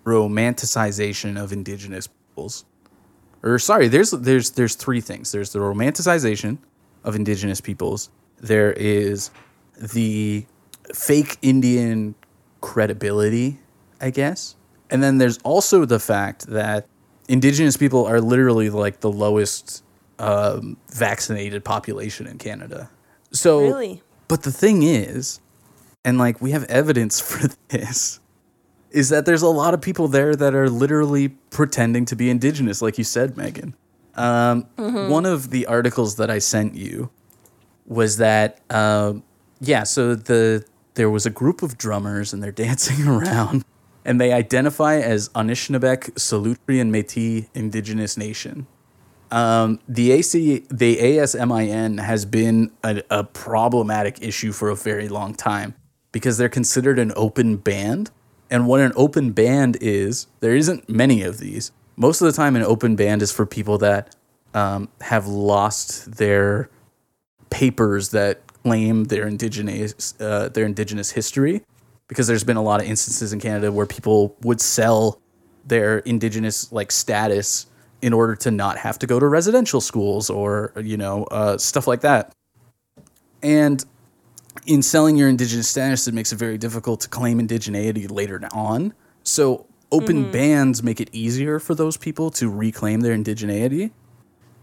romanticization 0.05 1.41
of 1.41 1.51
indigenous 1.51 2.07
peoples. 2.07 2.65
Or 3.43 3.57
sorry, 3.57 3.87
there's 3.87 4.11
there's 4.11 4.51
there's 4.51 4.75
three 4.75 5.01
things. 5.01 5.31
There's 5.31 5.51
the 5.51 5.59
romanticization 5.59 6.59
of 7.03 7.15
indigenous 7.15 7.59
peoples. 7.61 8.09
There 8.39 8.73
is 8.73 9.31
the 9.79 10.45
fake 10.93 11.37
Indian 11.41 12.15
credibility, 12.61 13.59
I 13.99 14.09
guess. 14.09 14.55
And 14.89 15.01
then 15.01 15.17
there's 15.17 15.37
also 15.39 15.85
the 15.85 15.99
fact 15.99 16.47
that 16.47 16.87
indigenous 17.27 17.77
people 17.77 18.05
are 18.05 18.19
literally 18.19 18.69
like 18.69 18.99
the 18.99 19.11
lowest 19.11 19.83
um, 20.19 20.77
vaccinated 20.89 21.63
population 21.63 22.27
in 22.27 22.37
Canada. 22.37 22.89
So, 23.31 23.61
Really? 23.61 24.03
but 24.27 24.43
the 24.43 24.51
thing 24.51 24.83
is, 24.83 25.39
and 26.03 26.17
like 26.17 26.41
we 26.41 26.51
have 26.51 26.63
evidence 26.65 27.19
for 27.29 27.47
this, 27.69 28.19
is 28.91 29.09
that 29.09 29.25
there's 29.25 29.41
a 29.41 29.47
lot 29.47 29.73
of 29.73 29.81
people 29.81 30.09
there 30.09 30.35
that 30.35 30.53
are 30.53 30.69
literally 30.69 31.29
pretending 31.49 32.03
to 32.05 32.15
be 32.15 32.29
indigenous, 32.29 32.81
like 32.81 32.97
you 32.97 33.05
said, 33.05 33.37
Megan. 33.37 33.73
Um, 34.15 34.63
One 34.75 35.25
of 35.25 35.49
the 35.51 35.65
articles 35.67 36.17
that 36.17 36.29
I 36.29 36.39
sent 36.39 36.75
you 36.75 37.09
was 37.85 38.17
that, 38.17 38.59
um, 38.69 39.23
yeah, 39.61 39.83
so 39.83 40.15
the 40.15 40.65
there 40.95 41.09
was 41.09 41.25
a 41.25 41.29
group 41.29 41.61
of 41.61 41.77
drummers 41.77 42.33
and 42.33 42.43
they're 42.43 42.51
dancing 42.67 43.07
around, 43.07 43.63
and 44.03 44.19
they 44.19 44.33
identify 44.33 44.95
as 44.95 45.29
Anishinaabe, 45.29 46.11
Solutrean, 46.15 46.81
and 46.81 46.93
Métis 46.93 47.47
Indigenous 47.53 48.17
Nation. 48.17 48.67
Um, 49.29 49.79
the 49.87 50.11
AC, 50.11 50.65
the 50.69 50.97
ASMIN 50.97 52.03
has 52.03 52.25
been 52.25 52.71
a, 52.83 53.01
a 53.09 53.23
problematic 53.23 54.21
issue 54.21 54.51
for 54.51 54.69
a 54.69 54.75
very 54.75 55.07
long 55.07 55.33
time 55.33 55.73
because 56.11 56.37
they're 56.37 56.49
considered 56.49 56.99
an 56.99 57.13
open 57.15 57.55
band. 57.55 58.11
And 58.49 58.67
what 58.67 58.81
an 58.81 58.91
open 58.97 59.31
band 59.31 59.77
is, 59.79 60.27
there 60.41 60.53
isn't 60.53 60.89
many 60.89 61.23
of 61.23 61.37
these. 61.37 61.71
Most 61.95 62.19
of 62.19 62.25
the 62.25 62.33
time, 62.33 62.57
an 62.57 62.63
open 62.63 62.97
band 62.97 63.21
is 63.21 63.31
for 63.31 63.45
people 63.45 63.77
that 63.77 64.13
um, 64.53 64.89
have 64.99 65.27
lost 65.27 66.17
their 66.17 66.69
papers 67.49 68.09
that 68.09 68.41
claim 68.63 69.05
their 69.05 69.27
indigenous 69.27 70.13
uh, 70.19 70.49
their 70.49 70.65
indigenous 70.65 71.11
history, 71.11 71.63
because 72.07 72.27
there's 72.27 72.43
been 72.43 72.57
a 72.57 72.61
lot 72.61 72.81
of 72.81 72.87
instances 72.87 73.33
in 73.33 73.39
Canada 73.39 73.71
where 73.71 73.85
people 73.85 74.35
would 74.41 74.61
sell 74.61 75.21
their 75.65 75.99
indigenous 75.99 76.71
like 76.71 76.91
status 76.91 77.67
in 78.01 78.13
order 78.13 78.35
to 78.35 78.51
not 78.51 78.77
have 78.77 78.97
to 78.99 79.07
go 79.07 79.19
to 79.19 79.27
residential 79.27 79.79
schools 79.81 80.29
or 80.29 80.73
you 80.81 80.97
know 80.97 81.23
uh, 81.25 81.57
stuff 81.57 81.87
like 81.87 82.01
that. 82.01 82.33
And 83.43 83.83
in 84.65 84.81
selling 84.81 85.15
your 85.15 85.29
indigenous 85.29 85.69
status, 85.69 86.07
it 86.07 86.13
makes 86.13 86.31
it 86.31 86.35
very 86.35 86.57
difficult 86.57 87.01
to 87.01 87.09
claim 87.09 87.39
indigeneity 87.39 88.09
later 88.11 88.41
on. 88.51 88.93
So 89.23 89.65
open 89.91 90.31
bans 90.31 90.83
make 90.83 90.99
it 90.99 91.09
easier 91.11 91.59
for 91.59 91.75
those 91.75 91.97
people 91.97 92.31
to 92.31 92.49
reclaim 92.49 93.01
their 93.01 93.15
indigeneity. 93.15 93.91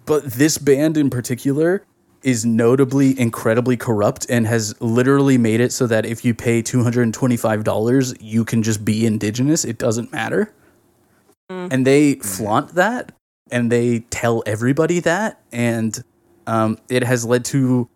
But 0.05 0.25
this 0.25 0.59
band 0.59 0.97
in 0.97 1.11
particular 1.11 1.85
is 2.23 2.45
notably 2.45 3.19
incredibly 3.19 3.77
corrupt 3.77 4.27
and 4.29 4.47
has 4.47 4.75
literally 4.81 5.39
made 5.39 5.61
it 5.61 5.73
so 5.73 5.87
that 5.87 6.05
if 6.05 6.25
you 6.25 6.35
pay 6.35 6.62
$225, 6.62 8.16
you 8.21 8.45
can 8.45 8.62
just 8.62 8.85
be 8.85 9.07
indigenous. 9.07 9.64
It 9.64 9.79
doesn't 9.79 10.12
matter. 10.12 10.53
And 11.51 11.87
they 11.87 12.16
flaunt 12.16 12.75
that 12.75 13.12
and 13.51 13.73
they 13.73 14.01
tell 14.11 14.43
everybody 14.47 15.01
that. 15.01 15.41
And 15.51 16.03
um, 16.47 16.79
it 16.91 17.03
has 17.05 17.25
led 17.25 17.45
to 17.47 17.89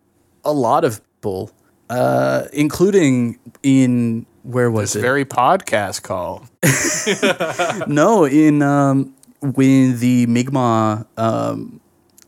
a 0.43 0.51
lot 0.51 0.83
of 0.83 1.01
people, 1.15 1.51
uh, 1.89 2.45
including 2.51 3.37
in 3.61 4.25
where 4.41 4.71
was 4.71 4.93
This 4.93 4.99
it? 4.99 5.01
very 5.01 5.25
podcast 5.25 6.01
call. 6.01 6.45
no, 7.87 8.25
in 8.25 8.61
um, 8.61 9.13
when 9.41 9.99
the 9.99 10.25
Mi'kmaq 10.25 11.05
um, 11.17 11.79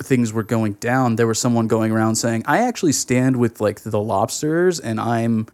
things 0.01 0.33
were 0.33 0.43
going 0.43 0.73
down, 0.73 1.15
there 1.15 1.27
was 1.27 1.39
someone 1.39 1.67
going 1.67 1.91
around 1.91 2.15
saying, 2.15 2.43
"I 2.45 2.59
actually 2.59 2.93
stand 2.93 3.37
with 3.37 3.61
like 3.61 3.81
the 3.81 3.99
lobsters, 3.99 4.79
and 4.79 4.99
I'm 4.99 5.47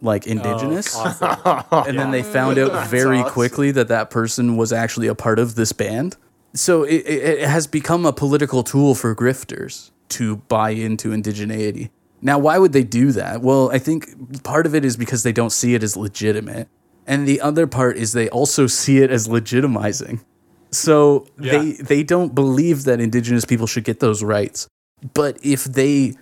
like 0.00 0.26
indigenous." 0.26 0.94
Oh, 0.96 1.84
and 1.86 1.98
then 1.98 2.10
they 2.10 2.22
found 2.22 2.58
out 2.58 2.88
very 2.88 3.18
awesome. 3.18 3.32
quickly 3.32 3.70
that 3.72 3.88
that 3.88 4.10
person 4.10 4.56
was 4.56 4.72
actually 4.72 5.06
a 5.06 5.14
part 5.14 5.38
of 5.38 5.54
this 5.54 5.72
band. 5.72 6.16
So 6.54 6.84
it, 6.84 7.06
it 7.06 7.48
has 7.48 7.66
become 7.66 8.06
a 8.06 8.12
political 8.12 8.62
tool 8.62 8.94
for 8.94 9.14
grifters 9.14 9.90
to 10.10 10.36
buy 10.36 10.70
into 10.70 11.10
indigeneity. 11.10 11.90
Now, 12.22 12.38
why 12.38 12.58
would 12.58 12.72
they 12.72 12.84
do 12.84 13.12
that? 13.12 13.42
Well, 13.42 13.70
I 13.70 13.78
think 13.78 14.42
part 14.44 14.64
of 14.66 14.74
it 14.74 14.84
is 14.84 14.96
because 14.96 15.24
they 15.24 15.32
don't 15.32 15.50
see 15.50 15.74
it 15.74 15.82
as 15.82 15.96
legitimate. 15.96 16.68
And 17.06 17.28
the 17.28 17.40
other 17.40 17.66
part 17.66 17.98
is 17.98 18.12
they 18.12 18.30
also 18.30 18.66
see 18.66 18.98
it 18.98 19.10
as 19.10 19.28
legitimizing. 19.28 20.24
So 20.74 21.26
they 21.36 21.60
Yeah. 21.62 21.74
they 21.80 22.02
don't 22.02 22.34
believe 22.34 22.84
that 22.84 23.00
indigenous 23.00 23.44
people 23.44 23.66
should 23.66 23.84
get 23.84 24.00
those 24.00 24.22
rights. 24.22 24.66
But 25.14 25.38
if 25.42 25.64
they 25.64 26.14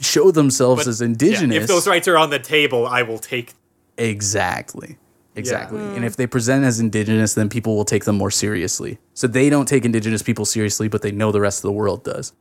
show 0.00 0.30
themselves 0.30 0.84
But, 0.84 0.90
as 0.90 1.00
yeah, 1.00 1.06
indigenous, 1.06 1.62
if 1.62 1.66
those 1.68 1.86
rights 1.86 2.06
are 2.06 2.18
on 2.18 2.30
the 2.30 2.38
table, 2.38 2.86
I 2.86 3.02
will 3.02 3.18
take. 3.18 3.54
Exactly. 3.98 4.98
Exactly. 5.34 5.80
And 5.80 6.02
if 6.04 6.16
they 6.16 6.26
present 6.26 6.64
as 6.64 6.80
indigenous, 6.80 7.34
then 7.34 7.48
people 7.50 7.76
will 7.76 7.84
take 7.84 8.04
them 8.04 8.16
more 8.16 8.30
seriously. 8.30 8.98
So 9.12 9.26
they 9.26 9.50
don't 9.50 9.66
take 9.68 9.84
indigenous 9.84 10.22
people 10.22 10.46
seriously, 10.46 10.88
but 10.88 11.02
they 11.02 11.12
know 11.12 11.30
the 11.30 11.42
rest 11.42 11.58
of 11.58 11.62
the 11.68 11.72
world 11.72 12.04
does. 12.04 12.32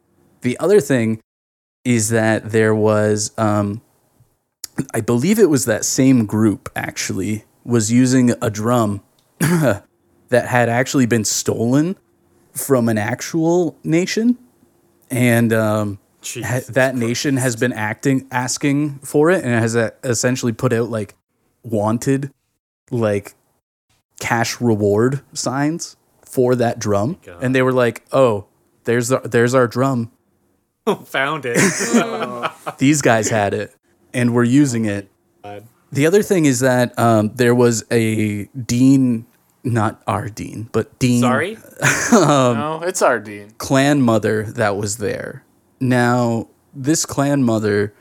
The 0.42 0.58
other 0.60 0.80
thing 0.80 1.20
is 1.84 2.10
that 2.10 2.52
there 2.52 2.74
was, 2.74 3.32
um, 3.38 3.82
I 4.94 5.02
believe 5.02 5.40
it 5.40 5.50
was 5.50 5.66
that 5.66 5.84
same 5.84 6.26
group 6.26 6.70
actually 6.76 7.44
was 7.66 7.92
using 7.92 8.34
a 8.42 8.50
drum 8.50 9.02
that 10.30 10.48
had 10.48 10.70
actually 10.70 11.06
been 11.06 11.26
stolen 11.26 11.98
from 12.54 12.88
an 12.90 12.98
actual 12.98 13.78
nation, 13.84 14.38
and 15.10 15.52
um, 15.54 16.00
ha- 16.24 16.62
that 16.70 16.96
nation 16.96 17.38
has 17.38 17.56
been 17.56 17.74
acting 17.74 18.28
asking 18.32 19.00
for 19.00 19.30
it, 19.30 19.44
and 19.44 19.54
has 19.54 19.76
uh, 19.76 19.92
essentially 20.04 20.52
put 20.54 20.72
out 20.74 20.90
like 20.90 21.16
wanted, 21.64 22.32
like 22.92 23.34
cash 24.20 24.62
reward 24.62 25.22
signs 25.34 25.98
for 26.24 26.56
that 26.56 26.80
drum, 26.80 27.18
God. 27.26 27.44
and 27.44 27.54
they 27.56 27.62
were 27.62 27.74
like, 27.74 28.04
"Oh, 28.12 28.46
there's 28.86 29.12
our, 29.12 29.22
there's 29.22 29.54
our 29.54 29.68
drum. 29.68 30.12
Found 31.06 31.46
it. 31.46 31.58
These 32.78 33.02
guys 33.02 33.30
had 33.30 33.54
it, 33.54 33.76
and 34.14 34.34
we're 34.34 34.44
using 34.44 34.86
it." 34.86 35.10
The 35.92 36.08
other 36.08 36.24
thing 36.24 36.46
is 36.46 36.60
that 36.62 36.98
um, 37.00 37.32
there 37.36 37.56
was 37.56 37.86
a 37.92 38.46
dean, 38.46 39.26
not 39.66 40.02
our 40.08 40.30
dean, 40.30 40.70
but 40.72 40.98
dean 41.00 41.20
Sorry. 41.22 41.58
Um, 42.14 42.58
no, 42.58 42.82
it's 42.84 43.02
our 43.02 43.20
dean. 43.20 43.52
clan 43.58 44.02
mother 44.02 44.44
that 44.44 44.78
was 44.78 44.98
there. 44.98 45.44
Now, 45.82 46.48
this 46.74 47.06
clan 47.06 47.44
mother 47.44 47.94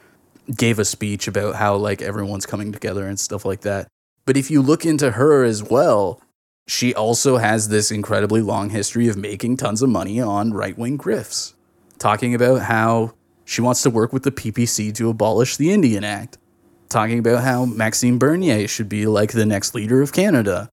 gave 0.54 0.78
a 0.78 0.84
speech 0.84 1.26
about 1.26 1.56
how 1.56 1.74
like 1.76 2.02
everyone's 2.02 2.46
coming 2.46 2.70
together 2.70 3.06
and 3.06 3.18
stuff 3.18 3.44
like 3.44 3.62
that. 3.62 3.88
But 4.26 4.36
if 4.36 4.50
you 4.50 4.62
look 4.62 4.84
into 4.84 5.12
her 5.12 5.42
as 5.42 5.62
well, 5.62 6.20
she 6.66 6.94
also 6.94 7.38
has 7.38 7.68
this 7.68 7.90
incredibly 7.90 8.40
long 8.42 8.70
history 8.70 9.08
of 9.08 9.16
making 9.16 9.56
tons 9.56 9.82
of 9.82 9.88
money 9.88 10.20
on 10.20 10.52
right-wing 10.52 10.96
grifts, 10.98 11.54
talking 11.98 12.34
about 12.34 12.62
how 12.62 13.14
she 13.44 13.60
wants 13.60 13.82
to 13.82 13.90
work 13.90 14.12
with 14.12 14.22
the 14.22 14.30
PPC 14.30 14.94
to 14.94 15.10
abolish 15.10 15.56
the 15.56 15.72
Indian 15.72 16.04
Act, 16.04 16.38
talking 16.88 17.18
about 17.18 17.42
how 17.42 17.64
Maxime 17.64 18.18
Bernier 18.18 18.68
should 18.68 18.88
be 18.88 19.06
like 19.06 19.32
the 19.32 19.44
next 19.46 19.74
leader 19.74 20.00
of 20.00 20.12
Canada, 20.12 20.70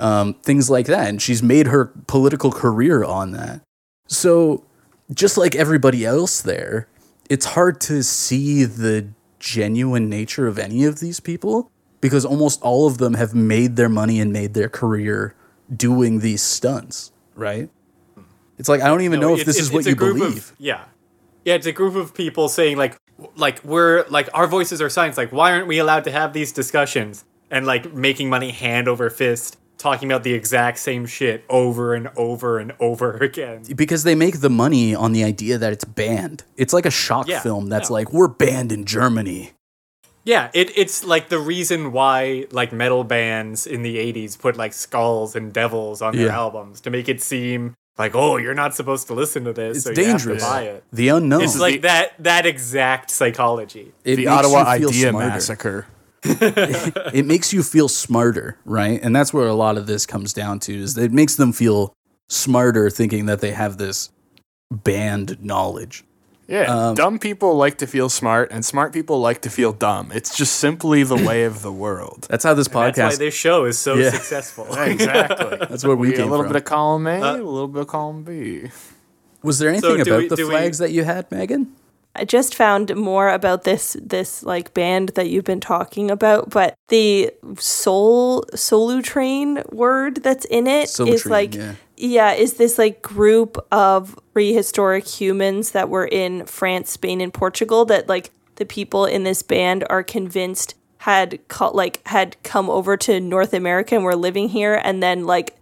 um, 0.00 0.34
things 0.34 0.70
like 0.70 0.86
that. 0.86 1.08
And 1.08 1.22
she's 1.22 1.42
made 1.42 1.66
her 1.66 1.86
political 2.06 2.50
career 2.50 3.04
on 3.04 3.32
that. 3.32 3.62
So, 4.08 4.64
just 5.12 5.36
like 5.36 5.54
everybody 5.54 6.04
else 6.04 6.40
there, 6.40 6.88
it's 7.28 7.46
hard 7.46 7.80
to 7.82 8.02
see 8.02 8.64
the 8.64 9.08
genuine 9.38 10.08
nature 10.08 10.46
of 10.46 10.58
any 10.58 10.84
of 10.84 11.00
these 11.00 11.20
people 11.20 11.70
because 12.00 12.24
almost 12.24 12.60
all 12.62 12.86
of 12.86 12.98
them 12.98 13.14
have 13.14 13.34
made 13.34 13.76
their 13.76 13.88
money 13.88 14.20
and 14.20 14.32
made 14.32 14.54
their 14.54 14.68
career 14.68 15.34
doing 15.74 16.20
these 16.20 16.42
stunts, 16.42 17.12
right? 17.34 17.70
It's 18.58 18.68
like 18.68 18.80
I 18.82 18.88
don't 18.88 19.02
even 19.02 19.20
No, 19.20 19.28
know 19.28 19.36
if 19.36 19.46
this 19.46 19.58
is 19.58 19.72
what 19.72 19.86
you 19.86 19.96
believe. 19.96 20.50
Of, 20.50 20.54
yeah, 20.58 20.84
yeah, 21.44 21.54
it's 21.54 21.66
a 21.66 21.72
group 21.72 21.94
of 21.94 22.14
people 22.14 22.48
saying 22.48 22.76
like, 22.76 22.96
like 23.36 23.62
we're 23.64 24.06
like 24.08 24.28
our 24.34 24.46
voices 24.46 24.82
are 24.82 24.88
signs. 24.88 25.16
Like, 25.16 25.32
why 25.32 25.52
aren't 25.52 25.66
we 25.66 25.78
allowed 25.78 26.04
to 26.04 26.10
have 26.10 26.32
these 26.32 26.52
discussions? 26.52 27.24
And 27.50 27.66
like 27.66 27.92
making 27.92 28.28
money 28.28 28.52
hand 28.52 28.86
over 28.86 29.10
fist, 29.10 29.58
talking 29.80 30.10
about 30.10 30.22
the 30.22 30.34
exact 30.34 30.78
same 30.78 31.06
shit 31.06 31.44
over 31.48 31.94
and 31.94 32.08
over 32.16 32.58
and 32.58 32.72
over 32.78 33.16
again. 33.28 33.62
because 33.74 34.04
they 34.04 34.14
make 34.14 34.40
the 34.40 34.50
money 34.50 34.94
on 34.94 35.12
the 35.12 35.24
idea 35.24 35.58
that 35.58 35.72
it's 35.72 35.84
banned. 35.84 36.44
It's 36.56 36.72
like 36.72 36.86
a 36.86 36.90
shock 36.90 37.26
Yeah, 37.28 37.40
film 37.40 37.68
that's 37.68 37.88
yeah. 37.90 37.94
like 37.94 38.12
we're 38.12 38.28
banned 38.28 38.70
in 38.72 38.84
Germany. 38.84 39.52
Yeah, 40.24 40.50
it, 40.52 40.70
it's 40.76 41.02
like 41.02 41.30
the 41.30 41.38
reason 41.38 41.92
why 41.92 42.46
like 42.52 42.72
metal 42.72 43.04
bands 43.04 43.66
in 43.66 43.82
the 43.82 43.96
'80s 43.96 44.38
put 44.38 44.56
like 44.56 44.74
skulls 44.74 45.34
and 45.34 45.52
devils 45.52 46.02
on 46.02 46.14
their 46.14 46.26
Yeah. 46.26 46.36
albums 46.38 46.80
to 46.82 46.90
make 46.90 47.08
it 47.08 47.22
seem 47.22 47.74
like, 47.98 48.14
oh, 48.14 48.36
you're 48.36 48.54
not 48.54 48.74
supposed 48.74 49.06
to 49.08 49.14
listen 49.14 49.44
to 49.44 49.52
this. 49.54 49.78
It's 49.78 49.86
so 49.86 49.94
dangerous. 49.94 50.24
You 50.24 50.32
have 50.32 50.40
to 50.40 50.46
buy 50.46 50.62
it. 50.64 50.84
The 50.92 51.08
unknown. 51.08 51.42
It's 51.42 51.58
like 51.58 51.82
that 51.82 52.22
that 52.22 52.44
exact 52.44 53.10
psychology. 53.10 53.92
It 54.04 54.16
The 54.16 54.26
makes 54.26 54.30
Ottawa 54.46 54.58
you 54.74 54.78
feel 54.80 54.88
Idea 54.90 55.08
smarter. 55.10 55.28
Massacre. 55.28 55.86
it 56.24 57.24
makes 57.26 57.52
you 57.52 57.62
feel 57.62 57.88
smarter, 57.88 58.56
right? 58.64 59.00
And 59.02 59.14
that's 59.16 59.32
where 59.32 59.46
a 59.48 59.54
lot 59.54 59.76
of 59.78 59.86
this 59.86 60.06
comes 60.06 60.32
down 60.32 60.58
to 60.60 60.74
is 60.74 60.94
that 60.94 61.04
it 61.04 61.12
makes 61.12 61.36
them 61.36 61.52
feel 61.52 61.92
smarter 62.28 62.90
thinking 62.90 63.26
that 63.26 63.40
they 63.40 63.52
have 63.52 63.78
this 63.78 64.10
banned 64.70 65.42
knowledge. 65.42 66.04
Yeah, 66.46 66.88
Um, 66.88 66.94
dumb 66.96 67.18
people 67.20 67.54
like 67.56 67.78
to 67.78 67.86
feel 67.86 68.08
smart, 68.08 68.50
and 68.50 68.64
smart 68.64 68.92
people 68.92 69.20
like 69.20 69.40
to 69.42 69.50
feel 69.50 69.72
dumb. 69.72 70.10
It's 70.12 70.36
just 70.36 70.56
simply 70.56 71.04
the 71.04 71.14
way 71.14 71.44
of 71.44 71.62
the 71.62 71.70
world. 71.70 72.26
That's 72.28 72.42
how 72.42 72.54
this 72.54 72.66
podcast 72.66 72.94
That's 72.96 73.14
why 73.18 73.24
this 73.26 73.34
show 73.34 73.66
is 73.66 73.78
so 73.78 73.94
Yeah. 73.94 74.10
successful. 74.10 74.66
exactly. 74.74 75.58
That's 75.70 75.84
where 75.84 75.94
we 75.94 76.08
We 76.10 76.16
a 76.16 76.26
little 76.26 76.38
from. 76.38 76.48
bit 76.48 76.56
of 76.56 76.64
column 76.64 77.06
A, 77.06 77.20
Uh, 77.20 77.36
a 77.36 77.36
little 77.36 77.68
bit 77.68 77.82
of 77.82 77.86
column 77.86 78.24
B. 78.24 78.68
Was 79.44 79.60
there 79.60 79.68
anything 79.70 79.96
do 79.96 80.02
about 80.02 80.18
we- 80.22 80.28
the 80.28 80.36
do 80.36 80.48
we- 80.48 80.50
flags 80.52 80.78
that 80.78 80.90
you 80.90 81.04
had, 81.04 81.30
Megan? 81.30 81.72
I 82.16 82.24
just 82.24 82.54
found 82.54 82.94
more 82.96 83.28
about 83.28 83.62
this 83.62 83.96
this 84.02 84.42
like 84.42 84.74
band 84.74 85.10
that 85.10 85.28
you've 85.28 85.44
been 85.44 85.60
talking 85.60 86.10
about, 86.10 86.50
but 86.50 86.74
the 86.88 87.30
soul 87.58 88.42
solu 88.54 89.02
train 89.02 89.62
word 89.70 90.22
that's 90.22 90.44
in 90.46 90.66
it 90.66 90.84
is 90.84 90.96
Solutrean, 90.96 91.30
like 91.30 91.54
yeah. 91.54 91.74
yeah, 91.96 92.32
is 92.32 92.54
this 92.54 92.78
like 92.78 93.00
group 93.00 93.64
of 93.70 94.18
prehistoric 94.32 95.06
humans 95.06 95.70
that 95.70 95.88
were 95.88 96.06
in 96.06 96.46
France, 96.46 96.90
Spain, 96.90 97.20
and 97.20 97.32
Portugal 97.32 97.84
that 97.86 98.08
like 98.08 98.30
the 98.56 98.66
people 98.66 99.06
in 99.06 99.22
this 99.22 99.42
band 99.42 99.86
are 99.88 100.02
convinced 100.02 100.74
had 100.98 101.38
co- 101.48 101.70
like 101.70 102.06
had 102.06 102.36
come 102.42 102.68
over 102.68 102.96
to 102.96 103.20
North 103.20 103.54
America 103.54 103.94
and 103.94 104.04
were 104.04 104.16
living 104.16 104.48
here 104.48 104.74
and 104.84 105.02
then 105.02 105.26
like 105.26 105.56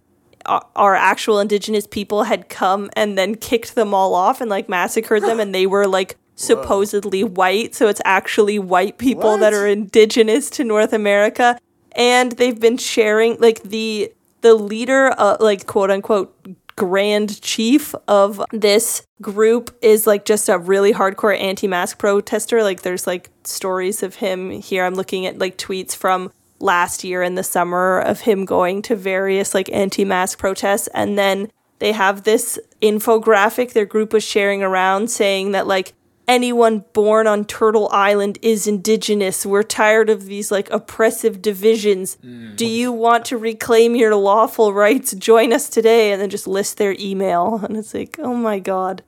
our 0.75 0.95
actual 0.95 1.39
indigenous 1.39 1.85
people 1.85 2.23
had 2.23 2.49
come 2.49 2.89
and 2.95 3.17
then 3.17 3.35
kicked 3.35 3.75
them 3.75 3.93
all 3.93 4.15
off 4.15 4.41
and 4.41 4.49
like 4.49 4.67
massacred 4.67 5.21
them 5.21 5.39
and 5.39 5.53
they 5.53 5.67
were 5.67 5.87
like 5.87 6.17
supposedly 6.39 7.21
white 7.21 7.75
so 7.75 7.87
it's 7.87 8.01
actually 8.05 8.57
white 8.57 8.97
people 8.97 9.37
that 9.37 9.53
are 9.53 9.67
indigenous 9.67 10.49
to 10.49 10.63
North 10.63 10.93
America. 10.93 11.59
And 11.93 12.31
they've 12.33 12.59
been 12.59 12.77
sharing 12.77 13.37
like 13.39 13.61
the 13.63 14.13
the 14.41 14.53
leader 14.53 15.13
uh, 15.17 15.37
like 15.39 15.67
quote 15.67 15.91
unquote 15.91 16.33
grand 16.77 17.41
chief 17.41 17.93
of 18.07 18.41
this 18.53 19.05
group 19.21 19.77
is 19.81 20.07
like 20.07 20.23
just 20.23 20.47
a 20.47 20.57
really 20.57 20.93
hardcore 20.93 21.37
anti-mask 21.37 21.97
protester. 21.97 22.63
Like 22.63 22.83
there's 22.83 23.05
like 23.05 23.29
stories 23.43 24.01
of 24.01 24.15
him 24.15 24.49
here. 24.49 24.85
I'm 24.85 24.95
looking 24.95 25.25
at 25.25 25.39
like 25.39 25.57
tweets 25.57 25.93
from 25.93 26.31
last 26.59 27.03
year 27.03 27.21
in 27.21 27.35
the 27.35 27.43
summer 27.43 27.99
of 27.99 28.21
him 28.21 28.45
going 28.45 28.81
to 28.83 28.95
various 28.95 29.53
like 29.53 29.69
anti-mask 29.73 30.39
protests. 30.39 30.87
And 30.93 31.17
then 31.17 31.51
they 31.79 31.91
have 31.91 32.23
this 32.23 32.57
infographic 32.81 33.73
their 33.73 33.85
group 33.85 34.13
was 34.13 34.23
sharing 34.23 34.63
around 34.63 35.09
saying 35.09 35.51
that 35.51 35.67
like 35.67 35.93
anyone 36.29 36.85
born 36.93 37.25
on 37.25 37.43
Turtle 37.43 37.89
Island 37.91 38.37
is 38.41 38.67
indigenous. 38.67 39.45
We're 39.45 39.63
tired 39.63 40.09
of 40.09 40.27
these 40.27 40.51
like 40.51 40.69
oppressive 40.69 41.41
divisions. 41.41 42.17
Do 42.55 42.65
you 42.65 42.91
want 42.91 43.25
to 43.25 43.37
reclaim 43.37 43.95
your 43.95 44.15
lawful 44.15 44.71
rights? 44.71 45.13
Join 45.13 45.51
us 45.51 45.67
today 45.69 46.11
and 46.11 46.21
then 46.21 46.29
just 46.29 46.47
list 46.47 46.77
their 46.77 46.95
email 46.99 47.55
and 47.63 47.75
it's 47.75 47.93
like, 47.93 48.17
"Oh 48.19 48.35
my 48.35 48.59
god." 48.59 49.03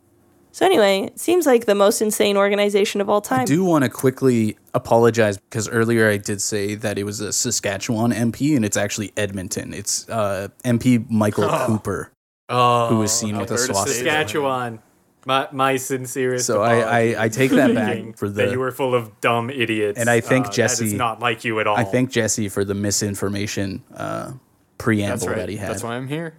So 0.54 0.66
anyway, 0.66 1.04
it 1.04 1.20
seems 1.20 1.46
like 1.46 1.66
the 1.66 1.76
most 1.76 2.02
insane 2.02 2.36
organization 2.36 3.00
of 3.00 3.10
all 3.10 3.22
time. 3.22 3.42
I 3.42 3.46
do 3.46 3.64
want 3.64 3.86
to 3.86 3.90
quickly 3.90 4.58
apologize 4.74 5.38
because 5.38 5.70
earlier 5.70 6.10
I 6.10 6.18
did 6.18 6.42
say 6.42 6.76
that 6.76 6.98
it 6.98 7.06
was 7.06 7.22
a 7.22 7.32
Saskatchewan 7.32 8.12
MP 8.12 8.58
and 8.58 8.66
it's 8.66 8.76
actually 8.76 9.14
Edmonton. 9.16 9.74
It's 9.74 10.10
uh, 10.10 10.50
MP 10.66 11.10
Michael 11.10 11.48
Cooper 11.68 12.12
Oh, 12.54 12.88
who 12.90 12.98
was 12.98 13.14
seen 13.14 13.38
with 13.38 13.50
a 13.50 13.58
swastika. 13.58 13.94
Saskatchewan. 13.94 14.80
My 15.26 15.48
my 15.52 15.78
sincerest. 15.78 16.46
So 16.48 16.62
I- 16.62 17.00
I- 17.14 17.24
I 17.26 17.30
take 17.30 17.52
that 17.52 17.74
back 17.76 18.18
for 18.18 18.28
that 18.30 18.46
the- 18.48 18.52
you 18.52 18.60
were 18.60 18.72
full 18.72 18.96
of 18.96 19.22
dumb 19.22 19.50
idiots. 19.50 20.00
And 20.00 20.10
I 20.10 20.20
thank 20.22 20.48
Uh, 20.48 20.52
Jesse- 20.52 20.86
is 20.88 20.94
not 20.94 21.20
like 21.20 21.44
you 21.44 21.60
at 21.60 21.68
all. 21.68 21.78
I 21.78 21.84
thank 21.84 22.10
Jesse 22.12 22.50
for 22.50 22.64
the 22.66 22.74
misinformation 22.74 23.84
uh, 23.96 24.32
preamble 24.78 25.18
That's 25.18 25.28
right. 25.28 25.36
that 25.38 25.50
he 25.50 25.58
had. 25.58 25.70
That's 25.70 25.84
why 25.84 25.96
I'm 25.96 26.08
here. 26.08 26.34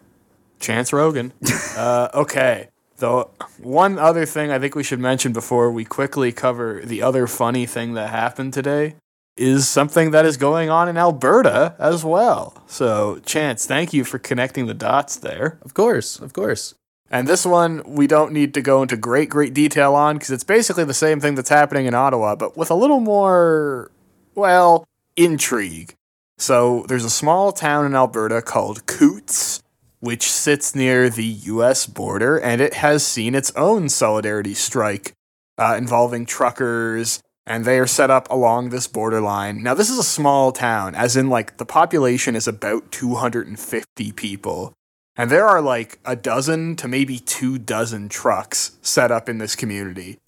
Chance 0.58 0.92
Rogan. 0.92 1.32
uh, 1.76 2.08
okay. 2.14 2.68
Though 2.98 3.30
one 3.58 3.98
other 3.98 4.26
thing 4.26 4.50
I 4.52 4.58
think 4.60 4.74
we 4.76 4.84
should 4.84 5.00
mention 5.00 5.32
before 5.32 5.70
we 5.72 5.84
quickly 5.84 6.30
cover 6.32 6.80
the 6.84 7.02
other 7.02 7.26
funny 7.26 7.66
thing 7.66 7.94
that 7.94 8.10
happened 8.10 8.52
today 8.52 8.94
is 9.36 9.68
something 9.68 10.10
that 10.12 10.24
is 10.24 10.36
going 10.36 10.70
on 10.70 10.88
in 10.88 10.96
Alberta 10.96 11.74
as 11.78 12.04
well. 12.04 12.62
So, 12.66 13.18
Chance, 13.24 13.66
thank 13.66 13.92
you 13.92 14.04
for 14.04 14.18
connecting 14.18 14.66
the 14.66 14.74
dots 14.74 15.16
there. 15.16 15.58
Of 15.62 15.72
course, 15.74 16.20
of 16.20 16.32
course. 16.32 16.74
And 17.12 17.28
this 17.28 17.44
one 17.44 17.82
we 17.86 18.06
don't 18.06 18.32
need 18.32 18.54
to 18.54 18.62
go 18.62 18.80
into 18.80 18.96
great, 18.96 19.28
great 19.28 19.52
detail 19.52 19.94
on 19.94 20.16
because 20.16 20.30
it's 20.30 20.44
basically 20.44 20.84
the 20.84 20.94
same 20.94 21.20
thing 21.20 21.34
that's 21.34 21.50
happening 21.50 21.84
in 21.84 21.94
Ottawa, 21.94 22.34
but 22.34 22.56
with 22.56 22.70
a 22.70 22.74
little 22.74 23.00
more, 23.00 23.90
well, 24.34 24.86
intrigue. 25.14 25.94
So 26.38 26.86
there's 26.88 27.04
a 27.04 27.10
small 27.10 27.52
town 27.52 27.84
in 27.84 27.94
Alberta 27.94 28.40
called 28.40 28.86
Coutts, 28.86 29.62
which 30.00 30.32
sits 30.32 30.74
near 30.74 31.10
the 31.10 31.24
US 31.24 31.86
border, 31.86 32.38
and 32.38 32.60
it 32.62 32.74
has 32.74 33.06
seen 33.06 33.34
its 33.34 33.52
own 33.54 33.90
solidarity 33.90 34.54
strike 34.54 35.12
uh, 35.58 35.76
involving 35.76 36.24
truckers, 36.24 37.20
and 37.46 37.64
they 37.64 37.78
are 37.78 37.86
set 37.86 38.10
up 38.10 38.28
along 38.30 38.70
this 38.70 38.88
borderline. 38.88 39.62
Now, 39.62 39.74
this 39.74 39.90
is 39.90 39.98
a 39.98 40.02
small 40.02 40.50
town, 40.50 40.94
as 40.94 41.16
in, 41.16 41.28
like, 41.28 41.58
the 41.58 41.66
population 41.66 42.34
is 42.34 42.48
about 42.48 42.90
250 42.90 44.12
people. 44.12 44.72
And 45.16 45.30
there 45.30 45.46
are 45.46 45.60
like 45.60 45.98
a 46.04 46.16
dozen 46.16 46.76
to 46.76 46.88
maybe 46.88 47.18
two 47.18 47.58
dozen 47.58 48.08
trucks 48.08 48.78
set 48.82 49.10
up 49.10 49.28
in 49.28 49.38
this 49.38 49.54
community. 49.54 50.18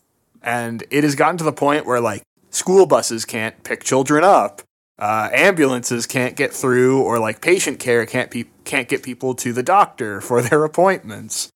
And 0.43 0.85
it 0.91 1.05
has 1.05 1.15
gotten 1.15 1.39
to 1.39 1.45
the 1.45 1.53
point 1.53 1.87
where 1.87 2.01
like 2.01 2.23
school 2.51 2.87
buses 2.87 3.25
can't 3.25 3.63
pick 3.65 3.83
children 3.83 4.23
up 4.23 4.63
uh, 4.99 5.29
ambulances 5.33 6.07
can't 6.07 6.37
get 6.37 6.53
through, 6.53 7.03
or 7.03 7.19
like 7.19 7.41
patient 7.41 7.79
care 7.81 8.07
can't 8.07 8.31
pe- 8.31 8.45
can't 8.65 8.89
get 8.89 9.03
people 9.03 9.35
to 9.35 9.53
the 9.53 9.63
doctor 9.63 10.21
for 10.21 10.41
their 10.43 10.65
appointments. 10.65 11.51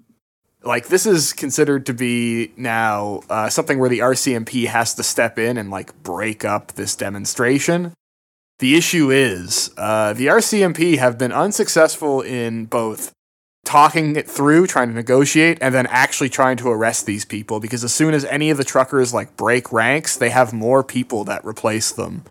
Like 0.62 0.88
this 0.88 1.06
is 1.06 1.32
considered 1.32 1.86
to 1.86 1.94
be 1.94 2.52
now 2.56 3.22
uh, 3.30 3.48
something 3.48 3.78
where 3.78 3.88
the 3.88 4.00
RCMP 4.00 4.66
has 4.66 4.94
to 4.94 5.04
step 5.04 5.38
in 5.38 5.56
and 5.56 5.70
like 5.70 6.02
break 6.02 6.44
up 6.44 6.72
this 6.72 6.96
demonstration. 6.96 7.92
The 8.58 8.76
issue 8.76 9.12
is 9.12 9.70
uh, 9.76 10.14
the 10.14 10.26
RCMP 10.26 10.98
have 10.98 11.16
been 11.16 11.30
unsuccessful 11.30 12.22
in 12.22 12.64
both 12.64 13.12
talking 13.68 14.16
it 14.16 14.26
through, 14.26 14.66
trying 14.66 14.88
to 14.88 14.94
negotiate, 14.94 15.58
and 15.60 15.74
then 15.74 15.86
actually 15.88 16.30
trying 16.30 16.56
to 16.56 16.70
arrest 16.70 17.04
these 17.04 17.26
people 17.26 17.60
because 17.60 17.84
as 17.84 17.92
soon 17.92 18.14
as 18.14 18.24
any 18.24 18.48
of 18.48 18.56
the 18.56 18.64
truckers 18.64 19.12
like 19.12 19.36
break 19.36 19.70
ranks, 19.70 20.16
they 20.16 20.30
have 20.30 20.54
more 20.54 20.82
people 20.82 21.22
that 21.24 21.44
replace 21.44 21.92
them. 21.92 22.24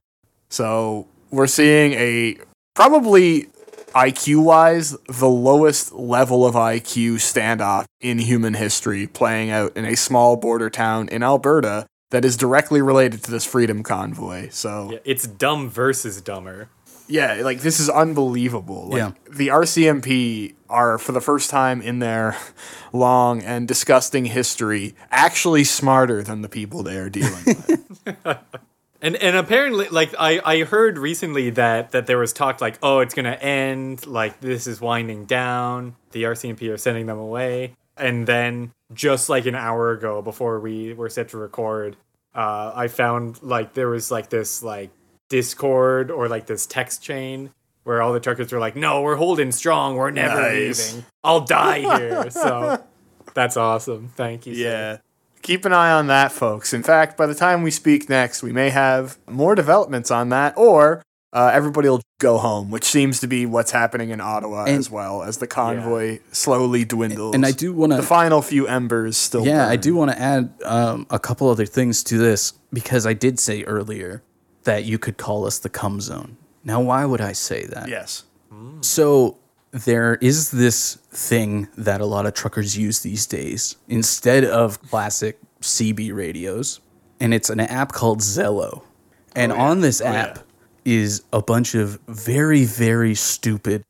So 0.49 1.07
we're 1.29 1.45
seeing 1.45 1.93
a 1.93 2.37
probably 2.73 3.49
IQ 3.89 4.43
wise 4.45 4.97
the 5.07 5.29
lowest 5.29 5.93
level 5.93 6.43
of 6.43 6.55
IQ 6.55 7.15
standoff 7.15 7.85
in 8.01 8.17
human 8.17 8.55
history 8.55 9.05
playing 9.05 9.51
out 9.51 9.77
in 9.77 9.85
a 9.85 9.95
small 9.95 10.37
border 10.37 10.71
town 10.71 11.07
in 11.09 11.21
Alberta 11.21 11.85
that 12.09 12.25
is 12.25 12.35
directly 12.35 12.81
related 12.81 13.23
to 13.23 13.29
this 13.29 13.45
freedom 13.45 13.83
convoy. 13.83 14.49
So 14.49 14.89
Yeah, 14.91 14.99
it's 15.05 15.27
dumb 15.27 15.69
versus 15.69 16.19
dumber. 16.19 16.69
Yeah, 17.07 17.41
like 17.43 17.61
this 17.61 17.79
is 17.79 17.89
unbelievable. 17.89 18.89
Like, 18.89 18.97
Yeah. 18.97 19.11
The 19.29 19.47
RCMP 19.47 20.55
are, 20.69 20.97
for 20.97 21.11
the 21.11 21.21
first 21.21 21.49
time 21.49 21.81
in 21.81 21.99
their 21.99 22.37
long 22.93 23.41
and 23.41 23.67
disgusting 23.67 24.25
history, 24.25 24.95
actually 25.11 25.63
smarter 25.63 26.23
than 26.23 26.41
the 26.41 26.49
people 26.49 26.83
they 26.83 26.97
are 26.97 27.09
dealing 27.09 27.43
with. 27.45 28.37
And 28.99 29.15
and 29.17 29.35
apparently, 29.35 29.87
like 29.89 30.15
I 30.17 30.41
I 30.43 30.63
heard 30.63 30.97
recently 30.97 31.51
that 31.51 31.91
that 31.91 32.07
there 32.07 32.17
was 32.17 32.33
talk 32.33 32.61
like, 32.61 32.79
oh, 32.81 32.99
it's 32.99 33.13
gonna 33.13 33.29
end, 33.29 34.07
like 34.07 34.39
this 34.39 34.65
is 34.65 34.81
winding 34.81 35.25
down. 35.25 35.95
The 36.13 36.23
RCMP 36.23 36.73
are 36.73 36.77
sending 36.77 37.05
them 37.05 37.19
away, 37.19 37.75
and 37.95 38.25
then 38.25 38.71
just 38.93 39.29
like 39.29 39.45
an 39.45 39.53
hour 39.53 39.91
ago, 39.91 40.23
before 40.23 40.59
we 40.59 40.93
were 40.93 41.09
set 41.09 41.29
to 41.29 41.37
record, 41.37 41.95
uh, 42.33 42.71
I 42.73 42.87
found 42.87 43.43
like 43.43 43.75
there 43.75 43.89
was 43.89 44.09
like 44.09 44.29
this 44.29 44.63
like 44.63 44.89
Discord 45.29 46.11
or 46.11 46.27
like 46.27 46.45
this 46.45 46.65
text 46.65 47.01
chain 47.03 47.51
where 47.83 48.01
all 48.01 48.11
the 48.13 48.19
truckers 48.19 48.51
were 48.51 48.59
like, 48.59 48.75
no, 48.75 49.01
we're 49.01 49.15
holding 49.15 49.51
strong, 49.51 49.95
we're 49.95 50.11
never 50.11 50.41
Nice. 50.41 50.93
leaving. 50.93 51.05
I'll 51.23 51.41
die 51.41 51.79
here. 51.97 52.29
so 52.29 52.83
that's 53.33 53.55
awesome. 53.55 54.09
Thank 54.15 54.45
you. 54.45 54.55
sir. 54.55 54.61
yeah. 54.61 54.97
Keep 55.41 55.63
an 55.65 55.71
eye 55.71 55.91
on 55.91 56.07
that, 56.07 56.31
folks. 56.33 56.73
In 56.73 56.83
fact, 56.83 57.15
by 57.15 57.25
the 57.27 57.35
time 57.35 57.61
we 57.61 57.71
speak 57.71 58.09
next, 58.09 58.43
we 58.43 58.51
may 58.51 58.69
have 58.71 59.17
more 59.29 59.55
developments 59.55 60.11
on 60.11 60.27
that, 60.29 60.53
or 60.57 61.01
uh, 61.31 61.51
everybody 61.53 61.87
will 61.87 62.01
go 62.19 62.37
home, 62.37 62.69
which 62.71 62.83
seems 62.83 63.21
to 63.21 63.27
be 63.27 63.45
what's 63.45 63.71
happening 63.71 64.09
in 64.09 64.19
Ottawa 64.19 64.65
And- 64.65 64.77
as 64.77 64.89
well 64.89 65.23
as 65.23 65.37
the 65.37 65.47
convoy 65.47 66.19
slowly 66.33 66.83
dwindles. 66.83 67.35
And 67.35 67.45
I 67.45 67.51
do 67.51 67.71
want 67.71 67.91
the 67.91 67.97
to 67.97 68.03
final 68.03 68.41
few 68.41 68.67
embers 68.67 69.15
still. 69.15 69.45
Yeah, 69.45 69.65
I 69.67 69.77
do 69.77 69.95
want 69.95 70.11
to 70.11 70.19
add 70.19 70.49
um, 70.65 71.07
a 71.09 71.19
couple 71.19 71.47
other 71.49 71.65
things 71.67 72.03
to 72.05 72.17
this 72.17 72.51
because 72.73 73.05
I 73.05 73.13
did 73.13 73.39
say 73.39 73.63
earlier 73.63 74.23
that 74.67 74.83
you 74.83 74.99
could 74.99 75.17
call 75.17 75.45
us 75.45 75.59
the 75.59 75.69
cum 75.69 76.01
zone. 76.01 76.35
Now, 76.65 76.81
why 76.81 77.05
would 77.05 77.21
I 77.21 77.31
say 77.31 77.65
that? 77.67 77.87
Yes. 77.87 78.25
So 78.81 79.37
there 79.71 80.15
is 80.15 80.51
this 80.51 80.95
thing 81.09 81.69
that 81.77 82.01
a 82.01 82.05
lot 82.05 82.25
of 82.25 82.33
truckers 82.33 82.77
use 82.77 82.99
these 82.99 83.25
days 83.25 83.77
instead 83.87 84.43
of 84.43 84.81
classic 84.89 85.39
CB 85.61 86.13
radios, 86.13 86.81
and 87.21 87.33
it's 87.33 87.49
an 87.49 87.61
app 87.61 87.93
called 87.93 88.19
Zello. 88.19 88.83
And 89.35 89.53
oh, 89.53 89.55
on 89.55 89.79
this 89.79 90.01
oh, 90.01 90.05
app 90.05 90.39
is 90.83 91.23
a 91.31 91.41
bunch 91.41 91.73
of 91.73 91.99
very, 92.09 92.65
very 92.65 93.15
stupid, 93.15 93.85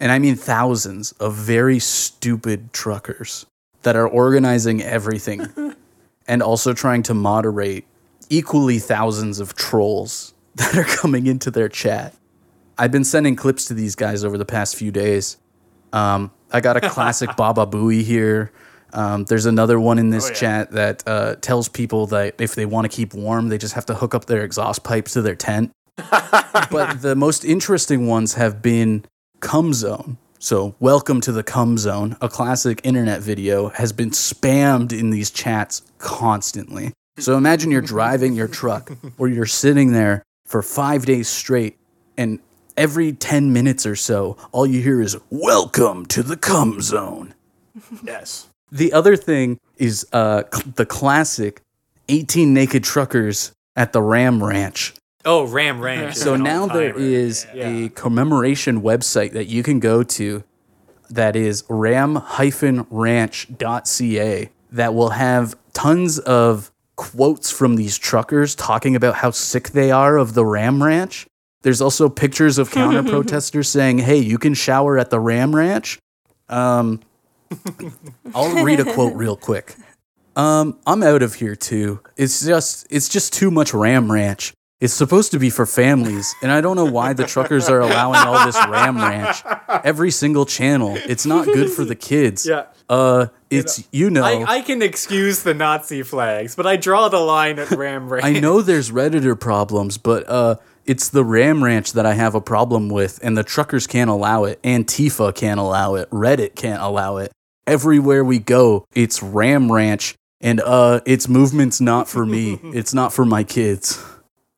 and 0.00 0.10
I 0.10 0.18
mean 0.18 0.36
thousands 0.36 1.12
of 1.12 1.34
very 1.34 1.78
stupid 1.78 2.72
truckers 2.72 3.44
that 3.82 3.96
are 3.96 4.08
organizing 4.08 4.82
everything 4.82 5.74
and 6.26 6.42
also 6.42 6.72
trying 6.72 7.02
to 7.04 7.14
moderate 7.14 7.84
equally 8.32 8.78
thousands 8.78 9.38
of 9.38 9.54
trolls 9.54 10.32
that 10.56 10.74
are 10.76 10.84
coming 10.84 11.26
into 11.26 11.50
their 11.50 11.68
chat. 11.68 12.14
I've 12.78 12.90
been 12.90 13.04
sending 13.04 13.36
clips 13.36 13.66
to 13.66 13.74
these 13.74 13.94
guys 13.94 14.24
over 14.24 14.38
the 14.38 14.44
past 14.46 14.74
few 14.76 14.90
days. 14.90 15.36
Um, 15.92 16.32
I 16.50 16.60
got 16.60 16.76
a 16.76 16.80
classic 16.90 17.36
Baba 17.36 17.66
Booey 17.66 18.02
here. 18.02 18.50
Um, 18.94 19.24
there's 19.24 19.46
another 19.46 19.78
one 19.78 19.98
in 19.98 20.10
this 20.10 20.26
Oh, 20.26 20.28
yeah. 20.30 20.34
chat 20.34 20.70
that 20.72 21.02
uh, 21.06 21.36
tells 21.36 21.68
people 21.68 22.06
that 22.08 22.40
if 22.40 22.54
they 22.54 22.66
want 22.66 22.90
to 22.90 22.94
keep 22.94 23.14
warm, 23.14 23.48
they 23.48 23.58
just 23.58 23.74
have 23.74 23.86
to 23.86 23.94
hook 23.94 24.14
up 24.14 24.24
their 24.26 24.42
exhaust 24.44 24.82
pipes 24.82 25.12
to 25.12 25.22
their 25.22 25.34
tent. 25.34 25.70
but 26.70 27.02
the 27.02 27.14
most 27.16 27.44
interesting 27.44 28.06
ones 28.06 28.34
have 28.34 28.62
been 28.62 29.04
Cum 29.40 29.72
Zone. 29.74 30.16
So, 30.38 30.74
welcome 30.80 31.20
to 31.22 31.32
the 31.32 31.42
Cum 31.42 31.78
Zone. 31.78 32.16
A 32.20 32.28
classic 32.28 32.80
internet 32.84 33.20
video 33.20 33.68
has 33.68 33.92
been 33.92 34.10
spammed 34.10 34.92
in 34.92 35.10
these 35.10 35.30
chats 35.30 35.82
constantly. 35.98 36.92
So, 37.18 37.36
imagine 37.36 37.70
you're 37.70 37.82
driving 37.82 38.34
your 38.34 38.48
truck 38.48 38.90
or 39.18 39.28
you're 39.28 39.44
sitting 39.46 39.92
there 39.92 40.22
for 40.46 40.62
five 40.62 41.04
days 41.04 41.28
straight, 41.28 41.76
and 42.16 42.40
every 42.76 43.12
10 43.12 43.52
minutes 43.52 43.84
or 43.84 43.94
so, 43.96 44.36
all 44.50 44.66
you 44.66 44.80
hear 44.82 45.00
is, 45.02 45.16
Welcome 45.30 46.06
to 46.06 46.22
the 46.22 46.36
Cum 46.38 46.80
Zone. 46.80 47.34
Yes. 48.02 48.46
The 48.70 48.92
other 48.94 49.14
thing 49.16 49.58
is 49.76 50.06
uh, 50.12 50.44
cl- 50.52 50.72
the 50.76 50.86
classic 50.86 51.60
18 52.08 52.54
naked 52.54 52.82
truckers 52.82 53.52
at 53.76 53.92
the 53.92 54.00
Ram 54.02 54.42
Ranch. 54.42 54.94
Oh, 55.24 55.46
Ram 55.46 55.80
Ranch. 55.80 56.16
So 56.16 56.34
now 56.36 56.66
there 56.66 56.98
is 56.98 57.46
Yeah. 57.54 57.68
a 57.68 57.88
commemoration 57.90 58.80
website 58.82 59.30
that 59.32 59.46
you 59.48 59.62
can 59.62 59.78
go 59.80 60.02
to 60.02 60.42
that 61.10 61.36
is 61.36 61.62
ram-ranch.ca 61.68 64.50
that 64.72 64.94
will 64.94 65.10
have 65.10 65.54
tons 65.74 66.18
of 66.18 66.71
quotes 66.96 67.50
from 67.50 67.76
these 67.76 67.98
truckers 67.98 68.54
talking 68.54 68.96
about 68.96 69.16
how 69.16 69.30
sick 69.30 69.70
they 69.70 69.90
are 69.90 70.16
of 70.16 70.34
the 70.34 70.44
Ram 70.44 70.82
Ranch. 70.82 71.26
There's 71.62 71.80
also 71.80 72.08
pictures 72.08 72.58
of 72.58 72.70
counter 72.70 73.02
protesters 73.10 73.68
saying, 73.68 73.98
"Hey, 73.98 74.18
you 74.18 74.38
can 74.38 74.54
shower 74.54 74.98
at 74.98 75.10
the 75.10 75.20
Ram 75.20 75.54
Ranch." 75.54 75.98
Um, 76.48 77.00
I'll 78.34 78.64
read 78.64 78.80
a 78.80 78.92
quote 78.92 79.14
real 79.14 79.36
quick. 79.36 79.74
Um, 80.36 80.78
I'm 80.86 81.02
out 81.02 81.22
of 81.22 81.34
here 81.34 81.54
too. 81.54 82.00
It's 82.16 82.44
just 82.44 82.86
it's 82.90 83.08
just 83.08 83.32
too 83.32 83.50
much 83.50 83.74
Ram 83.74 84.10
Ranch. 84.10 84.52
It's 84.80 84.92
supposed 84.94 85.30
to 85.30 85.38
be 85.38 85.48
for 85.48 85.64
families, 85.64 86.34
and 86.42 86.50
I 86.50 86.60
don't 86.60 86.74
know 86.74 86.84
why 86.86 87.12
the 87.12 87.24
truckers 87.24 87.68
are 87.68 87.78
allowing 87.78 88.18
all 88.26 88.44
this 88.44 88.56
Ram 88.66 88.96
Ranch. 88.96 89.44
Every 89.84 90.10
single 90.10 90.44
channel. 90.44 90.96
It's 90.96 91.24
not 91.24 91.46
good 91.46 91.70
for 91.70 91.84
the 91.84 91.94
kids. 91.94 92.44
Yeah. 92.44 92.64
Uh, 92.88 93.26
it's 93.50 93.86
you 93.92 94.10
know. 94.10 94.24
I, 94.24 94.58
I 94.58 94.60
can 94.60 94.82
excuse 94.82 95.42
the 95.42 95.54
Nazi 95.54 96.02
flags, 96.02 96.54
but 96.54 96.66
I 96.66 96.76
draw 96.76 97.08
the 97.08 97.18
line 97.18 97.58
at 97.58 97.70
Ram 97.70 98.08
Ranch. 98.12 98.24
I 98.24 98.38
know 98.38 98.62
there's 98.62 98.90
Redditor 98.90 99.38
problems, 99.38 99.98
but 99.98 100.28
uh, 100.28 100.56
it's 100.84 101.08
the 101.08 101.24
Ram 101.24 101.62
Ranch 101.62 101.92
that 101.92 102.06
I 102.06 102.14
have 102.14 102.34
a 102.34 102.40
problem 102.40 102.88
with, 102.88 103.18
and 103.22 103.36
the 103.36 103.44
truckers 103.44 103.86
can't 103.86 104.10
allow 104.10 104.44
it. 104.44 104.62
Antifa 104.62 105.34
can't 105.34 105.60
allow 105.60 105.94
it. 105.94 106.10
Reddit 106.10 106.54
can't 106.54 106.82
allow 106.82 107.18
it. 107.18 107.32
Everywhere 107.66 108.24
we 108.24 108.38
go, 108.38 108.86
it's 108.94 109.22
Ram 109.22 109.70
Ranch, 109.70 110.14
and 110.40 110.60
uh, 110.60 111.00
its 111.06 111.28
movement's 111.28 111.80
not 111.80 112.08
for 112.08 112.26
me. 112.26 112.58
it's 112.64 112.92
not 112.92 113.12
for 113.12 113.24
my 113.24 113.44
kids. 113.44 114.02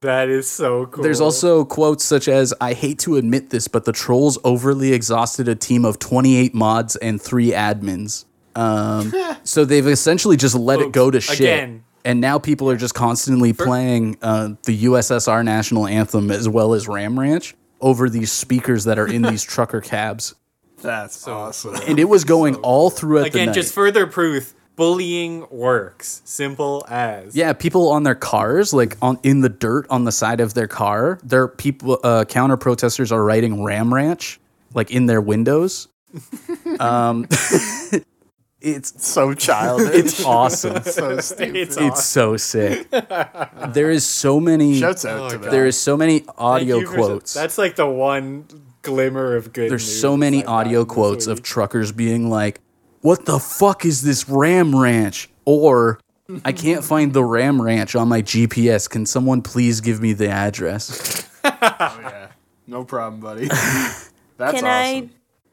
That 0.05 0.29
is 0.29 0.51
so 0.51 0.85
cool. 0.85 1.03
There's 1.03 1.23
also 1.23 1.65
quotes 1.65 2.05
such 2.05 2.29
as 2.29 2.53
I 2.61 2.75
hate 2.75 2.99
to 3.01 3.17
admit 3.17 3.49
this, 3.49 3.69
but 3.69 3.87
the 3.87 3.93
trolls 3.93 4.39
overly 4.45 4.93
exhausted 4.93 5.49
a 5.49 5.55
team 5.55 5.87
of 5.87 5.99
28 5.99 6.55
mods 6.55 6.95
and 6.97 7.21
three 7.21 7.53
admins. 7.53 8.27
Um, 8.55 9.15
so 9.45 9.65
they've 9.65 9.87
essentially 9.87 10.37
just 10.37 10.55
let 10.55 10.81
it 10.81 10.93
go 10.93 11.11
to 11.11 11.23
shit. 11.23 11.41
again. 11.41 11.85
And 12.05 12.21
now 12.21 12.39
people 12.39 12.69
are 12.69 12.77
just 12.77 12.95
constantly 12.95 13.55
playing 13.55 14.19
uh, 14.21 14.57
the 14.65 14.85
USSR 14.85 15.43
national 15.43 15.87
anthem 15.87 16.31
as 16.31 16.51
well 16.51 16.75
as 16.75 16.87
Ram 16.87 17.19
Ranch 17.19 17.55
over 17.81 18.11
these 18.11 18.31
speakers 18.31 18.85
that 18.85 18.99
are 18.99 19.09
in 19.09 19.23
these 19.31 19.43
trucker 19.43 19.81
cabs. 19.81 20.35
That's 20.83 21.27
awesome. 21.27 21.77
And 21.89 21.99
it 21.99 22.11
was 22.11 22.25
going 22.25 22.57
all 22.57 22.91
throughout 22.91 23.33
the 23.33 23.41
again 23.41 23.55
just 23.55 23.73
further 23.73 24.07
proof 24.07 24.53
bullying 24.77 25.47
works. 25.51 26.23
Simple 26.25 26.85
as. 26.89 27.37
Yeah, 27.37 27.53
people 27.53 27.91
on 27.91 28.03
their 28.03 28.15
cars, 28.15 28.73
like 28.73 28.97
on 29.03 29.19
in 29.23 29.41
the 29.41 29.49
dirt 29.49 29.87
on 29.91 30.05
the 30.05 30.13
side 30.13 30.41
of 30.41 30.55
their 30.55 30.69
car, 30.69 31.19
their 31.23 31.49
people 31.49 31.99
uh, 32.03 32.25
counter 32.25 32.57
protesters 32.57 33.13
are 33.13 33.23
writing 33.25 33.63
Ram 33.65 33.93
Ranch 33.93 34.41
like 34.75 34.91
in 34.91 35.07
their 35.07 35.21
windows. 35.21 35.89
um, 36.81 37.27
it's 38.61 39.05
So 39.07 39.35
childish. 39.35 39.95
it's 39.95 40.25
awesome. 40.25 40.83
so 40.85 41.19
stupid. 41.19 41.57
It's 41.57 41.77
It's 41.77 42.05
so 42.05 42.37
sick. 42.37 42.89
There 42.91 43.91
is 43.91 44.07
so 44.07 44.41
many. 44.41 44.79
Shouts 44.79 45.05
out 45.05 45.31
to 45.31 45.39
them. 45.39 45.51
There 45.51 45.67
is 45.67 45.79
so 45.79 45.97
many 45.97 46.25
audio 46.39 46.79
you 46.79 46.87
for- 46.87 46.95
quotes. 46.95 47.35
That's 47.35 47.59
like 47.59 47.77
the 47.77 47.87
one 47.87 48.47
glimmer 48.83 49.35
of 49.37 49.53
good. 49.53 49.71
There's 49.71 49.85
news 49.87 50.01
so 50.01 50.17
many 50.17 50.43
I've 50.43 50.49
audio 50.49 50.85
quotes 50.85 51.27
of 51.27 51.43
truckers 51.43 51.91
being 51.93 52.31
like, 52.31 52.61
"What 53.05 53.27
the 53.27 53.39
fuck 53.39 53.85
is 53.85 54.01
this 54.01 54.27
Ram 54.31 54.75
Ranch?" 54.75 55.29
or 55.45 56.01
"I 56.43 56.53
can't 56.53 56.83
find 56.83 57.13
the 57.13 57.23
Ram 57.23 57.61
Ranch 57.61 57.95
on 57.95 58.09
my 58.09 58.23
GPS. 58.23 58.89
Can 58.89 59.05
someone 59.05 59.43
please 59.43 59.83
give 59.83 60.01
me 60.01 60.15
the 60.15 60.29
address?" 60.29 61.29
Oh, 61.47 61.99
yeah. 62.01 62.29
No 62.67 62.85
problem, 62.85 63.21
buddy. 63.21 63.47
That's 63.49 64.09
Can 64.39 64.65
awesome. 64.65 64.67
I 64.67 65.09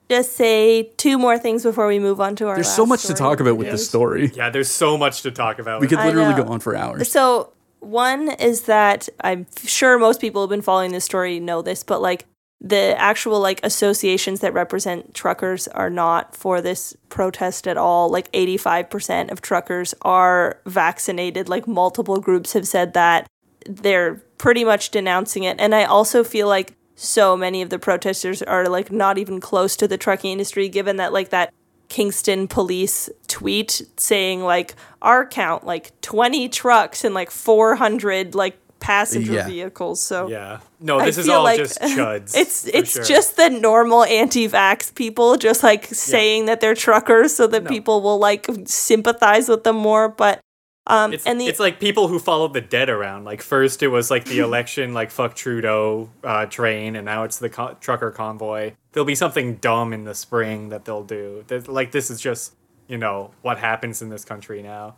just 0.09 0.33
say 0.37 0.91
two 0.95 1.17
more 1.17 1.37
things 1.37 1.63
before 1.63 1.87
we 1.87 1.99
move 1.99 2.21
on 2.21 2.37
to 2.37 2.47
our 2.47 2.55
There's 2.55 2.67
last 2.67 2.75
so 2.77 2.85
much 2.85 3.03
to 3.03 3.13
talk 3.13 3.41
about 3.41 3.57
with 3.57 3.69
this 3.69 3.87
story. 3.87 4.31
Yeah, 4.33 4.49
there's 4.49 4.69
so 4.69 4.97
much 4.97 5.21
to 5.23 5.31
talk 5.31 5.59
about. 5.59 5.81
We 5.81 5.87
could 5.87 5.99
literally 5.99 6.33
go 6.33 6.49
on 6.49 6.61
for 6.61 6.75
hours. 6.75 7.11
So 7.11 7.51
one 7.81 8.29
is 8.31 8.63
that 8.63 9.09
I'm 9.21 9.45
sure 9.65 9.99
most 9.99 10.21
people 10.21 10.41
who've 10.41 10.49
been 10.49 10.61
following 10.61 10.91
this 10.93 11.03
story 11.03 11.39
know 11.39 11.61
this, 11.61 11.83
but 11.83 12.01
like 12.01 12.25
the 12.63 12.95
actual 12.99 13.39
like 13.39 13.59
associations 13.63 14.39
that 14.41 14.53
represent 14.53 15.15
truckers 15.15 15.67
are 15.69 15.89
not 15.89 16.35
for 16.35 16.61
this 16.61 16.95
protest 17.09 17.67
at 17.67 17.75
all. 17.75 18.07
Like 18.07 18.31
85% 18.31 19.31
of 19.31 19.41
truckers 19.41 19.95
are 20.03 20.59
vaccinated. 20.67 21.49
Like 21.49 21.67
multiple 21.67 22.19
groups 22.19 22.53
have 22.53 22.67
said 22.67 22.93
that 22.93 23.27
they're 23.67 24.21
pretty 24.37 24.63
much 24.63 24.91
denouncing 24.91 25.43
it. 25.43 25.59
And 25.59 25.73
I 25.73 25.85
also 25.85 26.23
feel 26.23 26.47
like 26.47 26.75
so 26.95 27.35
many 27.35 27.63
of 27.63 27.71
the 27.71 27.79
protesters 27.79 28.43
are 28.43 28.69
like 28.69 28.91
not 28.91 29.17
even 29.17 29.39
close 29.39 29.75
to 29.77 29.87
the 29.87 29.97
trucking 29.97 30.31
industry, 30.31 30.69
given 30.69 30.97
that 30.97 31.11
like 31.11 31.29
that 31.29 31.51
Kingston 31.89 32.47
police 32.47 33.09
tweet 33.27 33.81
saying 33.97 34.43
like 34.43 34.75
our 35.01 35.25
count 35.25 35.65
like 35.65 35.99
20 36.01 36.47
trucks 36.47 37.03
and 37.03 37.13
like 37.13 37.31
400 37.31 38.33
like 38.33 38.57
passenger 38.81 39.33
Yeah. 39.33 39.47
vehicles. 39.47 40.01
So 40.03 40.27
yeah. 40.27 40.59
No, 40.81 40.99
I 40.99 41.05
this 41.05 41.17
is 41.17 41.29
all 41.29 41.43
like 41.43 41.57
just 41.57 41.79
chuds. 41.81 42.35
It's 42.35 42.65
it's 42.67 42.93
sure. 42.93 43.03
just 43.03 43.37
the 43.37 43.49
normal 43.49 44.03
anti-vax 44.03 44.93
people 44.95 45.37
just 45.37 45.63
like 45.63 45.85
saying 45.85 46.47
that 46.47 46.59
they're 46.59 46.75
truckers 46.75 47.33
so 47.35 47.47
that 47.47 47.63
No. 47.63 47.69
people 47.69 48.01
will 48.01 48.17
like 48.19 48.47
sympathize 48.65 49.47
with 49.47 49.63
them 49.63 49.77
more. 49.77 50.09
But 50.09 50.39
um 50.87 51.13
It's, 51.13 51.25
and 51.27 51.39
the 51.39 51.45
it's 51.45 51.59
like 51.59 51.79
people 51.79 52.07
who 52.07 52.17
followed 52.19 52.53
the 52.53 52.61
dead 52.61 52.89
around. 52.89 53.23
Like 53.23 53.41
first 53.41 53.83
it 53.83 53.87
was 53.89 54.09
like 54.11 54.25
the 54.25 54.39
election, 54.47 54.93
like 54.93 55.11
fuck 55.11 55.35
Trudeau 55.35 56.09
uh, 56.23 56.47
train, 56.47 56.95
and 56.95 57.05
now 57.05 57.23
it's 57.23 57.37
the 57.37 57.49
co- 57.49 57.77
trucker 57.79 58.11
convoy. 58.11 58.73
There'll 58.91 59.05
be 59.05 59.15
something 59.15 59.55
dumb 59.55 59.93
in 59.93 60.03
the 60.03 60.15
spring 60.15 60.69
that 60.69 60.83
they'll 60.85 61.03
do. 61.03 61.43
That 61.47 61.67
like 61.67 61.91
this 61.91 62.09
is 62.09 62.19
just 62.19 62.55
you 62.87 62.97
know 62.97 63.31
what 63.43 63.59
happens 63.59 64.01
in 64.01 64.09
this 64.09 64.25
country 64.25 64.61
now. 64.63 64.95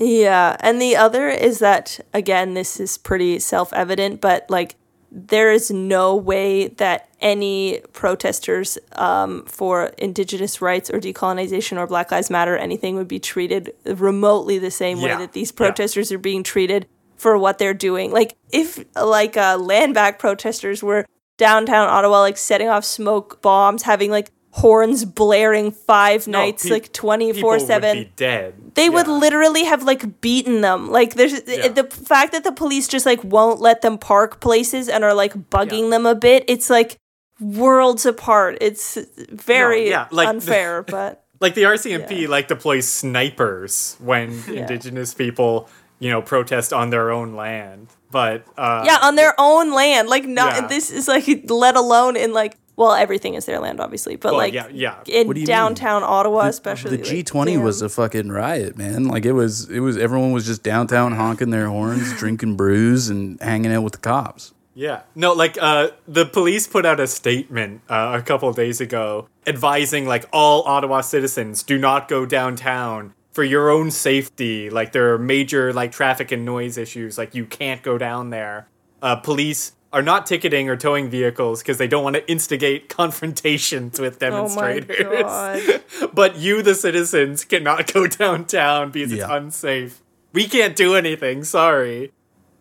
Yeah, 0.00 0.56
and 0.60 0.80
the 0.80 0.96
other 0.96 1.28
is 1.28 1.58
that 1.58 2.00
again, 2.14 2.54
this 2.54 2.80
is 2.80 2.96
pretty 2.96 3.38
self-evident, 3.38 4.20
but 4.20 4.48
like 4.48 4.76
there 5.12 5.52
is 5.52 5.70
no 5.70 6.16
way 6.16 6.68
that 6.68 7.08
any 7.20 7.82
protesters 7.92 8.78
um, 8.92 9.44
for 9.44 9.86
indigenous 9.98 10.62
rights 10.62 10.88
or 10.88 11.00
decolonization 11.00 11.76
or 11.76 11.86
Black 11.86 12.10
Lives 12.10 12.30
Matter 12.30 12.56
anything 12.56 12.94
would 12.94 13.08
be 13.08 13.18
treated 13.18 13.74
remotely 13.84 14.58
the 14.58 14.70
same 14.70 15.02
way 15.02 15.08
that 15.08 15.32
these 15.32 15.50
yeah. 15.50 15.56
protesters 15.56 16.10
are 16.12 16.18
being 16.18 16.42
treated 16.42 16.86
for 17.16 17.36
what 17.36 17.58
they're 17.58 17.74
doing. 17.74 18.12
Like 18.12 18.36
if 18.50 18.82
like 18.96 19.36
uh, 19.36 19.58
land 19.58 19.92
back 19.92 20.18
protesters 20.18 20.82
were 20.82 21.04
downtown 21.36 21.88
Ottawa, 21.88 22.20
like 22.20 22.38
setting 22.38 22.68
off 22.68 22.84
smoke 22.84 23.42
bombs, 23.42 23.82
having 23.82 24.10
like 24.10 24.30
horns 24.52 25.04
blaring 25.04 25.70
five 25.70 26.26
No, 26.26 26.40
nights, 26.40 26.64
pe- 26.64 26.70
like 26.70 26.92
twenty 26.92 27.26
People 27.32 27.40
four 27.42 27.58
would 27.58 27.66
seven 27.66 28.10
dead. 28.16 28.54
they 28.74 28.90
would 28.90 29.06
literally 29.06 29.64
have 29.64 29.82
like 29.84 30.20
beaten 30.20 30.60
them. 30.60 30.90
Like 30.90 31.14
there's 31.14 31.32
Yeah. 31.46 31.68
the 31.68 31.84
fact 31.84 32.32
that 32.32 32.42
the 32.44 32.52
police 32.52 32.88
just 32.88 33.06
like 33.06 33.22
won't 33.22 33.60
let 33.60 33.82
them 33.82 33.96
park 33.98 34.40
places 34.40 34.88
and 34.88 35.04
are 35.04 35.14
like 35.14 35.34
bugging 35.50 35.84
Yeah. 35.84 35.90
them 35.90 36.06
a 36.06 36.14
bit. 36.16 36.44
It's 36.48 36.68
like 36.68 36.96
worlds 37.40 38.04
apart. 38.06 38.58
It's 38.60 38.98
very 39.30 39.88
yeah, 39.88 40.08
like- 40.10 40.28
unfair, 40.28 40.82
but 40.86 41.22
like 41.40 41.54
the 41.54 41.62
RCMP 41.62 42.22
Yeah. 42.22 42.28
like 42.28 42.48
deploys 42.48 42.88
snipers 42.88 43.96
when 43.98 44.42
indigenous 44.48 45.14
people 45.14 45.68
you 46.00 46.10
know 46.10 46.22
protest 46.22 46.72
on 46.72 46.90
their 46.90 47.10
own 47.10 47.34
land. 47.34 47.88
But 48.10 48.44
uh, 48.58 48.82
yeah, 48.84 48.98
on 49.02 49.14
their 49.14 49.34
own 49.38 49.72
land. 49.72 50.08
Like 50.08 50.24
not 50.26 50.54
Yeah. 50.54 50.66
this 50.66 50.90
is 50.90 51.06
like 51.06 51.26
let 51.48 51.76
alone 51.76 52.16
in 52.16 52.32
like 52.32 52.56
well 52.80 52.94
everything 52.94 53.34
is 53.34 53.44
their 53.44 53.60
land 53.60 53.78
obviously, 53.78 54.16
but 54.16 54.32
well, 54.32 54.38
like 54.38 54.54
yeah, 54.54 54.66
yeah. 54.72 54.96
in 55.06 55.26
What 55.26 55.34
do 55.34 55.40
you 55.40 55.44
mean? 55.44 55.46
downtown 55.46 56.02
Ottawa 56.02 56.46
especially. 56.46 56.96
the 56.96 57.02
like, 57.02 57.06
G 57.06 57.22
twenty 57.22 57.58
was 57.58 57.82
a 57.82 57.90
fucking 57.90 58.30
riot, 58.30 58.78
man. 58.78 59.04
Like 59.04 59.26
it 59.26 59.32
was, 59.32 59.68
it 59.68 59.80
was. 59.80 59.98
Everyone 59.98 60.32
was 60.32 60.46
just 60.46 60.62
downtown 60.62 61.12
honking 61.12 61.50
their 61.50 61.68
horns, 61.68 62.12
drinking 62.18 62.56
brews, 62.56 63.10
and 63.10 63.38
hanging 63.40 63.70
out 63.72 63.82
with 63.82 63.92
the 63.92 63.98
cops. 63.98 64.54
Yeah. 64.74 65.02
No, 65.14 65.34
like 65.34 65.58
uh 65.60 65.88
the 66.08 66.24
police 66.24 66.66
put 66.66 66.86
out 66.86 67.00
a 67.00 67.06
statement 67.06 67.82
uh, 67.90 68.18
a 68.18 68.22
couple 68.22 68.50
days 68.54 68.80
ago 68.80 69.28
advising 69.46 70.06
like 70.06 70.24
all 70.32 70.62
Ottawa 70.62 71.02
citizens 71.02 71.62
do 71.62 71.76
not 71.76 72.08
go 72.08 72.24
downtown 72.24 73.12
for 73.32 73.44
your 73.44 73.68
own 73.68 73.90
safety. 73.90 74.70
Like 74.70 74.92
there 74.92 75.12
are 75.12 75.18
major 75.18 75.72
like 75.74 75.92
traffic 75.92 76.32
and 76.32 76.46
noise 76.46 76.78
issues. 76.78 77.18
Like 77.18 77.34
you 77.34 77.44
can't 77.44 77.82
go 77.82 77.98
down 77.98 78.30
there. 78.30 78.68
Uh 79.02 79.16
police 79.16 79.72
are 79.92 80.02
not 80.02 80.26
ticketing 80.26 80.68
or 80.68 80.76
towing 80.76 81.10
vehicles 81.10 81.62
because 81.62 81.78
they 81.78 81.88
don't 81.88 82.04
want 82.04 82.16
to 82.16 82.30
instigate 82.30 82.88
confrontations 82.96 83.98
with 83.98 84.22
Oh 84.22 84.48
my 84.54 84.80
demonstrators. 84.80 85.22
god. 85.22 85.82
but 86.14 86.36
you, 86.36 86.62
the 86.62 86.74
citizens, 86.74 87.44
cannot 87.44 87.92
go 87.92 88.06
downtown 88.06 88.90
because 88.90 89.12
it's 89.12 89.24
unsafe. 89.24 90.00
We 90.32 90.46
can't 90.46 90.76
do 90.76 90.94
anything. 90.94 91.42
Sorry. 91.44 92.12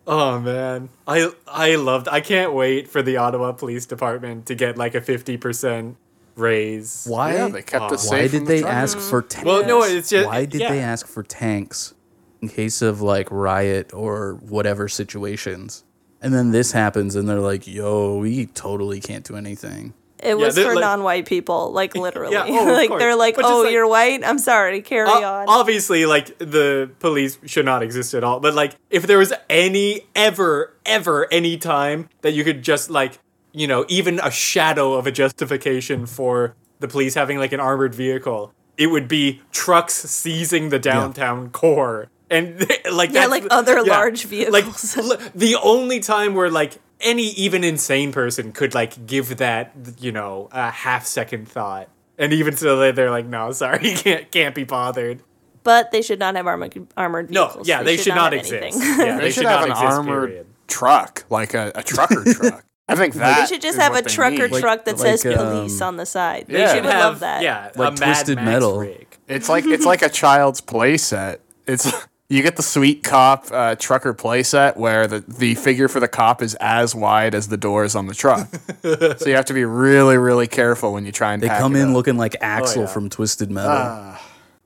Oh 0.07 0.39
man, 0.39 0.89
I 1.07 1.31
I 1.47 1.75
loved. 1.75 2.07
I 2.07 2.19
can't 2.19 2.51
wait 2.53 2.87
for 2.87 3.03
the 3.03 3.17
Ottawa 3.17 3.51
Police 3.51 3.85
Department 3.85 4.47
to 4.47 4.55
get 4.55 4.75
like 4.75 4.95
a 4.95 5.01
fifty 5.01 5.37
percent 5.37 5.97
raise. 6.35 7.05
Why? 7.07 7.35
Yeah, 7.35 7.49
they 7.49 7.61
kept 7.61 7.91
us 7.91 8.09
why 8.09 8.21
safe. 8.21 8.31
did 8.31 8.41
the 8.41 8.45
they 8.47 8.61
truckers. 8.61 8.95
ask 8.95 8.97
for 8.97 9.21
tanks? 9.21 9.45
Well, 9.45 9.67
no, 9.67 9.83
it's 9.83 10.09
just 10.09 10.25
why 10.25 10.45
did 10.45 10.61
yeah. 10.61 10.71
they 10.71 10.79
ask 10.79 11.05
for 11.05 11.21
tanks 11.21 11.93
in 12.41 12.49
case 12.49 12.81
of 12.81 13.01
like 13.03 13.27
riot 13.29 13.93
or 13.93 14.33
whatever 14.41 14.87
situations? 14.87 15.83
And 16.21 16.33
then 16.33 16.51
this 16.51 16.71
happens, 16.73 17.15
and 17.15 17.27
they're 17.29 17.39
like, 17.39 17.65
"Yo, 17.67 18.17
we 18.17 18.47
totally 18.47 18.99
can't 18.99 19.23
do 19.25 19.35
anything." 19.35 19.93
It 20.21 20.37
was 20.37 20.55
they're 20.55 20.65
for 20.65 20.75
like- 20.75 20.81
non-white 20.81 21.25
people, 21.25 21.71
like 21.71 21.95
literally. 22.05 22.33
Yeah, 22.33 22.43
oh, 22.47 22.67
of 22.67 22.73
like 22.73 22.89
course. 22.89 22.99
they're 22.99 23.15
like, 23.15 23.35
But 23.37 23.45
"Oh, 23.45 23.61
like- 23.61 23.71
you're 23.71 23.87
white. 23.87 24.21
I'm 24.25 24.37
sorry. 24.39 24.81
Carry 24.81 25.07
O- 25.07 25.23
on." 25.23 25.45
obviously, 25.47 26.05
like 26.05 26.37
the 26.39 26.91
police 26.99 27.39
should 27.45 27.63
not 27.65 27.81
exist 27.83 28.13
at 28.13 28.23
all. 28.23 28.39
But 28.41 28.53
like, 28.53 28.75
if 28.89 29.07
there 29.07 29.17
was 29.17 29.31
any 29.49 30.01
ever, 30.15 30.73
ever, 30.85 31.27
any 31.31 31.57
time 31.57 32.09
that 32.21 32.31
you 32.33 32.43
could 32.43 32.63
just 32.63 32.89
like, 32.89 33.19
you 33.53 33.65
know, 33.67 33.85
even 33.87 34.19
a 34.21 34.29
shadow 34.29 34.93
of 34.95 35.07
a 35.07 35.11
justification 35.11 36.05
for 36.05 36.53
the 36.81 36.87
police 36.89 37.13
having 37.15 37.37
like 37.37 37.53
an 37.53 37.61
armored 37.61 37.95
vehicle, 37.95 38.53
it 38.77 38.87
would 38.87 39.07
be 39.07 39.41
trucks 39.51 39.93
seizing 39.93 40.67
the 40.69 40.79
downtown 40.79 41.49
core. 41.49 42.09
And 42.29 42.59
like 42.91 43.11
Yeah, 43.11 43.25
like 43.25 43.43
the- 43.43 43.53
other 43.53 43.83
large 43.83 44.25
vehicles. 44.25 44.97
l- 44.97 45.17
the 45.35 45.55
only 45.55 45.99
time 45.99 46.33
where 46.35 46.49
like 46.49 46.77
any 47.01 47.29
even 47.31 47.63
insane 47.63 48.11
person 48.11 48.51
could 48.51 48.73
like 48.75 49.05
give 49.07 49.37
that 49.37 49.71
you 49.99 50.11
know 50.11 50.49
a 50.51 50.69
half 50.69 51.05
second 51.05 51.47
thought, 51.47 51.89
and 52.17 52.33
even 52.33 52.55
so 52.55 52.77
they- 52.77 52.91
they're 52.91 53.11
like, 53.11 53.25
no, 53.25 53.51
sorry, 53.51 53.89
you 53.91 53.95
can't 53.97 54.31
can't 54.31 54.53
be 54.55 54.63
bothered. 54.63 55.21
but 55.63 55.91
they 55.91 56.01
should 56.01 56.19
not 56.19 56.35
have 56.35 56.45
armored 56.47 56.87
armored 56.97 57.29
vehicles. 57.29 57.55
No, 57.67 57.73
yeah, 57.73 57.83
they, 57.83 57.97
should, 57.97 58.15
not, 58.15 58.33
have 58.33 58.41
exist. 58.41 58.63
anything. 58.63 58.81
Yeah, 59.07 59.17
They, 59.19 59.31
should, 59.31 59.45
have 59.45 59.59
not 59.61 59.65
an 59.65 59.71
exist, 59.71 59.91
armored 59.91 60.29
period. 60.29 60.47
truck, 60.67 61.25
like 61.29 61.53
a, 61.53 61.71
a 61.75 61.83
trucker 61.83 62.23
truck. 62.33 62.63
I 62.87 62.95
think 62.95 63.13
that 63.15 63.39
they 63.41 63.45
should 63.45 63.61
just 63.61 63.77
have 63.77 63.95
a 63.95 64.01
they 64.01 64.09
trucker 64.09 64.47
need. 64.47 64.59
truck 64.59 64.85
that 64.85 64.97
like, 64.97 65.19
says 65.19 65.21
police 65.35 65.79
um, 65.81 65.87
on 65.89 65.97
the 65.97 66.05
side. 66.07 66.45
Yeah. 66.47 66.57
They 66.57 66.57
They 66.57 66.67
should 66.73 66.85
should 66.85 66.85
love 66.99 67.19
that. 67.19 67.43
Yeah, 67.43 67.69
Like 67.75 67.93
a 67.93 67.95
Twisted 67.97 68.37
Mad 68.37 68.45
Max 68.45 68.55
Metal. 68.55 68.79
rig. 68.79 69.07
It's 69.27 69.47
like 69.47 69.65
it's 69.65 69.85
like 69.85 70.01
a 70.01 70.09
child's 70.09 70.59
play 70.59 70.97
set. 70.97 71.41
It's 71.67 71.91
you 72.29 72.43
get 72.43 72.55
the 72.55 72.63
sweet 72.63 73.03
cop 73.03 73.47
uh, 73.51 73.75
trucker 73.75 74.13
playset 74.13 74.77
where 74.77 75.07
the, 75.07 75.21
the 75.27 75.55
figure 75.55 75.87
for 75.87 75.99
the 75.99 76.07
cop 76.07 76.41
is 76.41 76.55
as 76.61 76.93
wide 76.93 77.33
as 77.33 77.47
the 77.47 77.57
doors 77.57 77.95
on 77.95 78.05
the 78.05 78.13
truck. 78.13 78.47
so 78.83 79.25
you 79.27 79.35
have 79.35 79.45
to 79.45 79.53
be 79.53 79.65
really 79.65 80.17
really 80.17 80.47
careful 80.47 80.93
when 80.93 81.05
you 81.05 81.11
try 81.11 81.33
and 81.33 81.41
They 81.41 81.47
pack 81.47 81.59
come 81.59 81.75
it 81.75 81.81
in 81.81 81.89
up. 81.89 81.93
looking 81.95 82.17
like 82.17 82.35
Axel 82.41 82.83
yeah. 82.83 82.87
from 82.87 83.09
Twisted 83.09 83.49
Metal. 83.49 84.15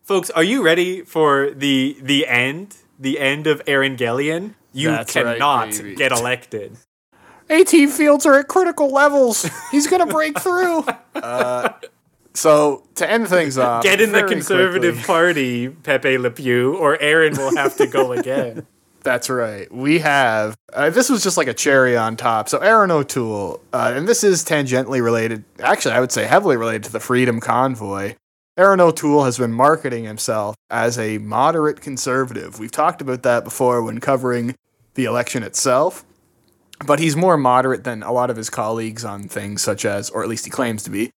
Folks, 0.04 0.30
are 0.32 0.44
you 0.44 0.62
ready 0.64 1.02
for 1.02 1.52
the 1.52 1.98
the 2.02 2.28
end? 2.28 2.76
The 3.00 3.20
end 3.20 3.48
of 3.48 3.62
Aaron 3.66 3.96
Gellian? 3.98 4.54
You 4.74 4.90
That's 4.90 5.14
cannot 5.14 5.72
baby. 5.72 5.96
get 5.96 6.12
elected. 6.12 6.78
AT 7.50 7.70
fields 7.70 8.26
are 8.26 8.40
at 8.40 8.48
critical 8.48 8.90
levels. 8.92 9.50
He's 9.72 9.88
gonna 9.88 10.06
break 10.08 10.40
through. 10.40 10.86
Uh, 11.16 11.70
so 12.34 12.84
to 12.96 13.10
end 13.10 13.28
things 13.28 13.58
off, 13.60 13.84
Get 13.84 14.02
in 14.02 14.12
the 14.12 14.24
conservative 14.24 14.96
quickly- 14.96 15.08
party, 15.08 15.70
Pepe 15.70 16.18
Le 16.18 16.32
Pew, 16.32 16.76
or 16.76 17.00
Erin 17.00 17.36
will 17.38 17.56
have 17.56 17.76
to 17.78 17.88
go 17.88 18.12
again. 18.14 18.66
That's 19.04 19.30
right. 19.30 19.70
We 19.70 20.00
have 20.00 20.56
uh, 20.72 20.90
this 20.90 21.10
was 21.10 21.24
just 21.24 21.36
like 21.36 21.48
a 21.50 21.54
cherry 21.54 21.98
on 21.98 22.16
top. 22.16 22.48
So 22.48 22.60
Erin 22.60 22.90
O'Toole, 22.90 23.60
uh, 23.74 23.92
and 23.96 24.08
this 24.08 24.24
is 24.24 24.46
tangentially 24.46 25.04
related. 25.04 25.44
Actually, 25.60 25.96
I 25.96 26.00
would 26.00 26.12
say 26.14 26.24
heavily 26.26 26.56
related 26.56 26.86
to 26.86 26.92
the 26.92 27.02
Freedom 27.02 27.42
Convoy. 27.42 28.16
Erin 28.56 28.80
O'Toole 28.80 29.26
has 29.26 29.38
been 29.38 29.52
marketing 29.52 30.06
himself 30.06 30.56
as 30.70 30.98
a 30.98 31.18
moderate 31.18 31.82
conservative. 31.82 32.60
We've 32.60 32.72
talked 32.72 33.02
about 33.02 33.24
that 33.24 33.44
before 33.44 33.84
when 33.84 34.00
covering 34.00 34.56
the 34.94 35.06
election 35.06 35.42
itself, 35.44 36.06
but 36.86 37.00
he's 37.00 37.16
more 37.16 37.36
moderate 37.36 37.84
than 37.84 38.04
a 38.04 38.12
lot 38.14 38.30
of 38.30 38.38
his 38.38 38.50
colleagues 38.52 39.04
on 39.04 39.24
things 39.28 39.62
such 39.64 39.86
as, 39.86 40.12
or 40.12 40.22
at 40.24 40.30
least 40.30 40.46
he 40.46 40.52
claims 40.52 40.84
to 40.84 40.92
be, 40.92 41.10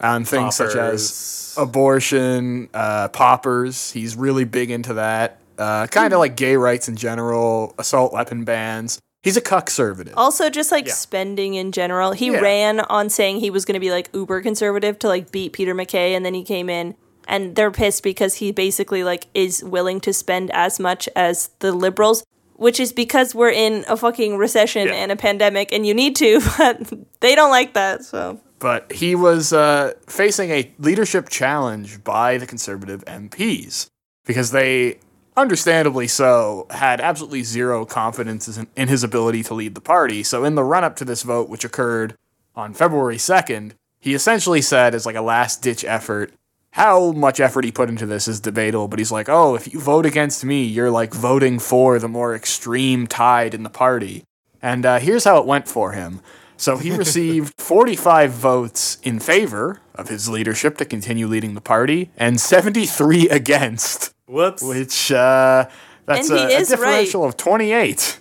on 0.00 0.24
things 0.24 0.56
such 0.56 0.74
as 0.74 1.54
abortion, 1.58 2.68
uh, 2.74 3.08
poppers. 3.08 3.90
He's 3.92 4.16
really 4.16 4.44
big 4.44 4.70
into 4.70 4.94
that. 4.94 5.38
Uh, 5.58 5.86
kind 5.88 6.12
of 6.12 6.18
like 6.20 6.36
gay 6.36 6.56
rights 6.56 6.88
in 6.88 6.96
general, 6.96 7.74
assault 7.78 8.12
weapon 8.12 8.44
bans. 8.44 8.98
He's 9.22 9.36
a 9.36 9.42
cuck 9.42 9.66
conservative. 9.66 10.14
Also, 10.16 10.48
just 10.48 10.72
like 10.72 10.86
Yeah. 10.86 10.94
spending 10.94 11.52
in 11.54 11.72
general. 11.72 12.12
He 12.12 12.28
Yeah. 12.30 12.40
ran 12.40 12.80
on 12.80 13.10
saying 13.10 13.40
he 13.40 13.50
was 13.50 13.66
going 13.66 13.74
to 13.74 13.80
be 13.80 13.90
like 13.90 14.08
uber 14.14 14.40
conservative 14.40 14.98
to 15.00 15.08
like 15.08 15.30
beat 15.30 15.52
Peter 15.52 15.74
MacKay, 15.74 16.14
and 16.14 16.24
then 16.24 16.32
he 16.32 16.42
came 16.42 16.70
in, 16.70 16.94
and 17.28 17.54
they're 17.54 17.70
pissed 17.70 18.02
because 18.02 18.36
he 18.36 18.50
basically 18.52 19.04
like 19.04 19.26
is 19.34 19.62
willing 19.62 20.00
to 20.00 20.14
spend 20.14 20.50
as 20.52 20.80
much 20.80 21.06
as 21.14 21.50
the 21.58 21.72
liberals, 21.72 22.24
which 22.54 22.80
is 22.80 22.94
because 22.94 23.34
we're 23.34 23.50
in 23.50 23.84
a 23.88 23.96
fucking 23.98 24.38
recession 24.38 24.88
Yeah. 24.88 24.94
and 24.94 25.12
a 25.12 25.16
pandemic, 25.16 25.70
and 25.72 25.86
you 25.86 25.92
need 25.92 26.16
to, 26.16 26.40
but 26.58 26.90
they 27.20 27.34
don't 27.34 27.50
like 27.50 27.74
that. 27.74 28.04
So 28.06 28.40
but 28.60 28.92
he 28.92 29.14
was 29.14 29.52
uh, 29.52 29.94
facing 30.06 30.50
a 30.50 30.70
leadership 30.78 31.28
challenge 31.28 32.04
by 32.04 32.38
the 32.38 32.46
conservative 32.46 33.04
MPs 33.06 33.88
because 34.24 34.52
they, 34.52 34.98
understandably 35.36 36.06
so, 36.06 36.66
had 36.70 37.00
absolutely 37.00 37.42
zero 37.42 37.84
confidence 37.84 38.58
in, 38.76 38.88
his 38.88 39.02
ability 39.02 39.42
to 39.42 39.54
lead 39.54 39.74
the 39.74 39.80
party. 39.80 40.22
So, 40.22 40.44
in 40.44 40.54
the 40.54 40.62
run 40.62 40.84
up 40.84 40.94
to 40.96 41.04
this 41.04 41.22
vote, 41.22 41.48
which 41.48 41.64
occurred 41.64 42.14
on 42.54 42.74
February 42.74 43.16
2nd, 43.16 43.72
he 43.98 44.14
essentially 44.14 44.62
said, 44.62 44.94
as 44.94 45.06
like 45.06 45.16
a 45.16 45.22
last 45.22 45.62
ditch 45.62 45.84
effort, 45.84 46.32
how 46.72 47.12
much 47.12 47.40
effort 47.40 47.64
he 47.64 47.72
put 47.72 47.88
into 47.88 48.06
this 48.06 48.28
is 48.28 48.40
debatable, 48.40 48.88
but 48.88 48.98
he's 48.98 49.10
like, 49.10 49.28
oh, 49.28 49.54
if 49.56 49.72
you 49.72 49.80
vote 49.80 50.06
against 50.06 50.44
me, 50.44 50.62
you're 50.62 50.90
like 50.90 51.12
voting 51.12 51.58
for 51.58 51.98
the 51.98 52.08
more 52.08 52.34
extreme 52.34 53.06
tide 53.06 53.54
in 53.54 53.64
the 53.64 53.70
party. 53.70 54.22
And 54.62 54.86
uh, 54.86 54.98
here's 54.98 55.24
how 55.24 55.38
it 55.38 55.46
went 55.46 55.66
for 55.66 55.92
him. 55.92 56.20
So 56.60 56.76
he 56.76 56.90
received 56.94 57.54
45 57.58 58.32
votes 58.32 58.98
in 59.02 59.18
favor 59.18 59.80
of 59.94 60.08
his 60.10 60.28
leadership 60.28 60.76
to 60.76 60.84
continue 60.84 61.26
leading 61.26 61.54
the 61.54 61.62
party, 61.62 62.10
and 62.18 62.38
73 62.38 63.30
against, 63.30 64.12
Whoops. 64.26 64.62
which 64.62 65.10
uh, 65.10 65.68
that's 66.04 66.28
a, 66.28 66.34
a 66.34 66.48
is 66.48 66.68
differential 66.68 67.24
of 67.24 67.38
28. 67.38 68.18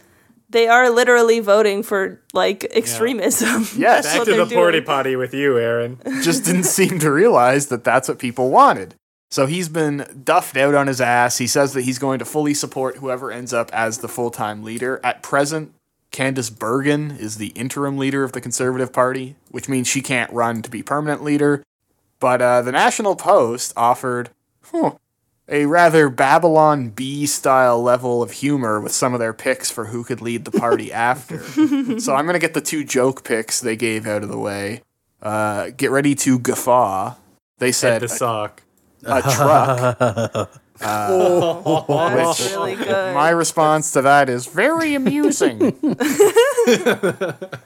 they 0.50 0.70
are 0.70 0.90
literally 0.90 1.42
voting 1.42 1.84
for 1.84 2.22
like 2.34 2.64
extremism. 2.74 3.68
Yes. 3.78 4.06
That's 4.06 4.08
Back 4.08 4.18
what 4.20 4.26
to 4.26 4.32
they're 4.32 4.46
the 4.46 4.56
porty 4.56 4.72
doing. 4.72 4.84
potty 4.86 5.16
with 5.18 5.34
you, 5.34 5.60
Erin. 5.60 6.00
just 6.24 6.46
didn't 6.46 6.64
seem 6.64 6.98
to 7.00 7.12
realize 7.12 7.68
that 7.68 7.84
that's 7.84 8.08
what 8.08 8.20
people 8.20 8.50
wanted. 8.52 8.96
So 9.32 9.48
he's 9.48 9.68
been 9.70 10.22
duffed 10.24 10.56
out 10.58 10.74
on 10.76 10.88
his 10.88 11.02
ass. 11.02 11.38
He 11.38 11.46
says 11.46 11.74
that 11.74 11.82
he's 11.82 12.00
going 12.00 12.20
to 12.20 12.26
fully 12.26 12.54
support 12.54 12.98
whoever 12.98 13.32
ends 13.32 13.54
up 13.54 13.70
as 13.74 14.00
the 14.00 14.08
full 14.08 14.32
time 14.32 14.64
leader. 14.64 15.00
At 15.04 15.22
present, 15.22 15.74
Candice 16.12 16.50
Bergen 16.58 17.12
is 17.12 17.38
the 17.38 17.48
interim 17.50 17.98
leader 17.98 18.24
of 18.24 18.32
the 18.32 18.42
Conservative 18.42 18.92
Party, 18.92 19.36
which 19.50 19.70
means 19.70 19.88
she 19.88 20.02
can't 20.02 20.32
run 20.34 20.62
to 20.62 20.70
be 20.70 20.82
permanent 20.84 21.24
leader. 21.24 21.64
But 22.20 22.42
uh, 22.42 22.62
the 22.62 22.72
National 22.72 23.16
Post 23.16 23.74
offered 23.78 24.32
huh, 24.64 24.94
a 25.48 25.66
rather 25.66 26.10
Babylon 26.10 26.90
Bee 26.90 27.26
style 27.26 27.82
level 27.82 28.22
of 28.22 28.32
humor 28.32 28.80
with 28.80 28.92
some 28.92 29.14
of 29.14 29.20
their 29.20 29.34
picks 29.34 29.72
for 29.72 29.86
who 29.86 30.04
could 30.04 30.22
lead 30.22 30.46
the 30.46 30.52
party 30.52 30.92
after. 31.10 31.40
so 32.00 32.16
I'm 32.16 32.26
going 32.26 32.34
to 32.34 32.40
get 32.40 32.54
the 32.54 32.62
two 32.62 32.84
joke 32.84 33.24
picks 33.24 33.60
they 33.60 33.76
gave 33.76 34.06
out 34.08 34.24
of 34.24 34.30
the 34.30 34.38
way. 34.38 34.82
Uh, 35.22 35.70
get 35.76 35.92
ready 35.92 36.16
to 36.16 36.40
guffaw. 36.40 37.16
They 37.60 37.68
Head 37.68 37.76
said 37.76 38.02
the 38.02 38.06
a, 38.06 38.10
sock. 38.10 38.64
a 39.04 39.22
truck. 39.22 40.62
That's 41.88 42.52
really 42.52 42.76
good. 42.76 43.14
My 43.14 43.30
response 43.32 43.92
to 43.94 44.02
that 44.04 44.30
is 44.30 44.46
very 44.46 44.96
amusing. 44.96 45.62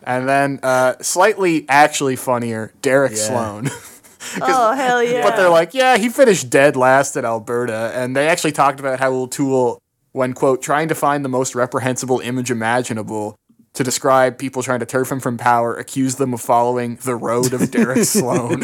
and 0.04 0.28
then 0.28 0.60
uh, 0.64 0.96
slightly 1.02 1.66
actually 1.70 2.16
funnier, 2.16 2.74
Derek 2.82 3.16
Sloan. 3.16 3.70
oh 4.42 4.74
hell 4.74 5.04
yeah! 5.04 5.22
But 5.22 5.36
they're 5.36 5.50
like, 5.50 5.74
yeah, 5.74 5.98
he 5.98 6.10
finished 6.10 6.50
dead 6.50 6.76
last 6.76 7.16
at 7.16 7.24
Alberta. 7.26 7.92
And 7.94 8.16
they 8.16 8.28
actually 8.28 8.54
talked 8.54 8.80
about 8.80 9.00
how 9.00 9.14
O'Toole, 9.14 9.80
when, 10.12 10.34
quote, 10.34 10.64
trying 10.64 10.88
to 10.88 10.96
find 10.96 11.24
the 11.24 11.30
most 11.30 11.54
reprehensible 11.54 12.20
image 12.20 12.50
imaginable 12.50 13.36
to 13.74 13.84
describe 13.84 14.38
people 14.38 14.64
trying 14.64 14.80
to 14.80 14.86
turf 14.86 15.12
him 15.12 15.20
from 15.20 15.38
power, 15.38 15.76
accused 15.76 16.18
them 16.20 16.34
of 16.34 16.42
following 16.42 16.96
the 16.98 17.16
road 17.16 17.54
of 17.54 17.70
Derek 17.72 18.04
Sloan. 18.06 18.62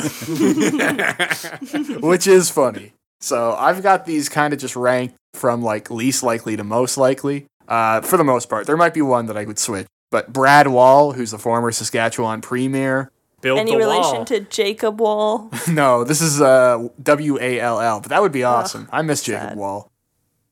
Which 2.02 2.28
is 2.28 2.50
funny. 2.50 2.94
So 3.20 3.54
I've 3.54 3.84
got 3.84 4.06
these 4.06 4.30
kind 4.30 4.54
of 4.54 4.60
just 4.60 4.76
ranked 4.76 5.16
from 5.34 5.62
like 5.62 5.90
least 5.92 6.24
likely 6.24 6.56
to 6.58 6.64
most 6.64 6.98
likely. 6.98 7.46
Uh, 7.68 8.02
for 8.02 8.18
the 8.18 8.24
most 8.24 8.50
part, 8.50 8.66
there 8.66 8.78
might 8.78 8.94
be 8.94 9.02
one 9.02 9.28
that 9.28 9.38
I 9.38 9.46
would 9.46 9.60
switch. 9.60 9.88
But 10.12 10.34
Brad 10.34 10.68
Wall, 10.68 11.12
who's 11.12 11.32
the 11.32 11.38
former 11.38 11.72
Saskatchewan 11.72 12.42
premier, 12.42 13.12
Build 13.42 13.60
Any 13.60 13.72
the 13.72 13.78
relation 13.78 14.16
wall. 14.16 14.26
to 14.26 14.42
Jacob 14.42 15.00
Wohl? 15.00 15.50
no, 15.70 16.04
this 16.04 16.22
is 16.22 16.42
uh, 16.42 16.90
W 17.02 17.38
A 17.40 17.60
L 17.60 17.80
L, 17.80 18.02
but 18.02 18.10
that 18.10 18.22
would 18.22 18.32
be 18.32 18.44
awesome. 18.44 18.90
I 18.92 19.02
miss 19.02 19.24
Jacob 19.24 19.50
sad. 19.50 19.58
Wohl. 19.58 19.90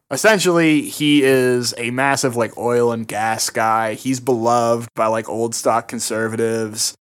Essentially, 0.09 0.83
he 0.83 1.21
is 1.21 1.73
a 1.77 1.91
massive 1.91 2.37
like 2.37 2.57
oil 2.57 2.93
and 2.93 3.05
gas 3.05 3.49
guy. 3.49 3.95
He's 3.95 4.21
beloved 4.21 4.87
by 4.95 5.07
like 5.07 5.27
old 5.27 5.53
stock 5.53 5.89
conservatives. 5.89 6.95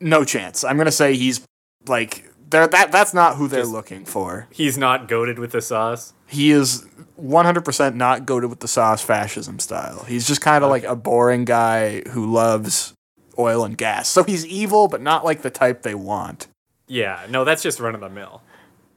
No 0.00 0.24
chance. 0.24 0.64
I'm 0.64 0.78
gonna 0.78 0.90
say 0.90 1.14
he's 1.16 1.44
like 1.86 2.24
they're, 2.48 2.66
that. 2.68 2.92
That's 2.92 3.12
not 3.14 3.36
who 3.36 3.48
they're 3.48 3.60
Just- 3.62 3.72
looking 3.72 4.04
for. 4.04 4.46
He's 4.50 4.76
not 4.78 5.08
goaded 5.08 5.38
with 5.38 5.52
the 5.52 5.60
sauce. 5.60 6.12
He 6.28 6.50
is 6.50 6.84
100% 7.20 7.94
not 7.94 8.26
goaded 8.26 8.50
with 8.50 8.60
the 8.60 8.68
sauce 8.68 9.02
fascism 9.02 9.58
style. 9.58 10.04
He's 10.08 10.26
just 10.26 10.40
kind 10.40 10.64
of 10.64 10.70
like 10.70 10.84
a 10.84 10.96
boring 10.96 11.44
guy 11.44 12.02
who 12.10 12.26
loves 12.30 12.94
oil 13.38 13.64
and 13.64 13.76
gas. 13.76 14.08
So 14.08 14.22
he's 14.24 14.44
evil, 14.46 14.88
but 14.88 15.00
not 15.00 15.24
like 15.24 15.42
the 15.42 15.50
type 15.50 15.82
they 15.82 15.94
want. 15.94 16.48
Yeah, 16.88 17.26
no, 17.28 17.44
that's 17.44 17.62
just 17.62 17.80
run 17.80 17.94
of 17.94 18.00
the 18.00 18.08
mill. 18.08 18.42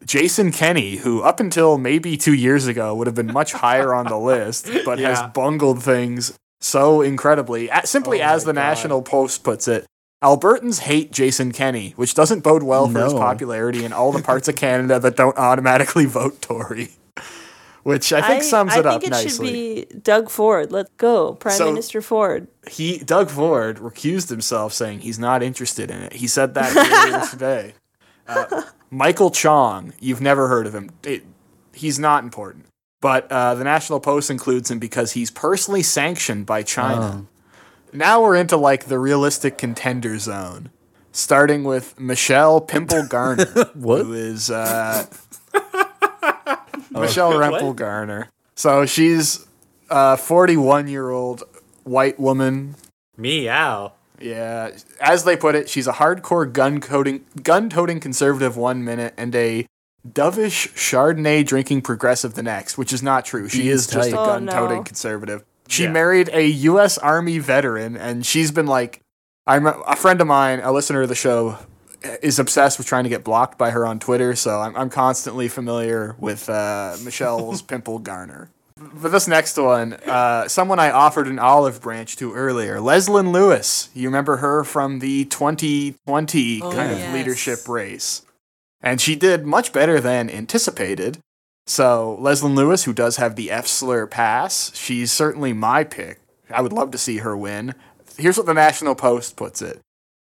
Jason 0.06 0.52
Kenney, 0.52 0.98
who 0.98 1.22
up 1.22 1.40
until 1.40 1.78
maybe 1.78 2.16
two 2.18 2.34
years 2.34 2.68
ago 2.68 2.96
would 2.96 3.06
have 3.08 3.16
been 3.16 3.32
much 3.34 3.52
higher 3.54 3.94
on 3.94 4.06
the 4.08 4.18
list, 4.20 4.70
but 4.86 4.98
has 5.00 5.22
bungled 5.34 5.84
things 5.84 6.38
so 6.62 7.02
incredibly. 7.02 7.70
Simply 7.84 8.22
Oh 8.22 8.26
as 8.26 8.44
the 8.46 8.54
God. 8.54 8.62
National 8.62 9.02
Post 9.02 9.44
puts 9.44 9.68
it, 9.68 9.86
Albertans 10.24 10.80
hate 10.80 11.12
Jason 11.12 11.52
Kenney, 11.52 11.92
which 11.96 12.14
doesn't 12.14 12.42
bode 12.44 12.64
well 12.64 12.88
for 12.90 13.04
his 13.04 13.14
popularity 13.14 13.86
in 13.86 13.94
all 13.94 14.12
the 14.12 14.22
parts 14.22 14.48
of 14.48 14.56
Canada 14.58 15.00
that 15.00 15.16
don't 15.16 15.38
automatically 15.38 16.06
vote 16.06 16.42
Tory. 16.42 16.90
Which 17.84 18.12
I 18.12 18.22
think 18.28 18.44
sums 18.44 18.76
it 18.76 18.86
up 18.86 19.02
nicely. 19.02 19.08
I 19.08 19.22
think 19.22 19.24
it 19.24 19.26
nicely. 19.26 19.48
should 19.80 19.90
be 19.90 20.00
Doug 20.02 20.30
Ford. 20.30 20.70
Let's 20.72 20.92
go, 20.98 21.34
Prime 21.36 21.56
So- 21.56 21.66
Minister 21.68 22.02
Ford. 22.02 22.50
he 22.70 22.98
Doug 22.98 23.30
Ford 23.30 23.78
recused 23.78 24.30
himself, 24.30 24.74
saying 24.74 25.00
he's 25.00 25.18
not 25.18 25.42
interested 25.42 25.90
in 25.90 26.02
it. 26.02 26.12
He 26.14 26.28
said 26.28 26.54
that 26.56 26.76
earlier 26.76 27.26
today. 27.32 27.74
Uh, 28.28 28.64
Michael 28.92 29.32
Chong, 29.32 29.94
you've 30.02 30.20
never 30.20 30.50
heard 30.50 30.68
of 30.68 30.76
him. 30.76 30.92
It, 31.04 31.24
he's 31.74 31.98
not 31.98 32.26
important, 32.26 32.66
but 33.00 33.32
uh, 33.32 33.56
the 33.56 33.64
National 33.64 34.02
Post 34.02 34.30
includes 34.30 34.70
him 34.70 34.78
because 34.78 35.14
he's 35.14 35.32
personally 35.32 35.82
sanctioned 35.82 36.46
by 36.46 36.64
China. 36.64 37.26
Now 37.94 38.22
we're 38.22 38.36
into 38.36 38.58
like 38.58 38.86
the 38.86 39.00
realistic 39.00 39.58
contender 39.58 40.18
zone, 40.20 40.70
starting 41.12 41.64
with 41.64 42.00
Michelle 42.00 42.62
Pimple 42.62 43.08
Garner, 43.10 43.46
who 43.46 44.14
is 44.14 44.50
uh, 44.50 45.06
Michelle 46.92 47.34
Rempel 47.34 47.76
Garner. 47.76 48.30
So 48.56 48.86
she's 48.86 49.46
a 49.90 50.18
41 50.18 50.88
year 50.88 51.10
old 51.10 51.44
white 51.84 52.20
woman 52.20 52.76
Meow. 53.18 53.94
yeah, 54.20 54.72
as 55.02 55.24
they 55.24 55.36
put 55.36 55.56
it, 55.56 55.70
she's 55.70 55.88
a 55.88 55.94
hardcore 55.94 56.52
gun 56.52 56.80
toting, 56.82 57.26
gun 57.42 57.70
toting 57.70 58.00
conservative 58.00 58.56
one 58.56 58.84
minute 58.84 59.14
and 59.18 59.34
a 59.36 59.66
dovish 60.08 60.70
Chardonnay 60.74 61.46
drinking 61.46 61.82
progressive 61.82 62.34
the 62.36 62.44
next, 62.44 62.78
which 62.78 62.94
is 62.94 63.02
not 63.04 63.26
true. 63.26 63.50
She 63.50 63.64
He's 63.64 63.74
is 63.74 63.88
just 63.88 64.12
a. 64.12 64.20
Oh, 64.20 64.26
gun 64.26 64.48
toting 64.48 64.78
no. 64.78 64.84
conservative. 64.84 65.44
She 65.70 65.84
Yeah. 65.84 65.92
married 65.92 66.30
a 66.34 66.46
U.S. 66.46 66.98
Army 66.98 67.40
veteran, 67.40 67.96
and 67.96 68.26
she's 68.26 68.52
been 68.52 68.66
like, 68.68 69.02
I'm 69.48 69.66
a, 69.68 69.72
a 69.88 69.96
friend 69.96 70.20
of 70.22 70.28
mine, 70.28 70.60
a 70.64 70.72
listener 70.72 71.02
of 71.04 71.10
the 71.10 71.16
show, 71.16 71.58
is 72.22 72.40
obsessed 72.40 72.78
with 72.78 72.88
trying 72.88 73.04
to 73.04 73.10
get 73.10 73.24
blocked 73.24 73.58
by 73.58 73.72
her 73.72 73.86
on 73.86 74.00
Twitter. 74.00 74.36
So 74.36 74.60
I'm, 74.62 74.76
I'm 74.76 74.90
constantly 74.90 75.48
familiar 75.48 76.16
with 76.20 76.50
uh, 76.50 76.96
Michelle's 77.04 77.62
Pimple 77.72 78.00
Garner. 78.00 78.50
For 79.02 79.10
this 79.10 79.28
next 79.28 79.58
one, 79.58 79.94
uh, 80.06 80.48
someone 80.48 80.80
I 80.80 80.90
offered 80.92 81.28
an 81.28 81.38
olive 81.38 81.82
branch 81.82 82.16
to 82.18 82.34
earlier, 82.34 82.78
Leslyn 82.80 83.32
Lewis. 83.34 83.90
You 83.94 84.08
remember 84.08 84.38
her 84.38 84.64
from 84.64 85.00
the 85.00 85.26
2020 85.26 86.60
kind 86.62 86.92
of 86.94 87.14
leadership 87.14 87.68
race. 87.68 88.22
And 88.82 89.02
she 89.02 89.16
did 89.16 89.46
much 89.46 89.74
better 89.74 90.00
than 90.00 90.30
anticipated. 90.30 91.20
So, 91.70 92.18
Leslyn 92.20 92.56
Lewis, 92.56 92.86
who 92.86 92.94
does 92.94 93.18
have 93.18 93.36
the 93.36 93.52
F 93.52 93.68
slur 93.68 94.08
pass, 94.08 94.76
she's 94.76 95.12
certainly 95.12 95.54
my 95.54 95.84
pick. 95.84 96.20
I 96.50 96.62
would 96.62 96.74
love 96.74 96.90
to 96.92 96.98
see 96.98 97.18
her 97.18 97.38
win. 97.38 97.76
Here's 98.18 98.38
what 98.38 98.48
the 98.48 98.56
National 98.56 98.96
Post 98.96 99.36
puts 99.36 99.62
it 99.62 99.80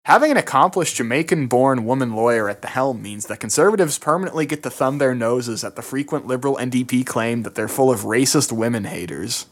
Having 0.06 0.30
an 0.32 0.38
accomplished 0.38 0.98
Jamaican 0.98 1.48
born 1.48 1.86
woman 1.86 2.14
lawyer 2.14 2.50
at 2.50 2.62
the 2.62 2.68
helm 2.68 3.02
means 3.02 3.26
that 3.26 3.40
conservatives 3.40 3.98
permanently 3.98 4.46
get 4.46 4.62
to 4.62 4.70
thumb 4.70 5.00
their 5.00 5.16
noses 5.16 5.64
at 5.64 5.76
the 5.76 5.82
frequent 5.82 6.28
liberal 6.28 6.56
NDP 6.58 7.04
claim 7.04 7.42
that 7.42 7.56
they're 7.56 7.68
full 7.68 7.90
of 7.90 8.02
racist 8.02 8.52
women 8.52 8.84
haters. 8.84 9.48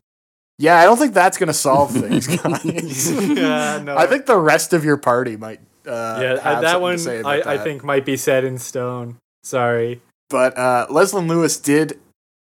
Yeah, 0.60 0.78
I 0.78 0.84
don't 0.84 0.98
think 0.98 1.16
that's 1.16 1.40
going 1.40 1.48
to 1.48 1.54
solve 1.54 1.92
things, 1.94 2.28
guys. 2.44 3.12
Yeah, 3.12 3.82
no. 3.84 3.98
I 3.98 4.06
think 4.06 4.28
the 4.28 4.38
rest 4.38 4.74
of 4.74 4.86
your 4.86 4.98
party 4.98 5.36
might. 5.36 5.62
Uh, 5.88 6.20
yeah, 6.22 6.40
have 6.42 6.62
that 6.62 6.80
one 6.80 6.92
to 6.92 7.00
say 7.00 7.22
about 7.22 7.48
I, 7.48 7.56
I 7.56 7.58
think 7.58 7.84
might 7.84 8.06
be 8.06 8.18
set 8.18 8.44
in 8.44 8.60
stone. 8.60 9.18
Sorry. 9.42 10.00
But 10.32 10.58
uh, 10.58 10.88
Leslyn 10.90 11.28
Lewis 11.28 11.60
did 11.60 12.00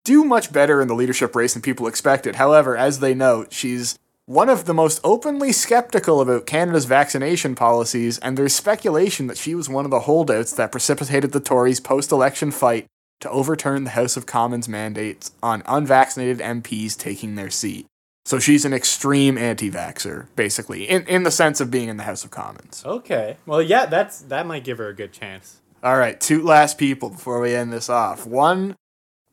do 0.05 0.25
much 0.25 0.53
better 0.53 0.81
in 0.81 0.89
the 0.89 0.95
leadership 0.95 1.35
race 1.35 1.55
than 1.55 1.63
people 1.63 1.87
expected. 1.87 2.37
However, 2.37 2.77
as 2.77 3.01
they 3.01 3.15
note, 3.15 3.53
she's 3.53 3.99
one 4.27 4.49
of 4.49 4.67
the 4.67 4.75
most 4.75 5.01
openly 5.03 5.51
skeptical 5.51 6.21
about 6.21 6.47
Canada's 6.47 6.85
vaccination 6.85 7.55
policies, 7.55 8.19
and 8.19 8.37
there's 8.37 8.55
speculation 8.55 9.27
that 9.27 9.37
she 9.37 9.55
was 9.55 9.69
one 9.69 9.85
of 9.85 9.91
the 9.91 10.01
holdouts 10.01 10.53
that 10.53 10.71
precipitated 10.71 11.33
the 11.33 11.41
Tories' 11.41 11.81
post 11.81 12.13
election 12.13 12.51
fight 12.51 12.87
to 13.21 13.31
overturn 13.31 13.85
the 13.85 13.91
House 13.91 14.17
of 14.17 14.27
Commons 14.27 14.69
mandates 14.69 15.33
on 15.43 15.63
unvaccinated 15.67 16.39
MPs 16.39 16.97
taking 16.97 17.35
their 17.35 17.51
seat. 17.51 17.87
So 18.25 18.39
she's 18.39 18.65
an 18.65 18.73
extreme 18.73 19.37
anti 19.37 19.71
vaxxer, 19.71 20.27
basically, 20.37 20.89
in, 20.89 21.07
in 21.07 21.25
the 21.25 21.31
sense 21.31 21.61
of 21.61 21.71
being 21.71 21.89
in 21.89 21.97
the 21.97 22.05
House 22.05 22.23
of 22.23 22.31
Commons. 22.31 22.83
Okay. 22.87 23.37
Well, 23.47 23.63
yeah, 23.63 23.87
that's 23.87 24.21
that 24.23 24.47
might 24.47 24.63
give 24.63 24.79
her 24.79 24.89
a 24.89 24.95
good 24.95 25.13
chance. 25.13 25.60
All 25.83 25.97
right, 25.97 26.21
two 26.21 26.43
last 26.43 26.77
people 26.77 27.11
before 27.11 27.41
we 27.41 27.55
end 27.55 27.73
this 27.73 27.89
off. 27.89 28.27
One, 28.27 28.77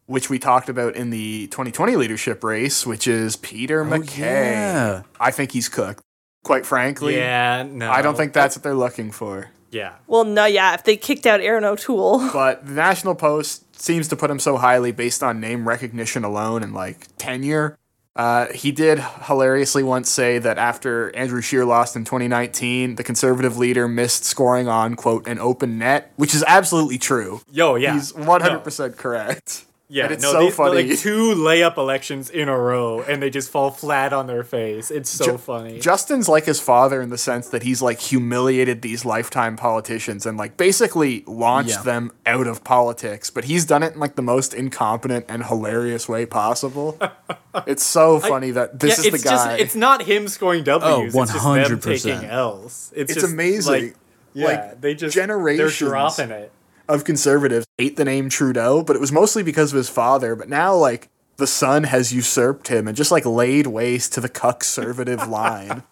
which 0.06 0.30
we 0.30 0.40
talked 0.40 0.70
about 0.70 0.96
in 0.96 1.10
the 1.10 1.48
2020 1.48 1.96
leadership 1.98 2.44
race, 2.44 2.86
which 2.86 3.08
is 3.08 3.36
Peter 3.36 3.82
oh, 3.82 3.86
MacKay. 3.86 4.52
yeah. 4.52 5.02
I 5.20 5.32
think 5.32 5.52
he's 5.52 5.68
cooked. 5.68 6.02
Quite 6.44 6.66
frankly, 6.66 7.18
Yeah, 7.18 7.68
no. 7.70 7.92
I 7.92 8.02
don't 8.02 8.16
think 8.16 8.32
that's 8.32 8.56
what 8.56 8.64
they're 8.64 8.74
looking 8.74 9.12
for. 9.12 9.50
Yeah. 9.70 9.96
Well, 10.08 10.24
no, 10.24 10.46
yeah. 10.46 10.74
If 10.76 10.86
they 10.86 10.96
kicked 10.96 11.26
out 11.26 11.42
Erin 11.42 11.66
O'Toole, 11.66 12.30
But 12.34 12.66
the 12.66 12.72
National 12.72 13.16
Post 13.16 13.80
seems 13.80 14.08
to 14.08 14.16
put 14.16 14.32
him 14.32 14.40
so 14.40 14.56
highly 14.56 14.94
based 14.94 15.22
on 15.22 15.42
name 15.42 15.68
recognition 15.68 16.24
alone 16.24 16.64
and 16.64 16.74
like 16.74 17.08
tenure. 17.18 17.78
Uh, 18.18 18.52
he 18.52 18.72
did 18.72 19.00
hilariously 19.00 19.84
once 19.84 20.10
say 20.10 20.40
that 20.40 20.58
after 20.58 21.16
Andrew 21.16 21.40
Scheer 21.40 21.66
lost 21.66 21.96
in 21.96 22.04
2019, 22.04 22.96
the 22.96 23.04
conservative 23.04 23.58
leader 23.58 23.88
missed 23.88 24.26
scoring 24.26 24.68
on, 24.68 24.96
quote, 24.96 25.28
an 25.28 25.38
open 25.38 25.78
net, 25.78 26.12
which 26.16 26.34
is 26.34 26.44
absolutely 26.48 26.98
true. 26.98 27.42
Yo, 27.52 27.76
yeah. 27.76 27.94
He's 27.94 28.12
100% 28.14 28.98
correct. 28.98 29.66
Yeah, 29.90 30.04
And 30.06 30.14
it's 30.16 30.24
no, 30.24 30.32
so 30.34 30.40
these- 30.42 30.56
funny. 30.56 30.84
Like 30.90 31.00
two 31.00 31.34
layup 31.34 31.78
elections 31.78 32.30
in 32.30 32.50
a 32.50 32.58
row, 32.60 33.00
and 33.02 33.22
they 33.24 33.30
just 33.30 33.50
fall 33.50 33.72
flat 33.72 34.12
on 34.12 34.28
their 34.28 34.44
face. 34.44 34.92
It's 34.92 35.10
so 35.10 35.24
Ju- 35.26 35.38
funny. 35.38 35.80
Justin's 35.80 36.28
like 36.28 36.44
his 36.44 36.60
father 36.60 37.02
in 37.02 37.10
the 37.10 37.18
sense 37.18 37.48
that 37.50 37.64
he's 37.64 37.82
like 37.82 38.02
humiliated 38.02 38.82
these 38.82 39.06
lifetime 39.06 39.56
politicians 39.56 40.26
and 40.26 40.38
like 40.38 40.58
basically 40.58 41.24
launched 41.26 41.70
Yeah. 41.70 41.82
them 41.84 42.12
out 42.26 42.48
of 42.48 42.66
politics, 42.66 43.30
but 43.30 43.46
he's 43.46 43.64
done 43.64 43.82
it 43.82 43.94
in 43.94 44.00
like 44.02 44.16
the 44.16 44.22
most 44.22 44.54
incompetent 44.54 45.26
and 45.30 45.46
hilarious 45.46 46.10
way 46.10 46.26
possible. 46.26 47.00
it's 47.66 47.84
so 47.84 48.20
funny 48.20 48.52
that 48.52 48.82
this 48.82 48.98
yeah, 49.02 49.08
is 49.08 49.14
it's 49.14 49.24
the 49.24 49.30
guy. 49.30 49.36
just 49.58 49.62
it's 49.62 49.76
not 49.76 50.02
him 50.04 50.28
scoring 50.28 50.66
W's. 50.66 51.16
Oh, 51.16 51.22
it's 51.24 51.32
just 51.32 51.46
them 51.46 51.80
100%. 51.80 51.82
taking 52.04 52.26
L's. 52.30 52.92
It's, 52.94 53.12
It's 53.14 53.22
just, 53.22 53.34
amazing. 53.34 53.74
Like, 53.86 53.96
yeah, 54.34 54.46
Like, 54.48 54.82
they 54.82 54.96
just 54.96 55.16
generations 55.16 55.80
They're 55.80 55.90
dropping 55.90 56.32
it. 56.32 56.52
Of 56.90 57.04
conservatives 57.04 57.66
hate 57.78 57.98
the 57.98 58.06
name 58.06 58.30
Trudeau, 58.30 58.82
but 58.84 58.96
it 58.96 59.00
was 59.00 59.12
mostly 59.12 59.44
because 59.44 59.74
of 59.74 59.78
his 59.78 59.90
father. 59.90 60.36
But 60.36 60.48
now, 60.50 60.74
like, 60.76 61.10
the 61.36 61.48
son 61.48 61.84
has 61.84 62.14
usurped 62.14 62.70
him 62.70 62.88
and 62.88 62.96
just 62.96 63.12
like 63.12 63.26
laid 63.26 63.68
waste 63.68 64.14
to 64.14 64.22
the 64.22 64.30
conservative 64.30 65.28
line. 65.30 65.84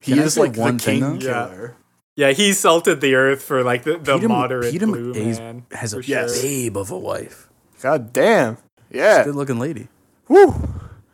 He 0.00 0.12
Can 0.14 0.22
is 0.22 0.38
like 0.38 0.56
one 0.56 0.78
thing, 0.78 1.00
king 1.00 1.18
though? 1.18 1.26
Yeah. 1.26 1.46
killer. 1.48 1.76
Yeah, 2.14 2.30
he 2.32 2.52
salted 2.54 3.00
the 3.02 3.14
earth 3.14 3.42
for 3.42 3.62
like 3.62 3.82
the, 3.82 3.98
the 3.98 4.14
Peter, 4.16 4.28
moderate 4.28 4.72
Peter 4.72 4.86
blue 4.86 5.08
MacKay's 5.12 5.38
man. 5.38 5.66
has 5.72 5.92
a 5.92 6.02
sure. 6.02 6.16
Yes. 6.16 6.40
babe 6.40 6.76
of 6.78 6.90
a 6.90 6.98
wife. 6.98 7.50
God 7.82 8.12
damn. 8.14 8.56
Yeah. 8.90 9.24
Good 9.24 9.34
looking 9.34 9.58
lady. 9.58 9.88
Woo. 10.28 10.54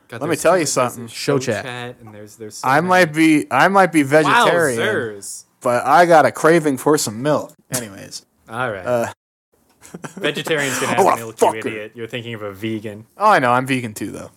God, 0.09 0.21
Let 0.21 0.29
me 0.31 0.37
tell 0.37 0.57
you 0.59 0.67
something. 0.67 1.07
a 1.07 1.09
Show 1.09 1.39
chat. 1.39 1.65
and 2.01 2.15
there's 2.15 2.37
there's. 2.37 2.59
So 2.59 2.69
I 2.69 2.77
many- 2.81 2.89
might 2.89 3.13
be 3.15 3.47
I 3.51 3.67
might 3.69 3.91
be 3.93 4.03
vegetarian, 4.05 4.79
Wowzers. 4.79 5.45
but 5.61 5.85
I 5.87 6.05
got 6.07 6.25
a 6.27 6.31
craving 6.31 6.77
for 6.77 6.97
some 6.99 7.21
milk. 7.23 7.53
Anyways. 7.75 8.25
All 8.49 8.71
right. 8.71 8.85
Uh, 8.87 9.13
Vegetarian's 10.17 10.79
gonna 10.79 10.97
Oh, 10.99 11.09
have 11.11 11.19
a 11.19 11.25
milk, 11.25 11.41
you 11.41 11.55
idiot. 11.55 11.93
You're 11.95 12.07
thinking 12.07 12.35
of 12.35 12.43
a 12.43 12.53
vegan. 12.53 13.07
Oh, 13.17 13.31
I 13.31 13.39
know. 13.39 13.53
I'm 13.53 13.67
vegan 13.67 13.95
too, 13.95 14.11
though. 14.11 14.31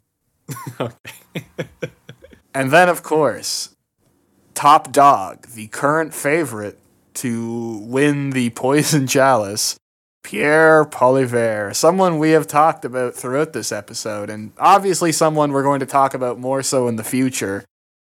and 2.53 2.71
then, 2.71 2.89
of 2.89 3.03
course, 3.03 3.75
top 4.53 4.91
dog, 4.91 5.47
the 5.47 5.67
current 5.67 6.13
favorite 6.13 6.79
to 7.15 7.79
win 7.83 8.31
the 8.31 8.49
poison 8.51 9.07
chalice, 9.07 9.77
Pierre 10.23 10.85
Poilievre, 10.85 11.75
someone 11.75 12.17
we 12.17 12.31
have 12.31 12.47
talked 12.47 12.83
about 12.83 13.13
throughout 13.15 13.53
this 13.53 13.71
episode, 13.71 14.29
and 14.29 14.51
obviously 14.57 15.11
someone 15.11 15.51
we're 15.51 15.63
going 15.63 15.79
to 15.79 15.85
talk 15.85 16.13
about 16.13 16.39
more 16.39 16.63
so 16.63 16.87
in 16.87 16.95
the 16.95 17.03
future. 17.03 17.63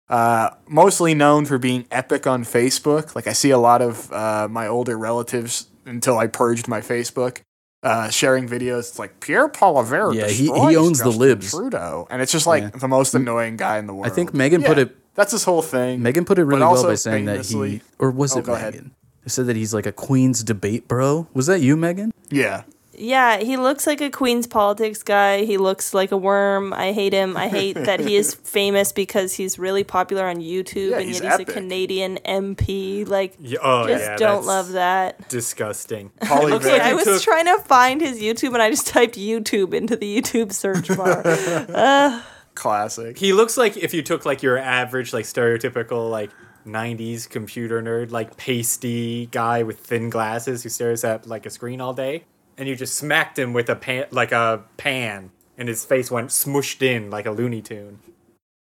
Uh, 0.09 0.51
mostly 0.67 1.15
known 1.15 1.47
for 1.47 1.57
being 1.57 1.87
epic 1.93 2.27
on 2.27 2.43
Facebook. 2.43 3.15
Like 3.15 3.29
I 3.29 3.33
see 3.33 3.51
a 3.51 3.59
lot 3.59 3.81
of 3.81 4.13
uh, 4.13 4.49
my 4.51 4.67
older 4.67 4.99
relatives 4.99 5.70
until 5.87 6.19
I 6.19 6.27
purged 6.27 6.69
my 6.69 6.81
Facebook. 6.81 7.39
Uh, 7.83 8.11
sharing 8.11 8.47
videos, 8.47 8.81
it's 8.91 8.99
like 8.99 9.21
Pierre 9.21 9.49
Poilievre. 9.49 10.15
Yeah, 10.15 10.27
he- 10.29 10.45
he 10.69 10.77
owns 10.77 10.99
the 10.99 11.09
libs. 11.09 11.51
Trudeau, 11.51 12.07
and 12.11 12.21
it's 12.21 12.31
just 12.31 12.47
like 12.47 12.63
Yeah. 12.63 12.71
the 12.79 12.89
most 12.89 13.15
annoying 13.15 13.57
guy 13.57 13.79
in 13.79 13.87
the 13.87 13.95
world. 13.95 14.07
I 14.07 14.11
think 14.15 14.35
Megan 14.35 14.63
put 14.63 14.77
it- 14.79 14.95
That's 15.15 15.33
his 15.33 15.45
whole 15.45 15.63
thing. 15.63 16.03
Megan 16.03 16.27
put 16.27 16.39
it 16.39 16.45
really 16.45 16.61
well 16.61 16.83
by 16.85 16.95
saying 16.95 17.25
that 17.25 17.47
he, 17.47 17.81
or 17.99 18.11
was 18.11 18.37
Oh, 18.37 18.41
it 18.41 18.49
ahead. 18.49 18.75
Megan? 18.75 18.91
They 19.25 19.29
said 19.31 19.47
that 19.47 19.57
he's 19.57 19.73
like 19.73 19.87
a 19.87 19.93
Queen's 19.93 20.43
debate 20.45 20.89
bro. 20.89 21.27
Was 21.33 21.47
that 21.47 21.61
you, 21.63 21.75
Megan? 21.77 22.13
Yeah, 22.31 22.63
yeah, 23.01 23.39
he 23.39 23.57
looks 23.57 23.87
like 23.87 24.01
a 24.01 24.11
Queen's 24.11 24.47
politics 24.47 25.03
guy. 25.03 25.45
He 25.45 25.57
looks 25.57 25.93
like 25.95 26.13
a 26.13 26.17
worm. 26.17 26.73
I 26.73 26.93
hate 26.93 27.13
him. 27.13 27.37
I 27.37 27.49
hate 27.49 27.75
that 27.75 27.99
he 28.01 28.17
is 28.17 28.35
famous 28.45 28.93
because 28.93 29.35
he's 29.35 29.59
really 29.59 29.83
popular 29.85 30.27
on 30.29 30.37
YouTube 30.37 30.91
Yeah, 30.91 30.99
and 30.99 31.07
he's 31.07 31.21
yet 31.21 31.25
he's 31.33 31.41
epic. 31.41 31.49
a 31.49 31.53
Canadian 31.53 32.19
MP. 32.25 33.09
Like, 33.09 33.35
oh, 33.39 33.43
Yeah, 33.43 33.59
oh 33.63 33.87
just 33.89 34.05
yeah, 34.05 34.17
don't 34.17 34.45
love 34.47 34.73
that. 34.73 35.29
Disgusting. 35.29 36.11
Poilievre. 36.21 36.51
Looks 36.51 36.67
like 36.67 36.83
I 36.83 36.95
was 36.95 37.05
took- 37.05 37.23
trying 37.23 37.47
to 37.47 37.59
find 37.65 38.01
his 38.01 38.21
YouTube 38.21 38.53
and 38.55 38.63
I 38.63 38.71
just 38.71 38.87
typed 38.89 39.17
YouTube 39.17 39.75
into 39.75 39.97
the 39.97 40.21
YouTube 40.21 40.53
search 40.53 40.89
bar. 40.97 42.23
classic. 42.55 43.19
He 43.19 43.33
looks 43.33 43.57
like 43.57 43.77
if 43.77 43.95
you 43.95 44.03
took 44.03 44.25
like 44.25 44.43
your 44.43 44.59
average, 44.59 45.13
like 45.13 45.25
stereotypical, 45.25 46.11
like 46.11 46.31
'90s 46.67 47.29
computer 47.29 47.81
nerd, 47.83 48.11
like 48.11 48.37
pasty 48.37 49.27
guy 49.27 49.63
with 49.63 49.79
thin 49.81 50.11
glasses 50.11 50.63
who 50.63 50.69
stares 50.69 51.05
at 51.05 51.27
like 51.27 51.47
a 51.47 51.51
screen 51.51 51.81
all 51.81 51.95
day, 51.95 52.25
and 52.61 52.69
you 52.69 52.77
just 52.77 52.95
smacked 52.95 53.37
him 53.39 53.53
with 53.53 53.69
a 53.69 53.75
pan, 53.75 54.05
like 54.13 54.31
a 54.31 54.63
pan, 54.77 55.33
and 55.59 55.67
his 55.69 55.85
face 55.85 56.11
went 56.11 56.29
smushed 56.29 56.83
in 56.83 57.11
like 57.11 57.27
a 57.27 57.33
Looney 57.33 57.61
Tune. 57.63 57.99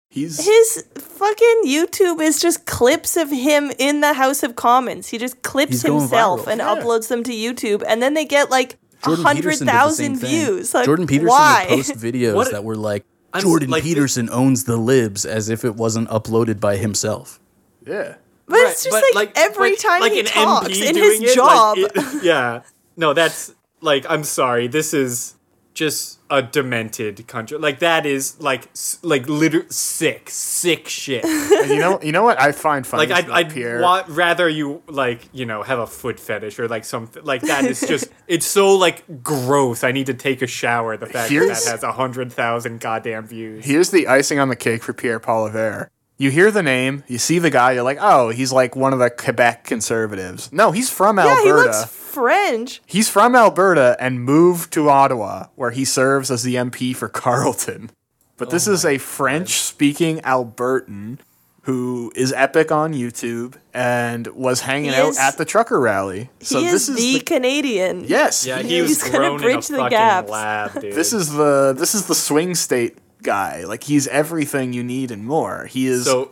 He's 0.09 0.43
his 0.43 0.85
fucking 0.95 1.63
YouTube 1.67 2.19
is 2.19 2.41
just 2.41 2.65
clips 2.65 3.15
of 3.15 3.29
him 3.29 3.71
in 3.77 4.01
the 4.01 4.13
House 4.13 4.41
of 4.41 4.55
Commons. 4.55 5.09
He 5.09 5.19
just 5.19 5.43
clips 5.43 5.83
himself 5.83 6.45
viral. 6.45 6.47
and 6.47 6.59
Yeah. 6.61 6.75
uploads 6.75 7.09
them 7.09 7.23
to 7.25 7.31
YouTube, 7.31 7.83
and 7.87 8.01
then 8.01 8.15
they 8.15 8.25
get 8.25 8.49
like 8.49 8.77
a 9.03 9.05
Jordan 9.15 9.25
Peterson 9.35 9.67
did 9.67 9.75
the 9.75 9.89
same 9.91 10.15
thing. 10.15 10.29
views. 10.29 10.73
Like, 10.73 10.85
Jordan 10.85 11.05
Peterson 11.05 11.27
why? 11.29 11.67
would 11.69 11.75
post 11.85 11.91
videos 11.97 12.33
What- 12.33 12.51
that 12.51 12.63
were 12.63 12.75
like 12.75 13.05
I'm 13.33 13.41
Jordan 13.43 13.69
like, 13.69 13.83
Peterson 13.83 14.27
owns 14.31 14.63
the 14.63 14.77
libs 14.77 15.23
as 15.25 15.49
if 15.49 15.63
it 15.63 15.75
wasn't 15.75 16.09
uploaded 16.09 16.59
by 16.59 16.77
himself. 16.77 17.39
yeah. 17.85 18.15
but 18.47 18.57
it's 18.61 18.83
just 18.83 19.13
like, 19.13 19.31
every 19.35 19.73
but, 19.73 19.79
time 19.79 20.01
like 20.01 20.13
he 20.13 20.21
an 20.21 20.25
talks 20.25 20.69
MP 20.69 20.87
in 20.87 20.95
doing 20.95 21.21
his 21.21 21.35
it, 21.35 21.37
like, 21.39 21.47
job. 21.47 21.77
it- 21.77 22.23
yeah, 22.23 22.61
no, 22.97 23.13
that's 23.13 23.53
like 23.81 24.05
I'm 24.09 24.23
sorry. 24.23 24.67
This 24.67 24.93
is 24.93 25.35
just 25.75 26.19
a 26.29 26.41
demented 26.41 27.25
country. 27.27 27.57
Like 27.57 27.79
that 27.79 28.05
is 28.05 28.39
like 28.41 28.67
like 29.01 29.27
liter 29.29 29.65
sick, 29.69 30.29
sick 30.29 30.89
shit. 30.89 31.23
And 31.23 31.69
you 31.69 31.77
know, 31.79 31.99
you 32.01 32.11
know 32.11 32.23
what 32.23 32.39
I 32.39 32.51
find 32.51 32.85
funny 32.85 33.07
like 33.07 33.25
I'd, 33.25 33.29
I'd 33.31 33.53
Pierre. 33.53 33.81
wa- 33.81 34.03
rather 34.09 34.49
you 34.49 34.81
like 34.87 35.29
you 35.31 35.45
know 35.45 35.63
have 35.63 35.79
a 35.79 35.87
foot 35.87 36.19
fetish 36.19 36.59
or 36.59 36.67
like 36.67 36.83
something 36.85 37.23
like 37.23 37.41
that 37.43 37.63
is 37.65 37.79
just 37.81 38.09
it's 38.27 38.45
so 38.45 38.75
like 38.75 39.23
gross 39.23 39.83
i 39.83 39.91
need 39.91 40.07
to 40.07 40.13
take 40.13 40.41
a 40.41 40.47
shower 40.47 40.97
the 40.97 41.05
fact 41.05 41.29
that 41.29 41.31
Here's- 41.31 41.63
that 41.65 41.71
has 41.71 41.83
a 41.83 41.93
hundred 41.93 42.31
thousand 42.33 42.79
goddamn 42.81 43.25
views 43.27 43.63
Here's 43.65 43.89
the 43.91 44.07
icing 44.07 44.37
on 44.39 44.49
the 44.49 44.55
cake 44.55 44.83
for 44.83 44.93
Pierre 44.93 45.19
Poilievre. 45.19 45.87
You 46.19 46.29
hear 46.31 46.51
the 46.51 46.61
name, 46.61 47.03
you 47.07 47.17
see 47.17 47.39
the 47.39 47.49
guy, 47.49 47.71
you're 47.71 47.83
like, 47.83 47.97
oh, 48.01 48.29
he's 48.29 48.51
like 48.51 48.75
one 48.75 48.91
of 48.93 48.99
the 48.99 49.09
Quebec 49.09 49.63
conservatives. 49.63 50.51
No, 50.51 50.71
he's 50.71 50.89
from 50.89 51.17
Alberta. 51.17 51.37
yeah, 51.37 51.43
he 51.43 51.49
Alberta. 51.49 51.69
looks 51.79 51.85
French. 51.91 52.81
He's 52.85 53.09
from 53.09 53.35
Alberta 53.35 53.95
and 54.01 54.21
moved 54.21 54.73
to 54.73 54.89
Ottawa, 54.89 55.45
where 55.55 55.71
he 55.71 55.85
serves 55.85 56.29
as 56.29 56.43
the 56.43 56.55
MP 56.55 56.93
for 56.95 57.07
Carleton. 57.23 57.89
But 58.35 58.49
this 58.49 58.67
oh 58.67 58.73
is 58.73 58.85
a 58.85 58.97
French 58.97 59.61
speaking 59.61 60.17
Albertan 60.19 61.19
who 61.63 62.11
is 62.15 62.33
epic 62.33 62.71
on 62.71 62.93
YouTube 62.93 63.55
and 63.73 64.27
was 64.27 64.61
hanging 64.61 64.91
He 64.91 64.95
out 64.97 65.09
is- 65.09 65.19
at 65.19 65.37
the 65.37 65.45
trucker 65.45 65.79
rally. 65.79 66.29
So 66.41 66.59
he 66.59 66.65
this 66.65 66.89
is 66.89 66.89
is 66.89 66.95
the, 66.97 67.13
the, 67.15 67.19
Canadian. 67.21 68.03
yes, 68.05 68.45
yeah 68.45 68.61
he 68.61 68.75
he 68.75 68.81
was 68.81 68.89
He's 68.91 69.03
gonna 69.03 69.17
grown 69.17 69.31
in 69.35 69.39
a 69.39 69.43
bridge 69.43 69.67
the 69.67 69.75
fucking 69.77 69.89
gaps. 69.89 70.29
lab 70.31 70.73
dude 70.81 70.93
This 70.93 71.13
is 71.13 71.31
the 71.33 71.73
this 71.77 71.93
is 71.95 72.07
the 72.07 72.15
swing 72.15 72.55
state 72.55 72.97
guy. 73.23 73.63
Like 73.65 73.83
he's 73.83 74.07
everything 74.07 74.73
you 74.73 74.83
need 74.83 75.11
and 75.11 75.25
more. 75.25 75.65
He 75.65 75.87
is 75.87 76.05
so 76.05 76.31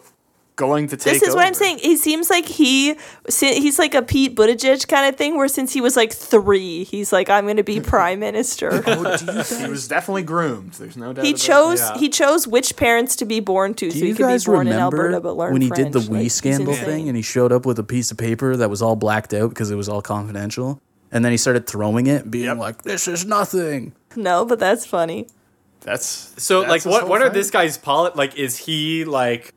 going 0.55 0.87
to 0.87 0.97
take. 0.97 1.13
This 1.13 1.21
is 1.29 1.35
what 1.35 1.45
I'm 1.45 1.53
saying. 1.53 1.77
He 1.79 1.95
seems 1.97 2.29
like 2.31 2.45
he 2.47 2.95
he's 3.29 3.77
like 3.77 3.93
a 3.93 4.01
Pete 4.01 4.35
Buttigieg 4.35 4.87
kind 4.87 5.07
of 5.07 5.15
thing, 5.15 5.37
where 5.37 5.47
since 5.47 5.71
he 5.73 5.81
was 5.81 5.95
like 5.95 6.11
three, 6.11 6.83
he's 6.83 7.13
like, 7.13 7.29
I'm 7.29 7.43
going 7.45 7.57
to 7.57 7.63
be 7.63 7.79
prime 7.95 8.19
minister. 8.19 8.81
Oh, 8.87 9.17
he 9.59 9.67
was 9.69 9.87
definitely 9.87 10.23
groomed. 10.23 10.73
There's 10.73 10.97
no 10.97 11.13
doubt. 11.13 11.25
he 11.25 11.31
about 11.31 11.39
chose 11.41 11.79
Yeah. 11.79 11.97
he 11.99 12.09
chose 12.09 12.47
which 12.47 12.75
parents 12.75 13.15
to 13.17 13.25
be 13.25 13.39
born 13.39 13.75
to, 13.75 13.85
Do 13.85 13.91
so 13.91 13.97
he 13.99 14.07
you 14.07 14.15
could 14.15 14.23
be 14.23 14.29
guys 14.33 14.45
born 14.45 14.65
in 14.67 14.73
remember 14.73 14.97
Alberta 14.97 15.21
but 15.21 15.37
learn 15.37 15.53
when 15.53 15.61
he 15.61 15.67
French. 15.67 15.91
did 15.91 15.93
the 15.93 15.99
Like, 15.99 16.09
WE 16.09 16.23
he's 16.23 16.33
scandal 16.33 16.73
thing 16.73 17.07
and 17.07 17.15
he 17.15 17.21
showed 17.21 17.51
up 17.51 17.65
with 17.65 17.77
a 17.77 17.83
piece 17.83 18.09
of 18.11 18.17
paper 18.17 18.55
that 18.57 18.69
was 18.69 18.81
all 18.81 18.95
blacked 18.95 19.33
out 19.35 19.49
because 19.49 19.69
it 19.69 19.75
was 19.75 19.87
all 19.87 20.01
confidential? 20.01 20.81
And 21.11 21.23
then 21.23 21.31
he 21.31 21.37
started 21.37 21.67
throwing 21.67 22.07
it, 22.07 22.29
being 22.29 22.45
Yep. 22.45 22.57
like, 22.57 22.81
"This 22.81 23.07
is 23.07 23.25
nothing." 23.25 23.93
No, 24.17 24.43
but 24.43 24.59
that's 24.59 24.85
funny. 24.85 25.27
That's 25.87 26.33
so 26.43 26.59
that's 26.59 26.69
like 26.69 26.83
his 26.83 26.91
what 26.91 27.01
whole 27.01 27.09
what 27.11 27.21
are 27.21 27.29
this 27.29 27.49
guy's 27.49 27.77
polit 27.77 28.17
like 28.17 28.35
is 28.35 28.57
he 28.57 29.05
like 29.05 29.53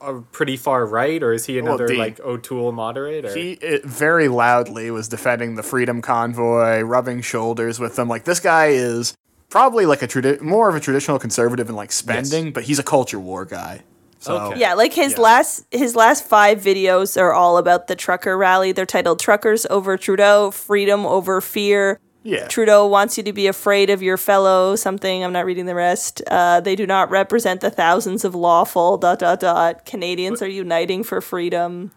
uh, 0.00 0.20
pretty 0.30 0.56
far 0.56 0.86
right, 0.86 1.20
or 1.20 1.32
is 1.32 1.46
he 1.46 1.58
another 1.58 1.88
Dean. 1.88 1.98
like 1.98 2.20
O'Toole 2.20 2.70
moderate? 2.70 3.24
Or? 3.24 3.34
He 3.34 3.52
it, 3.54 3.84
very 3.84 4.28
loudly 4.28 4.92
was 4.92 5.08
defending 5.08 5.56
the 5.56 5.64
Freedom 5.64 6.00
Convoy, 6.00 6.82
rubbing 6.82 7.22
shoulders 7.22 7.80
with 7.80 7.96
them. 7.96 8.06
Like 8.06 8.22
this 8.22 8.38
guy 8.38 8.66
is 8.66 9.16
probably 9.48 9.84
like 9.84 10.00
a 10.02 10.06
tradi- 10.06 10.40
more 10.40 10.68
of 10.68 10.76
a 10.76 10.80
traditional 10.80 11.18
conservative 11.18 11.68
in 11.68 11.74
like 11.74 11.90
spending, 11.90 12.52
but 12.52 12.62
he's 12.64 12.78
a 12.78 12.84
culture 12.84 13.18
war 13.18 13.44
guy. 13.44 13.82
So 14.20 14.36
Okay. 14.36 14.60
Yeah, 14.60 14.74
like 14.74 14.92
his 14.92 15.14
Yeah. 15.14 15.20
last 15.22 15.64
his 15.72 15.96
last 15.96 16.24
five 16.24 16.60
videos 16.60 17.20
are 17.20 17.32
all 17.32 17.58
about 17.58 17.88
the 17.88 17.96
trucker 17.96 18.38
rally. 18.38 18.70
They're 18.70 18.86
titled 18.86 19.18
"Truckers 19.18 19.66
Over 19.70 19.96
Trudeau," 19.96 20.52
"Freedom 20.52 21.04
Over 21.04 21.40
Fear." 21.40 21.98
Yeah, 22.24 22.48
Trudeau 22.48 22.88
wants 22.88 23.16
you 23.16 23.22
to 23.22 23.32
be 23.32 23.46
afraid 23.46 23.88
of 23.90 24.02
your 24.02 24.16
fellow 24.16 24.74
something. 24.74 25.22
I'm 25.22 25.32
not 25.32 25.46
reading 25.46 25.66
the 25.66 25.76
rest. 25.76 26.22
Uh, 26.26 26.58
they 26.60 26.74
do 26.74 26.86
not 26.86 27.08
represent 27.10 27.60
the 27.60 27.70
thousands 27.70 28.24
of 28.24 28.34
lawful 28.34 28.96
dot 28.98 29.20
dot 29.20 29.38
dot 29.38 29.86
Canadians 29.86 30.42
are 30.42 30.48
uniting 30.48 31.04
for 31.04 31.20
freedom. 31.20 31.92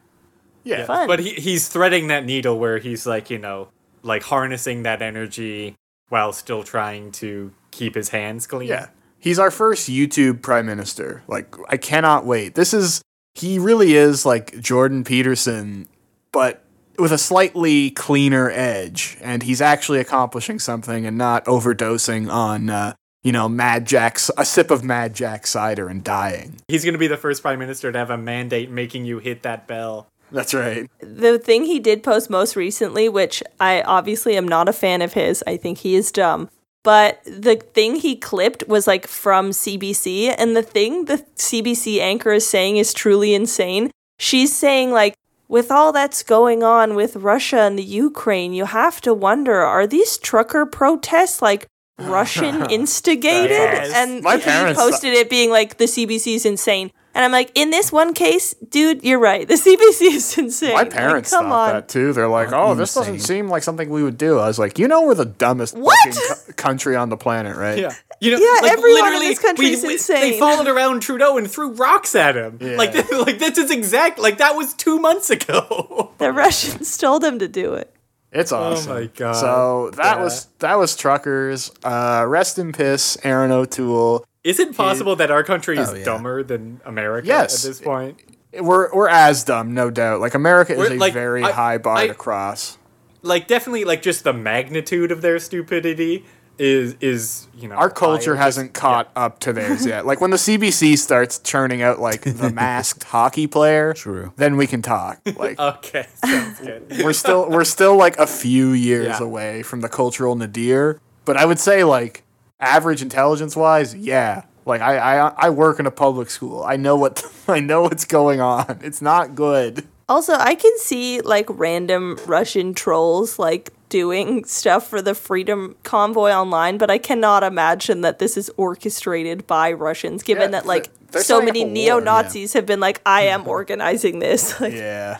yeah. 0.63 0.86
Fun. 0.86 1.07
But 1.07 1.19
he, 1.19 1.34
he's 1.34 1.67
threading 1.67 2.07
that 2.07 2.25
needle 2.25 2.59
where 2.59 2.78
he's 2.78 3.07
like, 3.07 3.30
you 3.30 3.39
know, 3.39 3.69
like 4.03 4.23
harnessing 4.23 4.84
that 4.84 5.01
energy 5.01 5.75
while 6.09 6.32
still 6.34 6.63
trying 6.63 7.11
to 7.11 7.53
keep 7.71 7.95
his 7.95 8.09
hands 8.09 8.47
clean. 8.47 8.69
Yeah. 8.69 8.88
He's 9.19 9.39
our 9.39 9.51
first 9.51 9.89
YouTube 9.89 10.41
prime 10.41 10.65
minister. 10.65 11.23
Like, 11.28 11.55
I 11.69 11.78
cannot 11.78 12.25
wait. 12.25 12.55
This 12.55 12.73
is, 12.73 13.01
he 13.34 13.59
really 13.59 13.95
is 13.95 14.25
like 14.25 14.59
Jordan 14.59 15.03
Peterson, 15.03 15.88
but 16.32 16.63
with 16.98 17.12
a 17.12 17.18
slightly 17.18 17.91
cleaner 17.91 18.50
edge. 18.50 19.18
And 19.22 19.43
he's 19.43 19.62
actually 19.62 20.00
accomplishing 20.00 20.60
something 20.60 21.06
and 21.06 21.18
not 21.18 21.45
overdosing 21.45 22.32
on, 22.32 22.70
uh, 22.70 22.93
you 23.24 23.32
know, 23.32 23.50
Mad 23.50 23.86
Jack's, 23.86 24.32
a 24.38 24.45
sip 24.45 24.72
of 24.72 24.84
Mad 24.84 25.14
Jack 25.14 25.48
cider 25.48 25.88
and 25.88 26.04
dying. 26.04 26.58
He's 26.68 26.84
going 26.84 26.93
to 26.93 27.00
be 27.00 27.08
the 27.08 27.18
first 27.18 27.41
prime 27.41 27.60
minister 27.60 27.91
to 27.91 27.98
have 27.98 28.10
a 28.10 28.18
mandate 28.18 28.70
making 28.70 29.06
you 29.06 29.20
hit 29.20 29.43
that 29.43 29.68
bell. 29.68 30.08
That's 30.32 30.54
right. 30.54 30.89
The 31.00 31.39
thing 31.39 31.66
he 31.66 31.80
did 31.80 32.04
post 32.04 32.30
most 32.30 32.56
recently, 32.56 33.08
which 33.08 33.41
I 33.60 33.82
obviously 33.82 34.36
am 34.36 34.48
not 34.48 34.68
a 34.68 34.74
fan 34.74 35.02
of 35.02 35.14
his, 35.14 35.43
I 35.48 35.58
think 35.58 35.80
he 35.80 35.95
is 35.95 36.12
dumb. 36.12 36.50
But 36.84 37.22
the 37.26 37.56
thing 37.56 37.95
he 37.95 38.16
clipped 38.16 38.64
was 38.68 38.88
like 38.88 39.08
from 39.08 39.50
CBC, 39.52 40.34
and 40.38 40.56
the 40.56 40.64
thing 40.64 41.06
the 41.06 41.18
CBC 41.36 42.00
anchor 42.00 42.32
is 42.32 42.48
saying 42.48 42.78
is 42.78 42.93
truly 42.93 43.34
insane. 43.34 43.91
She's 44.20 44.56
saying, 44.56 44.91
like, 44.91 45.14
with 45.48 45.72
all 45.72 45.91
that's 45.91 46.24
going 46.24 46.64
on 46.64 46.95
with 46.95 47.16
Russia 47.16 47.60
and 47.60 47.78
the 47.80 47.84
Ukraine, 47.84 48.54
you 48.54 48.66
have 48.66 49.00
to 49.02 49.14
wonder 49.14 49.56
are 49.56 49.88
these 49.88 50.18
trucker 50.18 50.66
protests 50.66 51.41
like 51.41 51.68
Russian 52.00 52.70
instigated? 52.70 53.52
Yes. 53.52 53.93
And 53.95 54.24
My 54.24 54.38
he 54.38 54.43
parents- 54.43 54.80
posted 54.80 55.14
it 55.14 55.30
being 55.30 55.50
like, 55.50 55.78
the 55.78 55.86
CBC 55.86 56.36
is 56.36 56.45
insane. 56.45 56.91
And 57.18 57.26
I'm 57.26 57.32
like, 57.32 57.51
in 57.55 57.72
this 57.72 57.91
one 57.91 58.13
case, 58.13 58.53
dude, 58.70 59.03
you're 59.03 59.18
right. 59.18 59.47
The 59.47 59.53
CBC 59.65 60.13
is 60.15 60.38
insane. 60.38 60.74
My 60.76 60.82
Like, 60.82 60.91
parents 60.91 61.32
come 61.32 61.45
thought 61.49 61.70
on. 61.70 61.74
that 61.74 61.89
too. 61.89 62.13
They're 62.13 62.28
like, 62.28 62.49
"Oh, 62.53 62.76
this 62.76 62.93
doesn't 62.93 63.22
seem 63.22 63.49
like 63.49 63.63
something 63.63 63.89
we 63.89 64.03
would 64.03 64.20
do." 64.20 64.38
I 64.38 64.45
was 64.45 64.59
like, 64.59 64.78
"You 64.78 64.88
know, 64.88 65.01
we're 65.07 65.15
the 65.15 65.26
dumbest 65.26 65.76
What? 65.76 65.97
fucking 66.13 66.22
co- 66.45 66.53
country 66.53 66.95
on 66.95 67.09
the 67.09 67.18
planet, 67.18 67.57
right?" 67.57 67.80
Yeah. 67.80 67.93
You 68.22 68.32
know, 68.34 68.38
Yeah, 68.38 68.61
like 68.61 68.72
everyone 68.72 69.13
in 69.15 69.20
this 69.22 69.39
country 69.39 69.65
we- 69.65 69.74
is 69.74 69.84
we- 69.84 69.93
insane. 69.93 70.22
They 70.34 70.39
followed 70.39 70.68
around 70.68 70.99
Trudeau 70.99 71.38
and 71.39 71.49
threw 71.49 71.72
rocks 71.72 72.13
at 72.13 72.36
him. 72.36 72.59
Yeah. 72.61 72.78
Like, 72.78 72.93
like 73.11 73.39
this 73.39 73.57
is 73.57 73.72
exact. 73.72 74.20
Like 74.20 74.38
that 74.38 74.55
was 74.55 74.76
two 74.76 74.99
months 74.99 75.32
ago. 75.32 76.11
The 76.20 76.32
Russians 76.32 76.97
told 76.99 77.24
him 77.24 77.39
to 77.39 77.47
do 77.47 77.74
it. 77.74 77.91
It's 78.32 78.51
awesome. 78.51 78.91
Oh 78.91 78.95
my 79.01 79.05
God. 79.07 79.34
So 79.34 79.89
that 79.95 80.18
Yeah. 80.18 80.24
was 80.24 80.47
that 80.59 80.76
was 80.78 80.95
truckers. 80.95 81.72
Uh, 81.84 82.26
rest 82.28 82.59
in 82.59 82.74
piss, 82.74 83.18
Erin 83.24 83.51
O'Toole. 83.51 84.24
Is 84.48 84.60
it 84.60 84.76
possible 84.76 85.16
that 85.18 85.30
our 85.32 85.43
country 85.43 85.78
oh, 85.78 85.82
is 85.82 85.89
Oh, 85.89 85.93
yeah. 85.95 86.06
dumber 86.06 86.43
than 86.43 86.80
America 86.86 87.28
Yes. 87.28 87.64
at 87.66 87.70
this 87.70 87.82
point? 87.82 88.20
We're 88.60 88.93
we're 88.93 89.10
as 89.10 89.43
dumb, 89.43 89.74
no 89.74 89.89
doubt. 89.91 90.22
Like 90.22 90.34
America 90.34 90.74
is 90.74 90.80
We're, 90.80 90.93
a 90.93 90.98
like, 90.98 91.14
very 91.14 91.43
I- 91.43 91.52
high 91.52 91.78
bar 91.78 91.98
I- 91.98 92.08
to 92.08 92.14
cross. 92.14 92.78
Like 93.24 93.48
definitely, 93.48 93.84
like 93.84 94.02
just 94.02 94.24
the 94.24 94.32
magnitude 94.34 95.12
of 95.12 95.22
their 95.22 95.38
stupidity 95.39 96.26
is 96.60 96.95
is 97.02 97.48
you 97.56 97.68
know 97.68 97.76
Our 97.76 97.89
culture 97.89 98.36
higher. 98.36 98.43
hasn't 98.45 98.74
caught 98.74 99.12
up 99.16 99.39
to 99.39 99.54
theirs 99.54 99.86
yet. 99.86 100.06
Like 100.06 100.22
when 100.22 100.32
the 100.32 100.38
CBC 100.45 100.98
starts 100.98 101.38
churning 101.39 101.82
out 101.82 102.00
like 102.00 102.22
the 102.22 102.50
masked 102.54 103.04
hockey 103.04 103.45
player, 103.48 103.93
True. 103.93 104.32
then 104.38 104.56
we 104.58 104.66
can 104.66 104.82
talk. 104.82 105.20
Like 105.36 105.60
Okay, 105.60 106.08
sounds 106.24 106.60
good. 106.60 107.04
we're 107.04 107.14
still 107.14 107.50
we're 107.50 107.64
still 107.66 107.95
like 107.98 108.18
a 108.18 108.26
few 108.28 108.72
years 108.72 109.08
Yeah. 109.20 109.24
away 109.24 109.62
from 109.62 109.82
the 109.82 109.89
cultural 109.89 110.36
nadir. 110.36 111.00
But 111.26 111.38
I 111.38 111.45
would 111.45 111.60
say 111.60 111.84
like 111.84 112.24
average 112.60 113.01
intelligence 113.01 113.55
wise, 113.55 113.95
yeah. 113.95 114.43
Like 114.66 114.82
I, 114.82 114.97
I 114.97 115.28
I 115.38 115.49
work 115.49 115.80
in 115.80 115.86
a 115.86 115.91
public 115.91 116.30
school. 116.30 116.64
I 116.64 116.76
know 116.76 116.95
what 116.95 117.24
I 117.47 117.60
know 117.60 117.84
what's 117.84 118.05
going 118.05 118.41
on. 118.41 118.80
It's 118.84 119.01
not 119.01 119.36
good. 119.36 119.88
Also, 120.10 120.34
I 120.34 120.55
can 120.55 120.72
see 120.80 121.20
like 121.22 121.45
random 121.49 122.18
Russian 122.26 122.74
trolls 122.74 123.38
like 123.39 123.74
doing 123.89 124.43
stuff 124.45 124.88
for 124.89 125.01
the 125.01 125.14
Freedom 125.14 125.76
Convoy 125.84 126.32
online, 126.32 126.78
but 126.78 126.89
I 126.89 126.97
cannot 126.97 127.43
imagine 127.43 128.01
that 128.01 128.20
this 128.20 128.36
is 128.38 128.49
orchestrated 128.58 129.47
by 129.47 129.72
Russians, 129.72 130.24
given 130.24 130.43
Yeah, 130.43 130.60
that 130.60 130.66
like 130.66 130.84
they're- 130.86 130.93
they're 131.12 131.24
so 131.24 131.41
many 131.41 131.64
neo 131.64 131.99
Nazis 131.99 132.51
have 132.53 132.66
been 132.66 132.82
like, 132.82 133.01
I 133.05 133.24
am 133.24 133.47
organizing 133.47 134.20
this. 134.20 134.60
Like, 134.62 134.74
Yeah. 134.74 135.20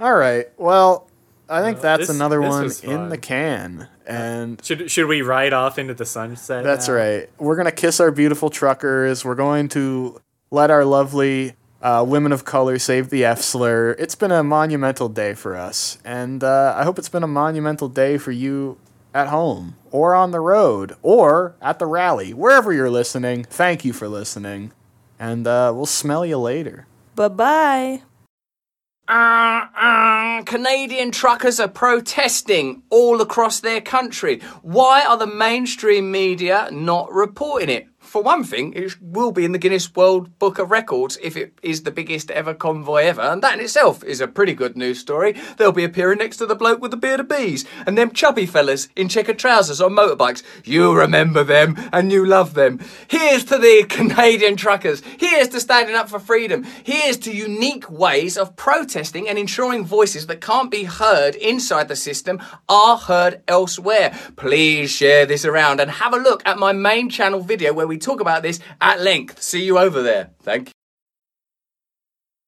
All 0.00 0.14
right. 0.14 0.46
Well, 0.56 1.08
I 1.48 1.62
think 1.62 1.78
uh, 1.78 1.82
that's 1.82 2.00
this- 2.08 2.10
another 2.10 2.40
this 2.40 2.82
one 2.82 2.92
in 2.92 3.08
the 3.08 3.18
can. 3.18 3.88
And 4.06 4.64
Should 4.64 4.90
should 4.90 5.06
we 5.06 5.22
ride 5.22 5.52
off 5.52 5.78
into 5.78 5.94
the 5.94 6.06
sunset? 6.06 6.62
that's 6.64 6.88
now? 6.88 6.94
right. 6.94 7.30
We're 7.38 7.56
going 7.56 7.66
to 7.66 7.72
kiss 7.72 7.98
our 8.00 8.10
beautiful 8.10 8.50
truckers. 8.50 9.24
We're 9.24 9.34
going 9.34 9.68
to 9.70 10.20
let 10.50 10.70
our 10.70 10.84
lovely 10.84 11.54
uh, 11.82 12.04
women 12.06 12.32
of 12.32 12.44
color 12.44 12.78
save 12.78 13.10
the 13.10 13.24
F 13.24 13.40
slur. 13.40 13.92
It's 13.98 14.14
been 14.14 14.30
a 14.32 14.42
monumental 14.42 15.08
day 15.08 15.34
for 15.34 15.56
us. 15.56 15.98
And 16.04 16.42
uh, 16.44 16.74
I 16.76 16.84
hope 16.84 16.98
it's 16.98 17.08
been 17.08 17.22
a 17.24 17.28
monumental 17.28 17.88
day 17.88 18.16
for 18.16 18.32
you 18.32 18.78
at 19.12 19.28
home 19.28 19.76
or 19.90 20.14
on 20.14 20.30
the 20.30 20.40
road 20.40 20.94
or 21.02 21.54
at 21.60 21.78
the 21.78 21.86
rally. 21.86 22.32
Wherever 22.32 22.72
you're 22.72 22.90
listening, 22.90 23.44
thank 23.44 23.84
you 23.84 23.92
for 23.92 24.08
listening. 24.08 24.72
And 25.18 25.46
uh, 25.46 25.72
we'll 25.74 25.86
smell 25.86 26.24
you 26.24 26.38
later. 26.38 26.86
bye 27.14 27.28
bye. 27.28 28.02
Uh, 29.08 29.66
uh, 29.76 30.42
Canadian 30.42 31.12
truckers 31.12 31.60
are 31.60 31.68
protesting 31.68 32.82
all 32.90 33.20
across 33.20 33.60
their 33.60 33.80
country. 33.80 34.40
Why 34.62 35.04
are 35.04 35.16
the 35.16 35.28
mainstream 35.28 36.10
media 36.10 36.68
not 36.72 37.12
reporting 37.12 37.68
it? 37.68 37.86
For 38.06 38.22
one 38.22 38.44
thing, 38.44 38.72
it 38.74 38.96
will 39.00 39.32
be 39.32 39.44
in 39.44 39.50
the 39.50 39.58
Guinness 39.58 39.92
World 39.94 40.38
Book 40.38 40.60
of 40.60 40.70
Records 40.70 41.18
if 41.20 41.36
it 41.36 41.58
is 41.60 41.82
the 41.82 41.90
biggest 41.90 42.30
ever 42.30 42.54
convoy 42.54 43.02
ever, 43.02 43.20
and 43.20 43.42
that 43.42 43.54
in 43.54 43.64
itself 43.64 44.04
is 44.04 44.20
a 44.20 44.28
pretty 44.28 44.54
good 44.54 44.76
news 44.76 45.00
story. 45.00 45.34
They'll 45.56 45.72
be 45.72 45.82
appearing 45.82 46.18
next 46.18 46.36
to 46.36 46.46
the 46.46 46.54
bloke 46.54 46.80
with 46.80 46.92
the 46.92 46.96
beard 46.96 47.18
of 47.18 47.28
bees, 47.28 47.64
and 47.84 47.98
them 47.98 48.12
chubby 48.12 48.46
fellas 48.46 48.88
in 48.94 49.08
checkered 49.08 49.40
trousers 49.40 49.80
on 49.80 49.90
motorbikes. 49.90 50.44
You 50.64 50.96
remember 50.96 51.42
them, 51.42 51.76
and 51.92 52.12
you 52.12 52.24
love 52.24 52.54
them. 52.54 52.78
Here's 53.08 53.42
to 53.46 53.58
the 53.58 53.84
Canadian 53.88 54.56
truckers. 54.56 55.02
Here's 55.18 55.48
to 55.48 55.60
standing 55.60 55.96
up 55.96 56.08
for 56.08 56.20
freedom. 56.20 56.62
Here's 56.84 57.16
to 57.18 57.32
unique 57.32 57.90
ways 57.90 58.38
of 58.38 58.54
protesting 58.54 59.28
and 59.28 59.36
ensuring 59.36 59.84
voices 59.84 60.28
that 60.28 60.40
can't 60.40 60.70
be 60.70 60.84
heard 60.84 61.34
inside 61.34 61.88
the 61.88 61.96
system 61.96 62.40
are 62.68 62.98
heard 62.98 63.42
elsewhere. 63.48 64.16
Please 64.36 64.92
share 64.92 65.26
this 65.26 65.44
around 65.44 65.80
and 65.80 65.90
have 65.90 66.14
a 66.14 66.18
look 66.18 66.42
at 66.46 66.58
my 66.58 66.72
main 66.72 67.10
channel 67.10 67.40
video 67.40 67.72
where 67.72 67.86
we 67.86 67.96
talk 68.06 68.20
about 68.20 68.42
this 68.42 68.60
at 68.80 69.00
length. 69.00 69.42
See 69.42 69.64
you 69.64 69.78
over 69.78 70.02
there. 70.02 70.30
Thank 70.42 70.68
you. 70.68 70.75